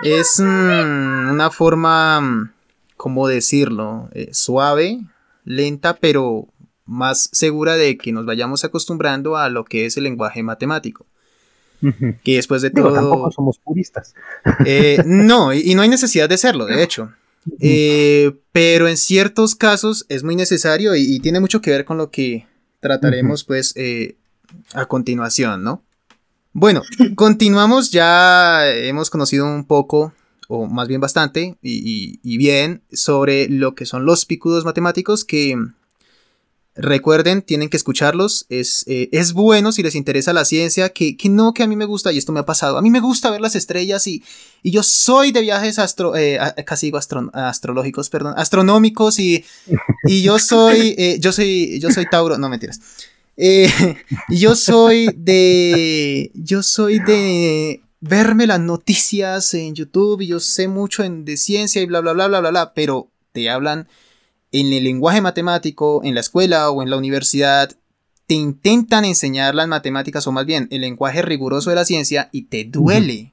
Es 0.03 0.41
mm, 0.41 1.31
una 1.31 1.51
forma, 1.51 2.21
mm, 2.21 2.53
¿cómo 2.97 3.29
decirlo? 3.29 4.09
Eh, 4.13 4.31
suave, 4.33 4.99
lenta, 5.45 5.95
pero 5.95 6.49
más 6.85 7.31
segura 7.33 7.77
de 7.77 7.97
que 7.97 8.11
nos 8.11 8.27
vayamos 8.27 8.65
acostumbrando 8.65 9.37
a 9.37 9.49
lo 9.49 9.65
que 9.65 9.87
es 9.87 9.97
el 9.97 10.05
lenguaje 10.05 10.43
matemático. 10.43 11.07
Que 12.23 12.37
después 12.37 12.63
de 12.63 12.71
todo. 12.71 12.95
Tampoco 12.95 13.31
somos 13.33 13.59
puristas. 13.59 14.15
Eh, 14.65 15.03
no, 15.05 15.53
y, 15.53 15.75
no 15.75 15.83
hay 15.83 15.89
necesidad 15.89 16.29
de 16.29 16.39
serlo, 16.39 16.67
de 16.67 16.83
hecho. 16.83 17.13
Eh, 17.61 18.33
pero 18.53 18.87
en 18.87 18.97
ciertos 18.97 19.55
casos 19.55 20.07
es 20.09 20.23
muy 20.23 20.37
necesario 20.37 20.95
y, 20.95 21.19
tiene 21.21 21.41
mucho 21.41 21.61
que 21.61 21.71
ver 21.71 21.85
con 21.85 21.97
lo 21.99 22.11
que 22.11 22.47
trataremos, 22.81 23.45
pues, 23.45 23.73
eh, 23.77 24.17
a 24.75 24.87
continuación, 24.87 25.63
¿no? 25.65 25.83
Bueno, 26.53 26.83
continuamos, 27.17 27.91
ya 27.91 28.69
hemos 28.69 29.11
conocido 29.11 29.47
un 29.47 29.65
poco, 29.65 30.13
o 30.49 30.67
más 30.67 30.87
bien 30.87 31.01
bastante, 31.01 31.57
y, 31.63 32.21
y 32.23 32.37
bien, 32.37 32.83
sobre 32.93 33.49
lo 33.49 33.75
que 33.75 33.87
son 33.87 34.05
los 34.05 34.27
picudos 34.27 34.65
matemáticos 34.65 35.25
que 35.25 35.57
Recuerden, 36.75 37.43
tienen 37.43 37.69
que 37.69 37.77
escucharlos. 37.77 38.47
Es, 38.49 38.85
eh, 38.87 39.11
es 39.13 39.35
bueno 39.35 39.73
si 39.73 39.83
les 39.83 39.95
interesa 39.95 40.33
la 40.33 40.47
ciencia, 40.47 40.89
que, 40.89 41.17
no, 41.29 41.53
que 41.53 41.63
a 41.63 41.67
mí 41.67 41.77
me 41.77 41.85
gusta, 41.85 42.13
y 42.13 42.19
esto 42.19 42.33
me 42.33 42.41
ha 42.41 42.47
pasado. 42.47 42.79
A 42.79 42.83
mí 42.83 42.91
me 42.91 43.01
gusta 43.01 43.31
ver 43.31 43.43
las 43.43 43.57
estrellas 43.57 44.07
y, 44.07 44.23
y 44.63 44.71
yo 44.71 44.83
soy 44.83 45.33
de 45.33 45.43
viajes 45.43 45.79
astro, 45.79 46.17
eh, 46.17 46.39
casi 46.65 46.87
digo 46.87 46.99
astrológicos, 47.33 48.09
perdón, 48.09 48.35
astronómicos 48.37 49.19
y, 49.19 49.45
y 50.05 50.23
yo 50.23 50.39
soy, 50.39 50.95
eh, 50.99 51.19
yo 51.21 51.33
soy, 51.33 51.79
yo 51.79 51.91
soy 51.91 52.07
Tauro, 52.11 52.39
no 52.39 52.49
mentiras. 52.49 52.81
yo 54.31 54.57
soy 54.57 55.09
de, 55.15 56.31
yo 56.35 56.63
soy 56.63 57.01
de 57.01 57.83
verme 58.01 58.47
las 58.47 58.61
noticias 58.61 59.53
en 59.55 59.75
YouTube 59.75 60.23
y 60.23 60.29
yo 60.29 60.41
sé 60.41 60.69
mucho 60.69 61.05
en, 61.05 61.25
de 61.25 61.37
ciencia 61.37 61.83
y 61.83 61.87
bla, 61.87 62.01
bla, 62.01 62.15
bla, 62.15 62.29
bla, 62.29 62.41
bla, 62.41 62.51
bla, 62.51 62.75
pero 62.75 63.11
te 63.33 63.51
hablan 63.51 63.89
en 64.53 64.73
el 64.73 64.85
lenguaje 64.85 65.21
matemático, 65.21 66.03
en 66.05 66.15
la 66.15 66.21
escuela 66.21 66.71
o 66.71 66.83
en 66.83 66.91
la 66.91 66.99
universidad, 66.99 67.73
te 68.27 68.35
intentan 68.35 69.05
enseñar 69.05 69.55
las 69.55 69.67
matemáticas 69.67 70.27
o 70.27 70.33
más 70.33 70.47
bien 70.47 70.69
el 70.71 70.83
lenguaje 70.83 71.23
riguroso 71.23 71.71
de 71.71 71.77
la 71.77 71.85
ciencia 71.85 72.29
y 72.33 72.43
te 72.43 72.65
duele. 72.65 73.33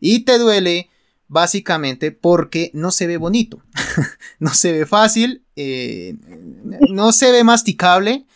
Y 0.00 0.20
te 0.20 0.38
duele 0.38 0.90
básicamente 1.28 2.12
porque 2.12 2.70
no 2.74 2.90
se 2.90 3.06
ve 3.06 3.16
bonito, 3.16 3.62
no 4.38 4.52
se 4.54 4.72
ve 4.72 4.86
fácil, 4.86 5.44
eh, 5.56 6.16
no 6.90 7.12
se 7.12 7.30
ve 7.30 7.44
masticable. 7.44 8.26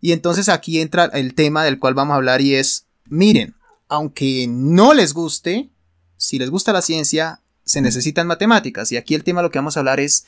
Y 0.00 0.12
entonces 0.12 0.48
aquí 0.48 0.80
entra 0.80 1.06
el 1.06 1.34
tema 1.34 1.64
del 1.64 1.78
cual 1.78 1.94
vamos 1.94 2.14
a 2.14 2.16
hablar 2.16 2.40
y 2.40 2.54
es, 2.54 2.86
miren, 3.06 3.54
aunque 3.88 4.46
no 4.48 4.92
les 4.92 5.14
guste, 5.14 5.70
si 6.16 6.38
les 6.38 6.50
gusta 6.50 6.72
la 6.72 6.82
ciencia, 6.82 7.40
se 7.64 7.80
necesitan 7.80 8.26
matemáticas. 8.26 8.92
Y 8.92 8.96
aquí 8.96 9.14
el 9.14 9.24
tema 9.24 9.42
lo 9.42 9.50
que 9.50 9.58
vamos 9.58 9.76
a 9.76 9.80
hablar 9.80 10.00
es 10.00 10.26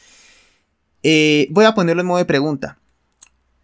eh, 1.02 1.48
voy 1.50 1.64
a 1.64 1.74
ponerlo 1.74 2.02
en 2.02 2.06
modo 2.06 2.18
de 2.18 2.24
pregunta. 2.24 2.78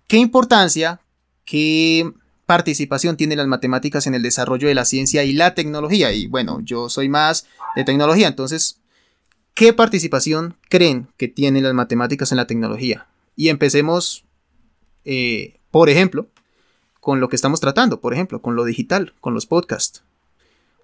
¿Qué 0.07 0.17
importancia, 0.19 1.01
qué 1.45 2.13
participación 2.47 3.17
tienen 3.17 3.39
las 3.39 3.47
matemáticas 3.47 4.07
en 4.07 4.15
el 4.15 4.23
desarrollo 4.23 4.69
de 4.69 4.75
la 4.75 4.85
ciencia 4.85 5.25
y 5.25 5.33
la 5.33 5.55
tecnología? 5.55 6.13
Y 6.13 6.27
bueno, 6.27 6.61
yo 6.63 6.89
soy 6.89 7.09
más 7.09 7.47
de 7.77 7.85
tecnología, 7.85 8.29
entonces, 8.29 8.81
¿qué 9.55 9.73
participación 9.73 10.57
creen 10.69 11.09
que 11.17 11.29
tienen 11.29 11.65
las 11.65 11.75
matemáticas 11.75 12.31
en 12.33 12.37
la 12.37 12.47
tecnología? 12.47 13.07
Y 13.37 13.49
empecemos, 13.49 14.25
eh, 15.05 15.61
por 15.71 15.89
ejemplo, 15.89 16.29
con 17.01 17.21
lo 17.21 17.29
que 17.29 17.37
estamos 17.37 17.61
tratando, 17.61 18.01
por 18.01 18.15
ejemplo, 18.15 18.41
con 18.41 18.57
lo 18.57 18.65
digital, 18.65 19.15
con 19.21 19.35
los 19.35 19.47
podcasts. 19.47 20.05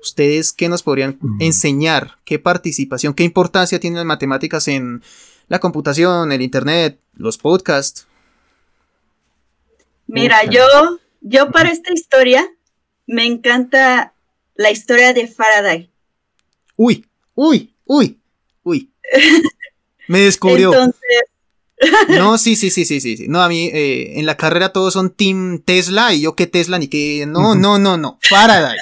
¿Ustedes 0.02 0.52
qué 0.52 0.68
nos 0.68 0.82
podrían 0.82 1.18
enseñar? 1.40 2.16
¿Qué 2.24 2.38
participación, 2.38 3.14
qué 3.14 3.24
importancia 3.24 3.80
tienen 3.80 3.98
las 3.98 4.06
matemáticas 4.06 4.66
en 4.68 5.02
la 5.50 5.58
computación, 5.58 6.30
el 6.30 6.42
internet, 6.42 7.00
los 7.14 7.36
podcasts. 7.36 8.06
Mira, 10.06 10.44
yo, 10.44 10.64
yo 11.20 11.50
para 11.50 11.70
esta 11.70 11.92
historia 11.92 12.48
me 13.06 13.26
encanta 13.26 14.14
la 14.54 14.70
historia 14.70 15.12
de 15.12 15.26
Faraday. 15.26 15.90
Uy, 16.76 17.04
uy, 17.34 17.74
uy, 17.84 18.20
uy. 18.62 18.90
Me 20.08 20.20
descubrió. 20.20 20.72
No, 22.08 22.36
sí, 22.36 22.56
sí, 22.56 22.68
sí, 22.68 22.84
sí, 22.84 23.00
sí. 23.00 23.24
No, 23.26 23.40
a 23.40 23.48
mí 23.48 23.70
eh, 23.72 24.18
en 24.18 24.26
la 24.26 24.36
carrera 24.36 24.70
todos 24.70 24.92
son 24.92 25.08
Team 25.08 25.62
Tesla 25.64 26.12
y 26.12 26.20
yo 26.20 26.36
que 26.36 26.46
Tesla 26.46 26.78
ni 26.78 26.88
que... 26.88 27.24
No, 27.26 27.54
no, 27.54 27.78
no, 27.78 27.96
no. 27.96 28.18
Faraday. 28.20 28.76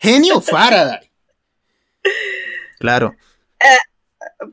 Genio 0.00 0.40
Faraday. 0.40 1.08
Claro. 2.80 3.14
Eh, 3.60 3.78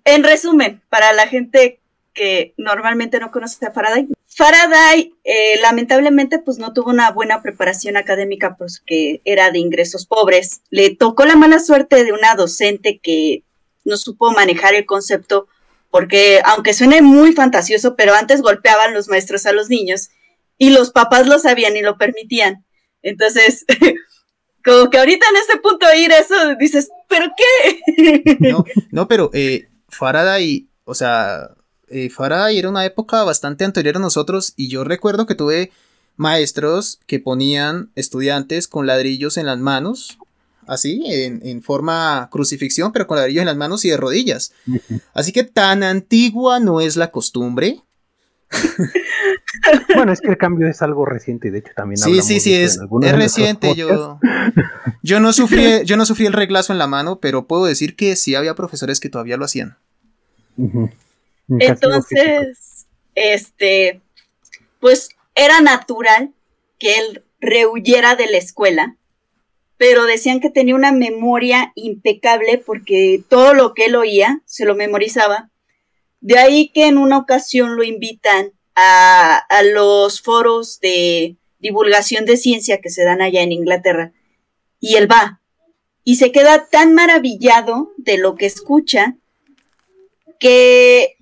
en 0.05 0.23
resumen, 0.23 0.81
para 0.89 1.13
la 1.13 1.27
gente 1.27 1.79
que 2.13 2.53
normalmente 2.57 3.19
no 3.19 3.31
conoce 3.31 3.65
a 3.65 3.71
Faraday, 3.71 4.07
Faraday 4.33 5.13
eh, 5.23 5.59
lamentablemente 5.61 6.39
pues 6.39 6.57
no 6.57 6.71
tuvo 6.73 6.89
una 6.89 7.11
buena 7.11 7.41
preparación 7.41 7.97
académica 7.97 8.55
porque 8.57 9.21
era 9.25 9.51
de 9.51 9.59
ingresos 9.59 10.05
pobres. 10.05 10.61
Le 10.69 10.95
tocó 10.95 11.25
la 11.25 11.35
mala 11.35 11.59
suerte 11.59 12.03
de 12.03 12.13
una 12.13 12.35
docente 12.35 12.99
que 13.03 13.43
no 13.83 13.97
supo 13.97 14.31
manejar 14.31 14.73
el 14.73 14.85
concepto 14.85 15.47
porque 15.89 16.41
aunque 16.45 16.73
suene 16.73 17.01
muy 17.01 17.33
fantasioso, 17.33 17.95
pero 17.97 18.13
antes 18.13 18.41
golpeaban 18.41 18.93
los 18.93 19.09
maestros 19.09 19.45
a 19.45 19.51
los 19.51 19.69
niños 19.69 20.09
y 20.57 20.69
los 20.69 20.91
papás 20.91 21.27
lo 21.27 21.37
sabían 21.37 21.75
y 21.75 21.81
lo 21.81 21.97
permitían. 21.97 22.65
Entonces, 23.01 23.65
como 24.63 24.89
que 24.89 24.97
ahorita 24.97 25.25
en 25.29 25.35
este 25.37 25.57
punto 25.57 25.85
ir 25.93 26.11
eso 26.13 26.55
dices, 26.55 26.89
¿pero 27.09 27.25
qué? 27.35 28.37
No, 28.39 28.63
no, 28.91 29.07
pero 29.09 29.29
eh, 29.33 29.67
Faraday, 29.91 30.67
o 30.85 30.95
sea, 30.95 31.51
eh, 31.87 32.09
Faraday 32.09 32.57
era 32.57 32.69
una 32.69 32.85
época 32.85 33.23
bastante 33.23 33.65
anterior 33.65 33.97
a 33.97 33.99
nosotros 33.99 34.53
y 34.55 34.69
yo 34.69 34.83
recuerdo 34.83 35.25
que 35.25 35.35
tuve 35.35 35.71
maestros 36.15 36.99
que 37.07 37.19
ponían 37.19 37.91
estudiantes 37.95 38.67
con 38.67 38.87
ladrillos 38.87 39.37
en 39.37 39.45
las 39.45 39.59
manos, 39.59 40.17
así, 40.67 41.03
en, 41.05 41.61
forma 41.61 42.29
crucifixión, 42.31 42.91
pero 42.91 43.07
con 43.07 43.17
ladrillos 43.17 43.41
en 43.41 43.47
las 43.47 43.57
manos 43.57 43.83
y 43.85 43.89
de 43.89 43.97
rodillas. 43.97 44.53
Así 45.13 45.31
que 45.31 45.43
tan 45.43 45.83
antigua 45.83 46.59
no 46.59 46.79
es 46.79 46.95
la 46.95 47.11
costumbre. 47.11 47.81
bueno, 49.95 50.11
es 50.11 50.21
que 50.21 50.29
el 50.29 50.37
cambio 50.37 50.67
es 50.67 50.81
algo 50.81 51.05
reciente, 51.05 51.51
de 51.51 51.59
hecho 51.59 51.71
también. 51.75 51.97
Sí, 51.97 52.21
sí, 52.21 52.39
sí, 52.39 52.53
es, 52.53 52.79
es 52.79 53.11
reciente. 53.11 53.75
Yo, 53.75 54.19
yo, 55.03 55.19
no 55.19 55.33
sufrí, 55.33 55.83
yo 55.85 55.97
no 55.97 56.05
sufrí 56.05 56.25
el 56.25 56.33
reglazo 56.33 56.73
en 56.73 56.79
la 56.79 56.87
mano, 56.87 57.19
pero 57.19 57.47
puedo 57.47 57.65
decir 57.65 57.95
que 57.95 58.15
sí 58.15 58.35
había 58.35 58.55
profesores 58.55 58.99
que 58.99 59.09
todavía 59.09 59.37
lo 59.37 59.45
hacían. 59.45 59.77
Entonces, 61.47 62.87
este, 63.15 64.01
pues 64.79 65.09
era 65.35 65.61
natural 65.61 66.33
que 66.79 66.95
él 66.95 67.23
rehuyera 67.39 68.15
de 68.15 68.27
la 68.27 68.37
escuela, 68.37 68.95
pero 69.77 70.05
decían 70.05 70.39
que 70.39 70.49
tenía 70.49 70.75
una 70.75 70.91
memoria 70.91 71.71
impecable 71.75 72.57
porque 72.63 73.23
todo 73.27 73.53
lo 73.53 73.73
que 73.73 73.85
él 73.85 73.95
oía 73.95 74.41
se 74.45 74.65
lo 74.65 74.75
memorizaba. 74.75 75.49
De 76.19 76.37
ahí 76.37 76.69
que 76.69 76.87
en 76.87 76.99
una 76.99 77.17
ocasión 77.17 77.75
lo 77.75 77.83
invitan 77.83 78.51
a, 78.81 79.63
los 79.63 80.21
foros 80.21 80.79
de 80.79 81.35
divulgación 81.59 82.25
de 82.25 82.37
ciencia 82.37 82.81
que 82.81 82.89
se 82.89 83.03
dan 83.03 83.21
allá 83.21 83.41
en 83.41 83.51
Inglaterra. 83.51 84.11
Y 84.79 84.95
él 84.95 85.09
va 85.09 85.39
y 86.03 86.15
se 86.15 86.31
queda 86.31 86.65
tan 86.65 86.93
maravillado 86.93 87.91
de 87.97 88.17
lo 88.17 88.35
que 88.35 88.47
escucha 88.47 89.15
que 90.39 91.15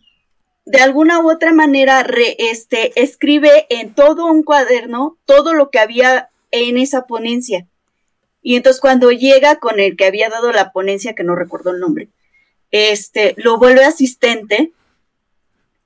de 0.65 0.79
alguna 0.79 1.19
u 1.19 1.29
otra 1.29 1.51
manera 1.51 2.05
este, 2.37 2.93
escribe 3.01 3.65
en 3.69 3.93
todo 3.93 4.25
un 4.27 4.43
cuaderno 4.43 5.17
todo 5.25 5.53
lo 5.53 5.69
que 5.69 5.79
había 5.79 6.29
en 6.51 6.77
esa 6.77 7.05
ponencia. 7.07 7.67
Y 8.41 8.55
entonces 8.55 8.79
cuando 8.79 9.11
llega 9.11 9.57
con 9.57 9.79
el 9.79 9.97
que 9.97 10.05
había 10.05 10.29
dado 10.29 10.51
la 10.53 10.71
ponencia, 10.71 11.13
que 11.13 11.25
no 11.25 11.35
recuerdo 11.35 11.71
el 11.71 11.79
nombre, 11.79 12.07
este, 12.71 13.33
lo 13.37 13.57
vuelve 13.57 13.83
asistente 13.83 14.71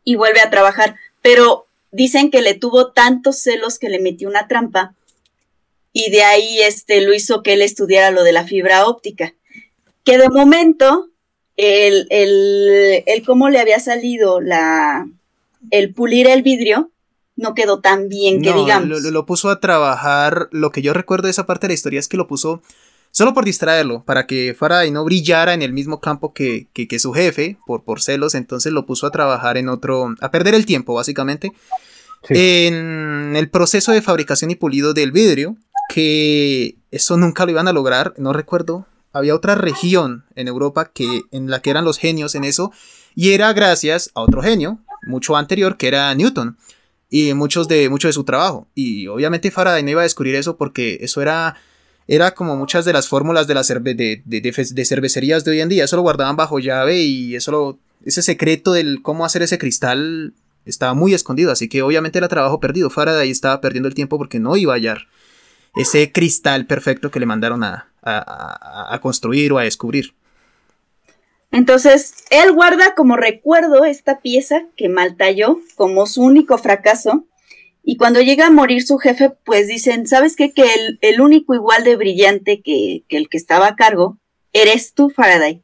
y 0.04 0.16
vuelve 0.16 0.42
a 0.42 0.50
trabajar. 0.50 0.96
Pero 1.24 1.66
dicen 1.92 2.30
que 2.30 2.44
le 2.44 2.54
tuvo 2.54 2.92
tantos 2.92 3.40
celos 3.40 3.80
que 3.80 3.90
le 3.90 4.00
metió 4.00 4.30
una 4.30 4.48
trampa 4.48 4.94
y 5.92 6.12
de 6.12 6.24
ahí 6.24 6.60
este, 6.62 7.02
lo 7.02 7.14
hizo 7.14 7.42
que 7.42 7.54
él 7.54 7.62
estudiara 7.64 8.12
lo 8.12 8.24
de 8.24 8.34
la 8.34 8.44
fibra 8.44 8.86
óptica. 8.86 9.34
Que 10.04 10.18
de 10.18 10.30
momento 10.30 11.10
el, 11.56 12.08
el, 12.10 13.04
el 13.06 13.26
cómo 13.26 13.50
le 13.50 13.60
había 13.60 13.80
salido 13.80 14.42
la, 14.42 15.08
el 15.72 15.94
pulir 15.94 16.28
el 16.28 16.42
vidrio 16.42 16.92
no 17.36 17.54
quedó 17.56 17.80
tan 17.80 18.10
bien 18.10 18.42
que 18.42 18.54
digamos. 18.54 19.04
Lo, 19.04 19.12
lo, 19.12 19.26
puso 19.26 19.50
a 19.50 19.60
trabajar, 19.60 20.50
lo 20.52 20.72
que 20.72 20.82
yo 20.82 20.94
recuerdo 20.94 21.28
de 21.28 21.32
esa 21.32 21.46
parte 21.46 21.68
de 21.68 21.70
la 21.70 21.76
historia 21.76 22.00
es 22.00 22.08
que 22.08 22.18
lo 22.18 22.28
puso 22.28 22.62
solo 23.14 23.34
por 23.34 23.46
distraerlo, 23.46 24.04
para 24.04 24.28
que 24.28 24.54
Faraday 24.58 24.92
no 24.92 25.06
brillara 25.06 25.54
en 25.54 25.62
el 25.62 25.72
mismo 25.72 26.02
campo 26.02 26.34
que, 26.34 26.68
que, 26.74 26.88
que, 26.90 27.00
su 27.00 27.14
jefe, 27.14 27.58
por, 27.66 27.84
por 27.84 28.02
celos, 28.02 28.36
entonces 28.36 28.74
lo 28.74 28.86
puso 28.86 29.08
a 29.08 29.12
trabajar 29.12 29.56
en 29.56 29.70
otro, 29.70 30.14
a 30.20 30.32
perder 30.32 30.56
el 30.56 30.66
tiempo 30.66 30.96
básicamente, 30.96 31.54
sí. 32.28 32.34
en 32.68 33.36
el 33.36 33.50
proceso 33.50 33.92
de 33.92 34.02
fabricación 34.02 34.52
y 34.52 34.56
pulido 34.56 34.94
del 34.94 35.12
vidrio, 35.12 35.56
que 35.90 36.76
eso 36.92 37.16
nunca 37.16 37.46
lo 37.46 37.52
iban 37.52 37.68
a 37.68 37.74
lograr, 37.74 38.16
no 38.18 38.34
recuerdo 38.34 38.88
había 39.14 39.36
otra 39.36 39.54
región 39.54 40.26
en 40.36 40.48
Europa 40.48 40.92
que, 40.92 41.22
en 41.32 41.50
la 41.50 41.62
que 41.62 41.70
eran 41.70 41.86
los 41.86 42.00
genios 42.00 42.34
en 42.34 42.44
eso, 42.44 42.72
y 43.16 43.34
era 43.34 43.54
gracias 43.54 44.10
a 44.16 44.22
otro 44.22 44.42
genio, 44.42 44.80
mucho 45.06 45.38
anterior, 45.38 45.78
que 45.78 45.88
era 45.88 46.14
Newton, 46.16 46.58
y 47.12 47.36
muchos 47.36 47.68
de, 47.68 47.90
mucho 47.90 48.08
de 48.08 48.14
su 48.14 48.24
trabajo. 48.24 48.68
Y 48.74 49.06
obviamente 49.06 49.52
Faraday 49.52 49.84
no 49.84 49.92
iba 49.92 50.02
a 50.02 50.04
descubrir 50.04 50.34
eso 50.34 50.58
porque 50.58 50.98
eso 51.02 51.22
era, 51.22 51.56
era 52.08 52.32
como 52.32 52.56
muchas 52.56 52.86
de 52.86 52.94
las 52.94 53.08
fórmulas 53.08 53.48
de, 53.48 53.54
la 53.54 53.64
de, 53.64 54.22
de, 54.24 54.24
de, 54.26 54.86
cervecerías 54.86 55.44
de 55.44 55.52
hoy 55.52 55.62
en 55.62 55.70
día, 55.70 55.86
eso 55.86 55.96
lo 55.96 56.02
guardaban 56.02 56.36
bajo 56.36 56.60
llave 56.60 57.02
y 57.02 57.36
eso 57.36 57.52
lo, 57.52 57.80
ese 58.06 58.22
secreto 58.22 58.74
del 58.74 59.02
cómo 59.02 59.26
hacer 59.26 59.42
ese 59.42 59.58
cristal 59.58 60.34
estaba 60.66 60.94
muy 60.94 61.14
escondido, 61.14 61.52
así 61.52 61.68
que 61.68 61.82
obviamente 61.82 62.18
era 62.18 62.28
trabajo 62.28 62.60
perdido. 62.60 62.90
Faraday 62.90 63.30
estaba 63.30 63.62
perdiendo 63.62 63.88
el 63.88 63.96
tiempo 63.96 64.18
porque 64.18 64.40
no 64.40 64.56
iba 64.56 64.74
a 64.74 64.76
hallar 64.76 65.08
ese 65.76 66.12
cristal 66.12 66.66
perfecto 66.66 67.12
que 67.12 67.20
le 67.20 67.26
mandaron 67.26 67.64
a, 67.64 67.90
a, 68.02 68.94
a, 68.94 69.02
construir 69.02 69.52
o 69.54 69.58
a 69.58 69.64
descubrir. 69.64 70.14
Entonces, 71.52 72.16
él 72.30 72.52
guarda 72.52 72.96
como 72.96 73.16
recuerdo 73.16 73.86
esta 73.86 74.22
pieza 74.22 74.64
que 74.76 74.90
mal 74.90 75.18
talló 75.18 75.60
como 75.76 76.06
su 76.08 76.22
único 76.22 76.58
fracaso. 76.58 77.26
Y 77.84 77.98
cuando 77.98 78.22
llega 78.22 78.48
a 78.48 78.52
morir 78.52 78.84
su 78.84 78.98
jefe, 78.98 79.32
pues 79.44 79.68
dicen, 79.68 80.08
¿sabes 80.08 80.38
qué? 80.38 80.54
Que 80.54 80.64
el, 80.64 81.00
el 81.02 81.20
único 81.20 81.54
igual 81.54 81.84
de 81.84 81.98
brillante 81.98 82.62
que, 82.62 83.04
que, 83.10 83.18
el 83.18 83.28
que 83.28 83.38
estaba 83.38 83.68
a 83.68 83.76
cargo 83.76 84.18
eres 84.54 84.94
tú, 84.94 85.10
Faraday. 85.10 85.64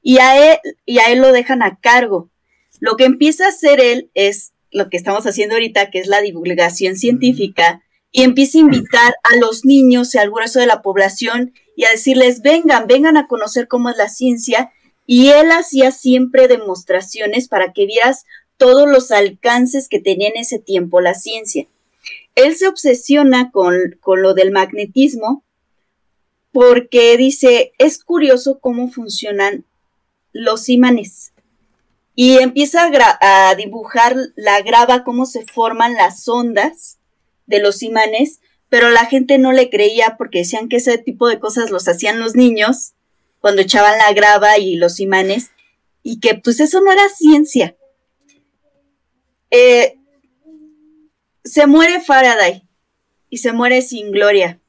Y 0.00 0.18
a, 0.18 0.52
él, 0.52 0.58
y 0.84 0.98
a 0.98 1.10
él 1.10 1.18
lo 1.18 1.32
dejan 1.32 1.62
a 1.62 1.80
cargo. 1.80 2.30
Lo 2.78 2.96
que 2.96 3.04
empieza 3.04 3.46
a 3.46 3.48
hacer 3.48 3.80
él 3.80 4.10
es 4.14 4.52
lo 4.70 4.88
que 4.88 4.96
estamos 4.96 5.26
haciendo 5.26 5.56
ahorita, 5.56 5.90
que 5.90 5.98
es 5.98 6.06
la 6.06 6.20
divulgación 6.20 6.96
científica, 6.96 7.82
y 8.12 8.22
empieza 8.22 8.58
a 8.58 8.60
invitar 8.60 9.14
a 9.24 9.36
los 9.36 9.64
niños 9.64 10.14
y 10.14 10.18
al 10.18 10.30
grueso 10.30 10.60
de 10.60 10.66
la 10.66 10.82
población 10.82 11.52
y 11.74 11.84
a 11.84 11.90
decirles, 11.90 12.42
vengan, 12.42 12.86
vengan 12.86 13.16
a 13.16 13.26
conocer 13.26 13.66
cómo 13.66 13.90
es 13.90 13.96
la 13.96 14.08
ciencia. 14.08 14.70
Y 15.04 15.28
él 15.28 15.50
hacía 15.50 15.90
siempre 15.90 16.48
demostraciones 16.48 17.48
para 17.48 17.72
que 17.72 17.86
vieras 17.86 18.24
todos 18.56 18.88
los 18.88 19.10
alcances 19.10 19.88
que 19.88 20.00
tenía 20.00 20.28
en 20.28 20.36
ese 20.36 20.58
tiempo 20.58 21.00
la 21.00 21.14
ciencia. 21.14 21.66
Él 22.34 22.54
se 22.56 22.68
obsesiona 22.68 23.50
con, 23.50 23.96
con 24.00 24.22
lo 24.22 24.34
del 24.34 24.52
magnetismo 24.52 25.44
porque 26.52 27.16
dice, 27.16 27.72
es 27.78 28.02
curioso 28.02 28.60
cómo 28.60 28.90
funcionan 28.90 29.64
los 30.32 30.68
imanes. 30.68 31.32
Y 32.14 32.38
empieza 32.38 32.84
a, 32.84 33.50
a 33.50 33.54
dibujar 33.54 34.16
la 34.36 34.62
grava, 34.62 35.04
cómo 35.04 35.26
se 35.26 35.44
forman 35.44 35.94
las 35.94 36.26
ondas 36.28 36.98
de 37.46 37.60
los 37.60 37.82
imanes, 37.82 38.40
pero 38.68 38.90
la 38.90 39.04
gente 39.04 39.38
no 39.38 39.52
le 39.52 39.68
creía 39.70 40.16
porque 40.16 40.38
decían 40.38 40.68
que 40.68 40.76
ese 40.76 40.98
tipo 40.98 41.28
de 41.28 41.38
cosas 41.38 41.70
los 41.70 41.86
hacían 41.88 42.18
los 42.18 42.34
niños 42.34 42.94
cuando 43.40 43.62
echaban 43.62 43.98
la 43.98 44.12
grava 44.12 44.58
y 44.58 44.76
los 44.76 44.98
imanes, 44.98 45.50
y 46.02 46.20
que 46.20 46.34
pues 46.34 46.58
eso 46.60 46.80
no 46.80 46.90
era 46.90 47.08
ciencia. 47.08 47.76
Eh, 49.58 49.98
se 51.42 51.66
muere 51.66 52.02
Faraday 52.02 52.68
y 53.30 53.38
se 53.38 53.54
muere 53.54 53.80
sin 53.80 54.10
gloria. 54.10 54.60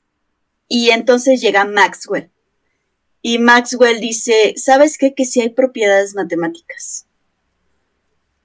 Y 0.70 0.92
entonces 0.92 1.42
llega 1.42 1.66
Maxwell. 1.66 2.32
Y 3.22 3.38
Maxwell 3.38 4.00
dice, 4.00 4.54
¿sabes 4.56 4.98
qué? 4.98 5.14
Que 5.14 5.26
sí 5.26 5.42
hay 5.42 5.50
propiedades 5.50 6.16
matemáticas. 6.16 7.06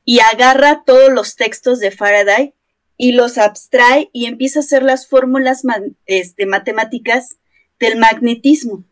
Y 0.05 0.19
agarra 0.19 0.83
todos 0.85 1.13
los 1.13 1.37
textos 1.37 1.79
de 1.79 1.93
Faraday 1.93 2.55
y 2.97 3.13
los 3.13 3.39
abstrae 3.39 4.11
y 4.13 4.27
empieza 4.27 4.59
a 4.59 4.63
hacer 4.63 4.83
las 4.83 5.07
fórmulas 5.07 5.63
este, 6.07 6.47
matemáticas 6.47 7.37
del 7.79 7.99
magnetismo. 7.99 8.85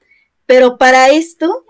Pero 0.46 0.78
para 0.78 1.08
esto 1.08 1.64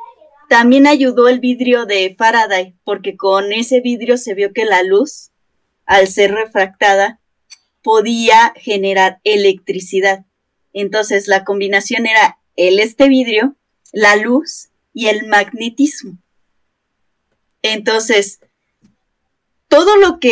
también 0.51 0.87
ayudó 0.87 1.29
el 1.29 1.41
vidrio 1.41 1.87
de 1.87 2.15
Faraday, 2.19 2.77
porque 2.85 3.17
con 3.17 3.55
ese 3.55 3.81
vidrio 3.81 4.19
se 4.19 4.35
vio 4.35 4.53
que 4.53 4.67
la 4.67 4.83
luz, 4.83 5.30
al 5.91 6.07
ser 6.07 6.31
refractada, 6.31 7.21
podía 7.83 8.55
generar 8.55 9.19
electricidad. 9.25 10.25
Entonces 10.73 11.27
la 11.27 11.45
combinación 11.45 12.07
era 12.07 12.39
el 12.55 12.79
este 12.79 13.09
vidrio, 13.09 13.57
la 13.93 14.15
luz 14.15 14.69
y 14.95 15.09
el 15.09 15.27
magnetismo. 15.27 16.17
Entonces, 17.63 18.39
todo 19.67 19.97
lo 19.97 20.21
que 20.21 20.31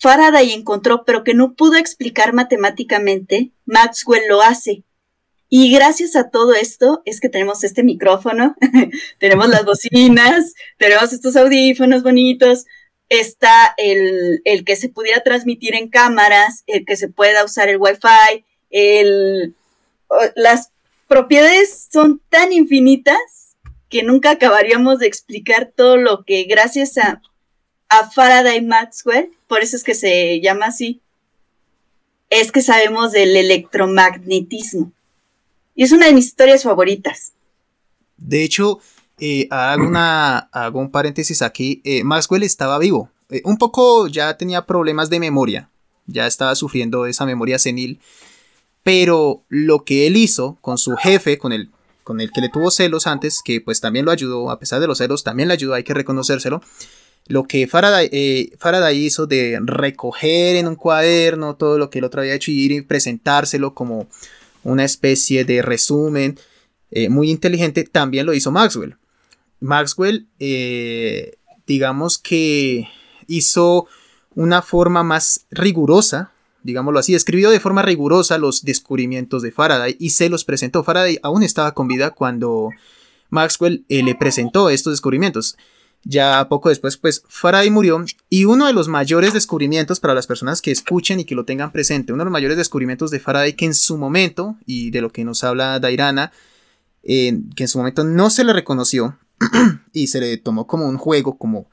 Faraday 0.00 0.50
encontró, 0.50 1.04
pero 1.04 1.22
que 1.22 1.34
no 1.34 1.54
pudo 1.54 1.76
explicar 1.76 2.32
matemáticamente, 2.32 3.52
Maxwell 3.64 4.26
lo 4.28 4.42
hace. 4.42 4.82
Y 5.48 5.70
gracias 5.70 6.16
a 6.16 6.30
todo 6.30 6.54
esto 6.54 7.02
es 7.04 7.20
que 7.20 7.28
tenemos 7.28 7.62
este 7.62 7.84
micrófono, 7.84 8.56
tenemos 9.20 9.48
las 9.48 9.64
bocinas, 9.64 10.54
tenemos 10.78 11.12
estos 11.12 11.36
audífonos 11.36 12.02
bonitos, 12.02 12.64
está 13.08 13.74
el, 13.76 14.40
el, 14.44 14.64
que 14.64 14.76
se 14.76 14.88
pudiera 14.88 15.22
transmitir 15.22 15.74
en 15.74 15.88
cámaras, 15.88 16.64
el 16.66 16.84
que 16.84 16.96
se 16.96 17.08
pueda 17.08 17.44
usar 17.44 17.68
el 17.68 17.78
Wi-Fi, 17.78 18.44
el, 18.70 19.54
las 20.34 20.70
propiedades 21.08 21.88
son 21.92 22.20
tan 22.28 22.52
infinitas 22.52 23.56
que 23.88 24.02
nunca 24.02 24.32
acabaríamos 24.32 24.98
de 24.98 25.06
explicar 25.06 25.72
todo 25.74 25.96
lo 25.96 26.24
que 26.24 26.44
gracias 26.44 26.98
a 26.98 27.22
a 27.88 28.10
Faraday 28.10 28.62
Maxwell, 28.62 29.30
por 29.46 29.62
eso 29.62 29.76
es 29.76 29.84
que 29.84 29.94
se 29.94 30.40
llama 30.40 30.66
así, 30.66 31.00
es 32.30 32.50
que 32.50 32.62
sabemos 32.62 33.12
del 33.12 33.36
electromagnetismo. 33.36 34.92
Y 35.74 35.84
es 35.84 35.92
una 35.92 36.06
de 36.06 36.14
mis 36.14 36.26
historias 36.26 36.62
favoritas. 36.62 37.32
De 38.16 38.42
hecho, 38.42 38.80
eh, 39.18 39.48
hago, 39.50 39.86
una, 39.86 40.38
hago 40.52 40.78
un 40.78 40.90
paréntesis 40.90 41.42
aquí. 41.42 41.80
Eh, 41.84 42.04
Maxwell 42.04 42.42
estaba 42.42 42.78
vivo. 42.78 43.10
Eh, 43.30 43.42
un 43.44 43.56
poco 43.56 44.08
ya 44.08 44.36
tenía 44.36 44.66
problemas 44.66 45.10
de 45.10 45.20
memoria. 45.20 45.70
Ya 46.06 46.26
estaba 46.26 46.54
sufriendo 46.54 47.06
esa 47.06 47.24
memoria 47.24 47.58
senil. 47.58 48.00
Pero 48.82 49.44
lo 49.48 49.84
que 49.84 50.06
él 50.06 50.16
hizo 50.16 50.58
con 50.60 50.78
su 50.78 50.96
jefe, 50.96 51.38
con 51.38 51.52
el, 51.52 51.70
con 52.04 52.20
el 52.20 52.30
que 52.30 52.40
le 52.40 52.50
tuvo 52.50 52.70
celos 52.70 53.06
antes, 53.06 53.40
que 53.44 53.60
pues 53.60 53.80
también 53.80 54.04
lo 54.04 54.12
ayudó, 54.12 54.50
a 54.50 54.58
pesar 54.58 54.80
de 54.80 54.86
los 54.86 54.98
celos, 54.98 55.24
también 55.24 55.48
le 55.48 55.54
ayudó, 55.54 55.74
hay 55.74 55.84
que 55.84 55.94
reconocérselo 55.94 56.62
lo 57.28 57.42
que 57.42 57.66
Faraday, 57.66 58.52
Faraday, 58.56 58.96
hizo 58.96 59.26
de 59.26 59.58
recoger 59.60 60.54
en 60.54 60.68
un 60.68 60.76
cuaderno 60.76 61.56
todo 61.56 61.76
lo 61.76 61.90
que 61.90 61.98
el 61.98 62.04
otro 62.04 62.20
había 62.20 62.34
hecho 62.34 62.52
y 62.52 62.60
ir 62.60 62.70
y 62.70 62.82
presentárselo 62.82 63.74
como 63.74 64.06
una 64.62 64.84
especie 64.84 65.44
de 65.44 65.60
resumen 65.60 66.38
muy 67.10 67.32
inteligente, 67.32 67.82
también 67.82 68.26
lo 68.26 68.32
hizo 68.32 68.52
Maxwell. 68.52 68.96
Maxwell, 69.60 70.28
eh, 70.38 71.38
digamos 71.66 72.18
que 72.18 72.88
hizo 73.26 73.86
una 74.34 74.62
forma 74.62 75.02
más 75.02 75.46
rigurosa, 75.50 76.32
digámoslo 76.62 76.98
así, 76.98 77.14
escribió 77.14 77.50
de 77.50 77.60
forma 77.60 77.82
rigurosa 77.82 78.38
los 78.38 78.64
descubrimientos 78.64 79.42
de 79.42 79.52
Faraday 79.52 79.96
y 79.98 80.10
se 80.10 80.28
los 80.28 80.44
presentó. 80.44 80.84
Faraday 80.84 81.18
aún 81.22 81.42
estaba 81.42 81.72
con 81.72 81.88
vida 81.88 82.10
cuando 82.10 82.70
Maxwell 83.30 83.84
le 83.88 84.14
presentó 84.14 84.68
estos 84.68 84.92
descubrimientos. 84.92 85.56
Ya 86.04 86.46
poco 86.48 86.68
después, 86.68 86.96
pues 86.96 87.24
Faraday 87.28 87.70
murió 87.70 88.04
y 88.30 88.44
uno 88.44 88.66
de 88.66 88.72
los 88.72 88.86
mayores 88.86 89.32
descubrimientos 89.32 89.98
para 89.98 90.14
las 90.14 90.28
personas 90.28 90.62
que 90.62 90.70
escuchen 90.70 91.18
y 91.18 91.24
que 91.24 91.34
lo 91.34 91.44
tengan 91.44 91.72
presente, 91.72 92.12
uno 92.12 92.20
de 92.20 92.26
los 92.26 92.32
mayores 92.32 92.56
descubrimientos 92.56 93.10
de 93.10 93.18
Faraday 93.18 93.54
que 93.54 93.64
en 93.64 93.74
su 93.74 93.98
momento, 93.98 94.56
y 94.66 94.90
de 94.90 95.00
lo 95.00 95.10
que 95.10 95.24
nos 95.24 95.42
habla 95.42 95.80
Dairana, 95.80 96.30
que 97.02 97.42
en 97.56 97.68
su 97.68 97.78
momento 97.78 98.04
no 98.04 98.30
se 98.30 98.44
le 98.44 98.52
reconoció 98.52 99.18
y 99.92 100.06
se 100.06 100.20
le 100.20 100.36
tomó 100.36 100.66
como 100.66 100.86
un 100.86 100.98
juego, 100.98 101.38
como, 101.38 101.70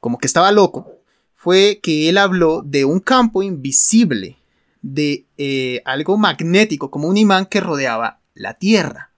como 0.00 0.18
que 0.18 0.26
estaba 0.26 0.52
loco, 0.52 1.00
fue 1.34 1.80
que 1.82 2.08
él 2.08 2.18
habló 2.18 2.62
de 2.62 2.84
un 2.84 3.00
campo 3.00 3.42
invisible, 3.42 4.38
de 4.82 5.26
eh, 5.38 5.82
algo 5.84 6.16
magnético, 6.16 6.90
como 6.90 7.08
un 7.08 7.16
imán 7.16 7.46
que 7.46 7.60
rodeaba 7.60 8.20
la 8.34 8.54
Tierra 8.54 9.10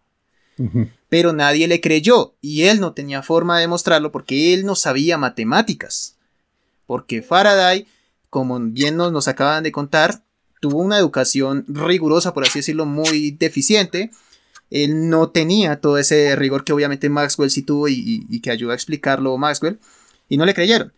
pero 1.09 1.33
nadie 1.33 1.69
le 1.69 1.81
creyó 1.81 2.35
y 2.41 2.65
él 2.65 2.81
no 2.81 2.93
tenía 2.93 3.23
forma 3.23 3.57
de 3.57 3.63
demostrarlo 3.63 4.13
porque 4.13 4.55
él 4.55 4.67
no 4.67 4.75
sabía 4.75 5.19
matemáticas. 5.19 6.17
Porque 6.87 7.23
Faraday, 7.23 7.87
como 8.31 8.59
bien 8.61 8.97
nos, 8.97 9.13
nos 9.13 9.29
acaban 9.29 9.63
de 9.63 9.73
contar, 9.73 10.23
tuvo 10.61 10.79
una 10.79 10.99
educación 10.99 11.65
rigurosa, 11.69 12.35
por 12.35 12.45
así 12.45 12.59
decirlo, 12.59 12.87
muy 12.87 13.31
deficiente. 13.33 14.11
Él 14.71 15.09
no 15.09 15.31
tenía 15.31 15.81
todo 15.81 15.99
ese 15.99 16.37
rigor 16.37 16.65
que 16.65 16.73
obviamente 16.73 17.09
Maxwell 17.09 17.51
sí 17.51 17.63
tuvo 17.63 17.89
y, 17.89 18.27
y 18.29 18.41
que 18.41 18.51
ayudó 18.51 18.73
a 18.73 18.75
explicarlo 18.75 19.37
Maxwell, 19.37 19.79
y 20.29 20.37
no 20.37 20.45
le 20.45 20.55
creyeron. 20.55 20.93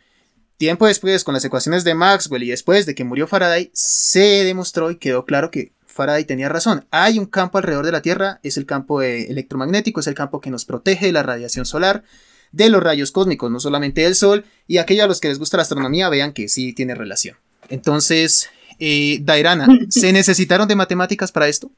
Tiempo 0.56 0.86
después, 0.86 1.24
con 1.24 1.32
las 1.32 1.44
ecuaciones 1.44 1.84
de 1.84 1.94
Maxwell 1.94 2.42
y 2.42 2.50
después 2.50 2.84
de 2.84 2.94
que 2.94 3.04
murió 3.04 3.26
Faraday, 3.26 3.70
se 3.72 4.44
demostró 4.44 4.90
y 4.90 4.96
quedó 4.96 5.24
claro 5.24 5.50
que 5.50 5.72
Faraday 5.86 6.24
tenía 6.24 6.48
razón. 6.48 6.86
Hay 6.90 7.18
un 7.18 7.26
campo 7.26 7.58
alrededor 7.58 7.86
de 7.86 7.92
la 7.92 8.02
Tierra, 8.02 8.40
es 8.42 8.56
el 8.56 8.66
campo 8.66 9.02
electromagnético, 9.02 10.00
es 10.00 10.06
el 10.06 10.14
campo 10.14 10.40
que 10.40 10.50
nos 10.50 10.64
protege 10.64 11.06
de 11.06 11.12
la 11.12 11.22
radiación 11.22 11.64
solar, 11.64 12.04
de 12.52 12.68
los 12.68 12.82
rayos 12.82 13.10
cósmicos, 13.10 13.50
no 13.50 13.60
solamente 13.60 14.02
del 14.02 14.14
Sol, 14.14 14.44
y 14.66 14.78
aquellos 14.78 15.04
a 15.04 15.08
los 15.08 15.20
que 15.20 15.28
les 15.28 15.38
gusta 15.38 15.56
la 15.56 15.62
astronomía 15.62 16.08
vean 16.08 16.32
que 16.32 16.48
sí 16.48 16.72
tiene 16.72 16.94
relación. 16.94 17.36
Entonces, 17.68 18.50
eh, 18.78 19.18
Dairana, 19.22 19.66
¿se 19.88 20.12
necesitaron 20.14 20.68
de 20.68 20.76
matemáticas 20.76 21.32
para 21.32 21.48
esto? 21.48 21.70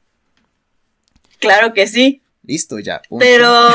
Claro 1.43 1.73
que 1.73 1.87
sí. 1.87 2.21
Listo, 2.43 2.79
ya. 2.79 3.01
Pero 3.19 3.49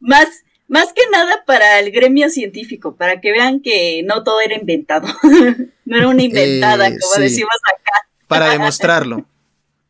más, 0.00 0.28
más 0.66 0.92
que 0.92 1.02
nada 1.12 1.44
para 1.46 1.78
el 1.80 1.90
gremio 1.90 2.30
científico, 2.30 2.96
para 2.96 3.20
que 3.20 3.32
vean 3.32 3.60
que 3.60 4.02
no 4.04 4.24
todo 4.24 4.40
era 4.40 4.56
inventado. 4.56 5.06
no 5.84 5.96
era 5.96 6.08
una 6.08 6.22
inventada, 6.22 6.88
eh, 6.88 6.98
como 6.98 7.22
decimos 7.22 7.56
acá 7.74 8.08
para 8.28 8.48
demostrarlo. 8.52 9.26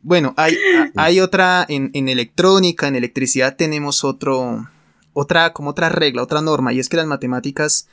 Bueno, 0.01 0.33
hay, 0.39 0.57
hay 0.97 1.21
otra 1.21 1.67
en, 1.69 2.09
electrónica, 2.09 2.89
en 2.89 2.97
electricidad 2.97 3.57
tenemos 3.57 4.05
otro, 4.05 4.71
otra, 5.13 5.53
como 5.53 5.71
otra 5.71 5.91
regla, 5.91 6.23
otra 6.23 6.41
norma, 6.41 6.73
y 6.73 6.79
es 6.79 6.89
que 6.89 6.97
las 6.97 7.07
matemáticas 7.07 7.89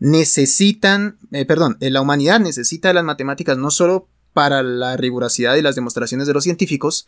necesitan, 0.00 1.18
eh, 1.30 1.44
perdón, 1.44 1.76
eh, 1.80 1.90
la 1.90 2.00
humanidad 2.00 2.40
necesita 2.40 2.88
de 2.88 2.94
las 2.94 3.04
matemáticas 3.04 3.58
no 3.58 3.70
solo 3.70 4.08
para 4.32 4.62
la 4.62 4.96
rigurosidad 4.96 5.56
y 5.56 5.62
las 5.62 5.74
demostraciones 5.74 6.26
de 6.26 6.32
los 6.32 6.44
científicos, 6.44 7.06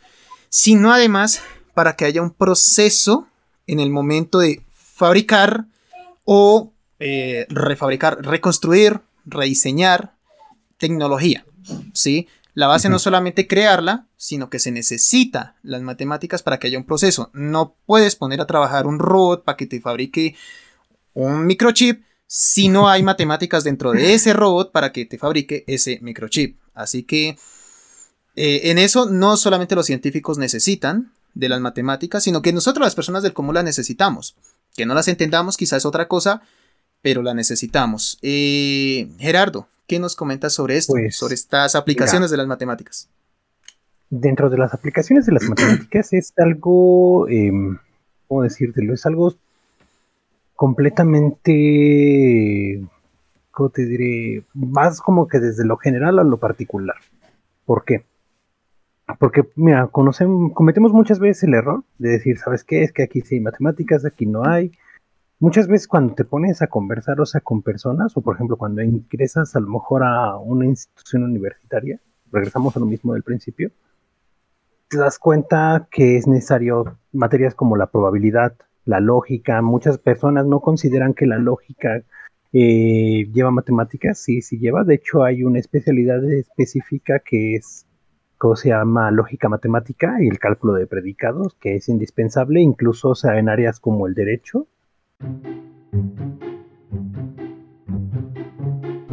sino 0.51 0.93
además 0.93 1.41
para 1.73 1.95
que 1.95 2.05
haya 2.05 2.21
un 2.21 2.31
proceso 2.31 3.27
en 3.67 3.79
el 3.79 3.89
momento 3.89 4.39
de 4.39 4.61
fabricar 4.73 5.65
o 6.25 6.73
eh, 6.99 7.47
refabricar, 7.49 8.23
reconstruir, 8.23 8.99
rediseñar 9.25 10.13
tecnología, 10.77 11.45
¿sí? 11.93 12.27
La 12.53 12.67
base 12.67 12.89
no 12.89 12.99
solamente 12.99 13.47
crearla, 13.47 14.07
sino 14.17 14.49
que 14.49 14.59
se 14.59 14.71
necesita 14.71 15.55
las 15.63 15.81
matemáticas 15.81 16.43
para 16.43 16.59
que 16.59 16.67
haya 16.67 16.77
un 16.77 16.85
proceso. 16.85 17.29
No 17.33 17.77
puedes 17.85 18.17
poner 18.17 18.41
a 18.41 18.45
trabajar 18.45 18.87
un 18.87 18.99
robot 18.99 19.45
para 19.45 19.55
que 19.55 19.67
te 19.67 19.79
fabrique 19.79 20.35
un 21.13 21.45
microchip 21.45 22.03
si 22.27 22.67
no 22.67 22.89
hay 22.89 23.03
matemáticas 23.11 23.63
dentro 23.63 23.93
de 23.93 24.13
ese 24.13 24.33
robot 24.33 24.73
para 24.73 24.91
que 24.91 25.05
te 25.05 25.17
fabrique 25.17 25.63
ese 25.65 25.99
microchip. 26.01 26.59
Así 26.73 27.03
que 27.03 27.37
eh, 28.35 28.61
en 28.65 28.77
eso 28.77 29.09
no 29.09 29.37
solamente 29.37 29.75
los 29.75 29.85
científicos 29.85 30.37
necesitan 30.37 31.11
de 31.33 31.49
las 31.49 31.61
matemáticas, 31.61 32.23
sino 32.23 32.41
que 32.41 32.53
nosotros 32.53 32.85
las 32.85 32.95
personas 32.95 33.23
del 33.23 33.33
común 33.33 33.55
las 33.55 33.63
necesitamos. 33.63 34.35
Que 34.75 34.85
no 34.85 34.93
las 34.93 35.07
entendamos 35.07 35.57
quizás 35.57 35.79
es 35.79 35.85
otra 35.85 36.07
cosa, 36.07 36.41
pero 37.01 37.21
la 37.21 37.33
necesitamos. 37.33 38.17
Eh, 38.21 39.09
Gerardo, 39.19 39.67
¿Qué 39.91 39.99
nos 39.99 40.15
comentas 40.15 40.53
sobre 40.53 40.77
esto, 40.77 40.93
pues, 40.93 41.17
sobre 41.17 41.33
estas 41.33 41.75
aplicaciones 41.75 42.31
de 42.31 42.37
las 42.37 42.47
matemáticas? 42.47 43.09
Dentro 44.09 44.49
de 44.49 44.57
las 44.57 44.73
aplicaciones 44.73 45.25
de 45.25 45.33
las 45.33 45.43
matemáticas 45.49 46.13
es 46.13 46.31
algo, 46.37 47.27
em, 47.27 47.77
¿cómo 48.25 48.43
decírtelo? 48.43 48.93
Es 48.93 49.05
algo 49.05 49.35
completamente, 50.55 52.87
¿cómo 53.51 53.69
te 53.69 53.85
diré? 53.85 54.45
Más 54.53 55.01
como 55.01 55.27
que 55.27 55.41
desde 55.41 55.65
lo 55.65 55.75
general 55.75 56.19
a 56.19 56.23
lo 56.23 56.37
particular. 56.37 56.95
¿Por 57.65 57.83
qué? 57.83 58.05
Porque, 59.19 59.47
mira, 59.55 59.87
conocemos, 59.87 60.53
cometemos 60.53 60.93
muchas 60.93 61.19
veces 61.19 61.43
el 61.43 61.53
error 61.53 61.83
de 61.97 62.09
decir, 62.09 62.37
¿sabes 62.37 62.63
qué? 62.63 62.83
Es 62.83 62.91
que 62.91 63.03
aquí 63.03 63.21
sí 63.21 63.35
hay 63.35 63.41
matemáticas, 63.41 64.05
aquí 64.05 64.25
no 64.25 64.45
hay 64.45 64.71
muchas 65.41 65.67
veces 65.67 65.87
cuando 65.87 66.13
te 66.13 66.23
pones 66.23 66.61
a 66.61 66.67
conversar, 66.67 67.19
o 67.19 67.25
sea, 67.25 67.41
con 67.41 67.63
personas, 67.63 68.15
o 68.15 68.21
por 68.21 68.35
ejemplo, 68.35 68.57
cuando 68.57 68.81
ingresas 68.83 69.55
a 69.55 69.59
lo 69.59 69.67
mejor 69.67 70.03
a 70.03 70.37
una 70.37 70.65
institución 70.65 71.23
universitaria, 71.23 71.99
regresamos 72.31 72.77
a 72.77 72.79
lo 72.79 72.85
mismo 72.85 73.13
del 73.13 73.23
principio, 73.23 73.71
te 74.87 74.97
das 74.97 75.17
cuenta 75.17 75.87
que 75.91 76.15
es 76.17 76.27
necesario 76.27 76.97
materias 77.11 77.55
como 77.55 77.75
la 77.75 77.87
probabilidad, 77.87 78.55
la 78.85 78.99
lógica. 78.99 79.61
Muchas 79.61 79.97
personas 79.97 80.45
no 80.45 80.59
consideran 80.59 81.13
que 81.13 81.25
la 81.25 81.37
lógica 81.37 82.03
eh, 82.53 83.29
lleva 83.33 83.51
matemáticas, 83.51 84.19
sí, 84.19 84.41
sí 84.41 84.59
lleva. 84.59 84.83
De 84.83 84.95
hecho, 84.95 85.23
hay 85.23 85.43
una 85.43 85.59
especialidad 85.59 86.23
específica 86.31 87.19
que 87.19 87.55
es, 87.55 87.87
¿cómo 88.41 88.55
se 88.55 88.69
llama? 88.69 89.11
Lógica 89.11 89.49
matemática 89.49 90.15
y 90.19 90.27
el 90.27 90.39
cálculo 90.39 90.73
de 90.73 90.87
predicados, 90.87 91.53
que 91.59 91.75
es 91.75 91.87
indispensable, 91.89 92.59
incluso 92.59 93.13
sea, 93.13 93.37
en 93.37 93.49
áreas 93.49 93.79
como 93.79 94.07
el 94.07 94.15
derecho 94.15 94.65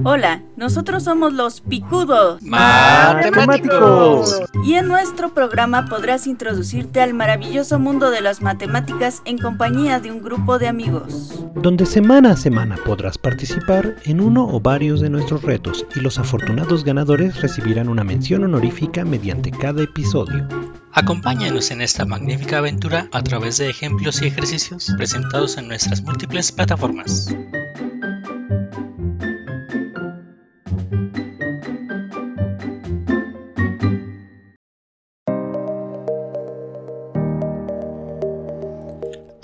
Hola, 0.05 0.42
nosotros 0.57 1.03
somos 1.03 1.32
los 1.32 1.61
Picudos 1.61 2.40
Matemáticos. 2.42 4.42
Y 4.64 4.74
en 4.74 4.86
nuestro 4.86 5.34
programa 5.34 5.86
podrás 5.86 6.28
introducirte 6.28 7.01
al 7.01 7.14
maravilloso 7.14 7.80
mundo 7.80 8.11
de 8.11 8.20
las 8.20 8.40
matemáticas 8.40 9.22
en 9.24 9.38
compañía 9.38 9.99
de 9.99 10.12
un 10.12 10.22
grupo 10.22 10.61
de 10.61 10.68
amigos. 10.68 11.42
Donde 11.57 11.84
semana 11.84 12.32
a 12.32 12.36
semana 12.36 12.76
podrás 12.84 13.18
participar 13.18 13.96
en 14.05 14.20
uno 14.20 14.46
o 14.46 14.61
varios 14.61 15.01
de 15.01 15.11
nuestros 15.11 15.42
retos 15.42 15.84
y 15.96 16.01
los 16.01 16.18
afortunados 16.18 16.84
ganadores 16.84 17.40
recibirán 17.40 17.88
una 17.88 18.05
mención 18.05 18.44
honorífica 18.44 19.05
mediante 19.05 19.51
cada 19.51 19.82
episodio. 19.82 20.46
Acompáñanos 20.92 21.72
en 21.72 21.80
esta 21.80 22.05
magnífica 22.05 22.59
aventura 22.59 23.09
a 23.12 23.22
través 23.22 23.59
de 23.59 23.68
ejemplos 23.68 24.22
y 24.22 24.26
ejercicios 24.26 24.92
presentados 24.96 25.59
en 25.59 25.68
nuestras 25.68 26.03
múltiples 26.03 26.53
plataformas. 26.53 27.34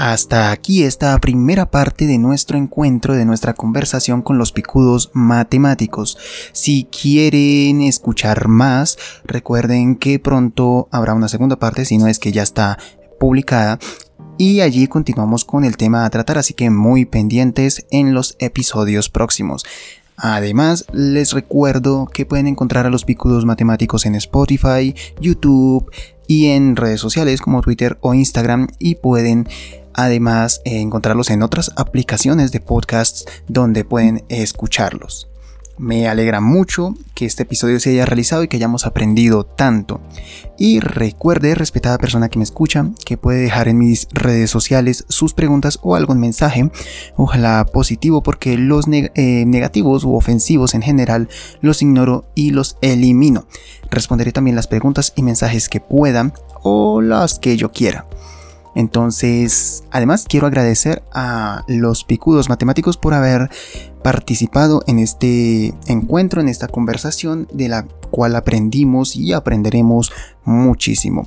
Hasta 0.05 0.51
aquí 0.53 0.83
esta 0.83 1.19
primera 1.19 1.71
parte 1.71 2.07
de 2.07 2.19
nuestro 2.19 2.59
encuentro, 2.59 3.15
de 3.15 3.25
nuestra 3.25 3.55
conversación 3.55 4.21
con 4.21 4.37
los 4.37 4.53
picudos 4.53 5.11
matemáticos. 5.15 6.19
Si 6.53 6.85
quieren 6.85 7.81
escuchar 7.81 8.49
más, 8.49 8.99
recuerden 9.25 9.97
que 9.97 10.19
pronto 10.19 10.89
habrá 10.91 11.15
una 11.15 11.29
segunda 11.29 11.57
parte, 11.57 11.87
si 11.87 11.97
no 11.97 12.07
es 12.07 12.19
que 12.19 12.33
ya 12.33 12.43
está 12.43 12.79
publicada. 13.19 13.79
Y 14.37 14.61
allí 14.61 14.89
continuamos 14.89 15.47
con 15.47 15.65
el 15.65 15.79
tema 15.79 16.05
a 16.05 16.11
tratar, 16.11 16.37
así 16.37 16.53
que 16.53 16.69
muy 16.69 17.07
pendientes 17.07 17.87
en 17.91 18.13
los 18.13 18.37
episodios 18.41 19.09
próximos. 19.09 19.65
Además, 20.19 20.85
les 20.93 21.33
recuerdo 21.33 22.11
que 22.13 22.27
pueden 22.27 22.47
encontrar 22.47 22.85
a 22.85 22.91
los 22.91 23.07
picudos 23.07 23.47
matemáticos 23.47 24.05
en 24.05 24.17
Spotify, 24.17 24.95
YouTube 25.19 25.91
y 26.27 26.49
en 26.49 26.77
redes 26.77 27.01
sociales 27.01 27.41
como 27.41 27.63
Twitter 27.63 27.97
o 28.03 28.13
Instagram 28.13 28.69
y 28.79 28.97
pueden 28.97 29.49
Además, 29.95 30.61
eh, 30.65 30.81
encontrarlos 30.81 31.31
en 31.31 31.43
otras 31.43 31.73
aplicaciones 31.77 32.53
de 32.53 32.61
podcasts 32.61 33.25
donde 33.49 33.85
pueden 33.85 34.25
escucharlos. 34.29 35.29
Me 35.77 36.07
alegra 36.07 36.41
mucho 36.41 36.95
que 37.15 37.27
este 37.27 37.43
episodio 37.43 37.81
se 37.81 37.91
haya 37.91 38.07
realizado 38.07 38.45
y 38.45 38.49
que 38.49 38.57
hayamos 38.57 38.87
aprendido 38.87 39.45
tanto. 39.45 40.01
Y 40.57 40.79
recuerde, 40.79 41.57
respetada 41.57 41.99
persona 41.99 42.29
que 42.29 42.39
me 42.39 42.45
escucha, 42.45 42.91
que 43.05 43.17
puede 43.17 43.41
dejar 43.41 43.67
en 43.67 43.79
mis 43.79 44.07
redes 44.13 44.51
sociales 44.51 45.05
sus 45.09 45.35
preguntas 45.35 45.81
o 45.83 45.97
algún 45.97 46.21
mensaje, 46.21 46.71
ojalá 47.17 47.65
positivo 47.65 48.23
porque 48.23 48.57
los 48.57 48.87
eh, 48.89 49.45
negativos 49.47 50.05
u 50.05 50.15
ofensivos 50.15 50.75
en 50.75 50.83
general 50.83 51.29
los 51.61 51.83
ignoro 51.83 52.25
y 52.37 52.51
los 52.51 52.77
elimino. 52.81 53.47
Responderé 53.91 54.31
también 54.31 54.55
las 54.55 54.69
preguntas 54.69 55.13
y 55.17 55.23
mensajes 55.23 55.69
que 55.69 55.81
puedan 55.81 56.35
o 56.63 57.01
las 57.01 57.41
que 57.41 57.57
yo 57.57 57.73
quiera. 57.73 58.07
Entonces, 58.75 59.85
además 59.91 60.27
quiero 60.29 60.47
agradecer 60.47 61.03
a 61.13 61.65
los 61.69 62.05
picudos 62.05 62.49
matemáticos 62.49 62.97
por 62.97 63.15
haber 63.15 63.51
participado 64.03 64.83
en 64.87 64.99
este 64.99 65.75
encuentro, 65.87 66.41
en 66.41 66.49
esta 66.49 66.69
conversación 66.69 67.49
de 67.53 67.69
la 67.69 67.87
cual 68.11 68.37
aprendimos 68.37 69.17
y 69.17 69.33
aprenderemos 69.33 70.13
muchísimo. 70.45 71.27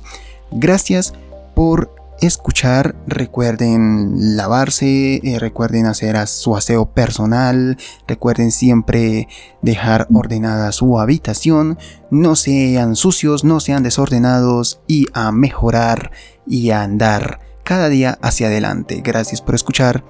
Gracias 0.50 1.14
por 1.54 1.97
escuchar, 2.20 2.96
recuerden 3.06 4.36
lavarse, 4.36 5.20
eh, 5.22 5.38
recuerden 5.38 5.86
hacer 5.86 6.26
su 6.26 6.56
aseo 6.56 6.92
personal, 6.92 7.76
recuerden 8.06 8.50
siempre 8.50 9.28
dejar 9.62 10.06
ordenada 10.12 10.72
su 10.72 10.98
habitación, 10.98 11.78
no 12.10 12.36
sean 12.36 12.96
sucios, 12.96 13.44
no 13.44 13.60
sean 13.60 13.82
desordenados 13.82 14.80
y 14.86 15.06
a 15.14 15.32
mejorar 15.32 16.10
y 16.46 16.70
a 16.70 16.82
andar 16.82 17.40
cada 17.64 17.88
día 17.88 18.18
hacia 18.22 18.48
adelante. 18.48 19.02
Gracias 19.04 19.42
por 19.42 19.54
escuchar 19.54 20.04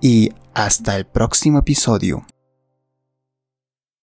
y 0.00 0.30
hasta 0.54 0.96
el 0.96 1.06
próximo 1.06 1.60
episodio. 1.60 2.24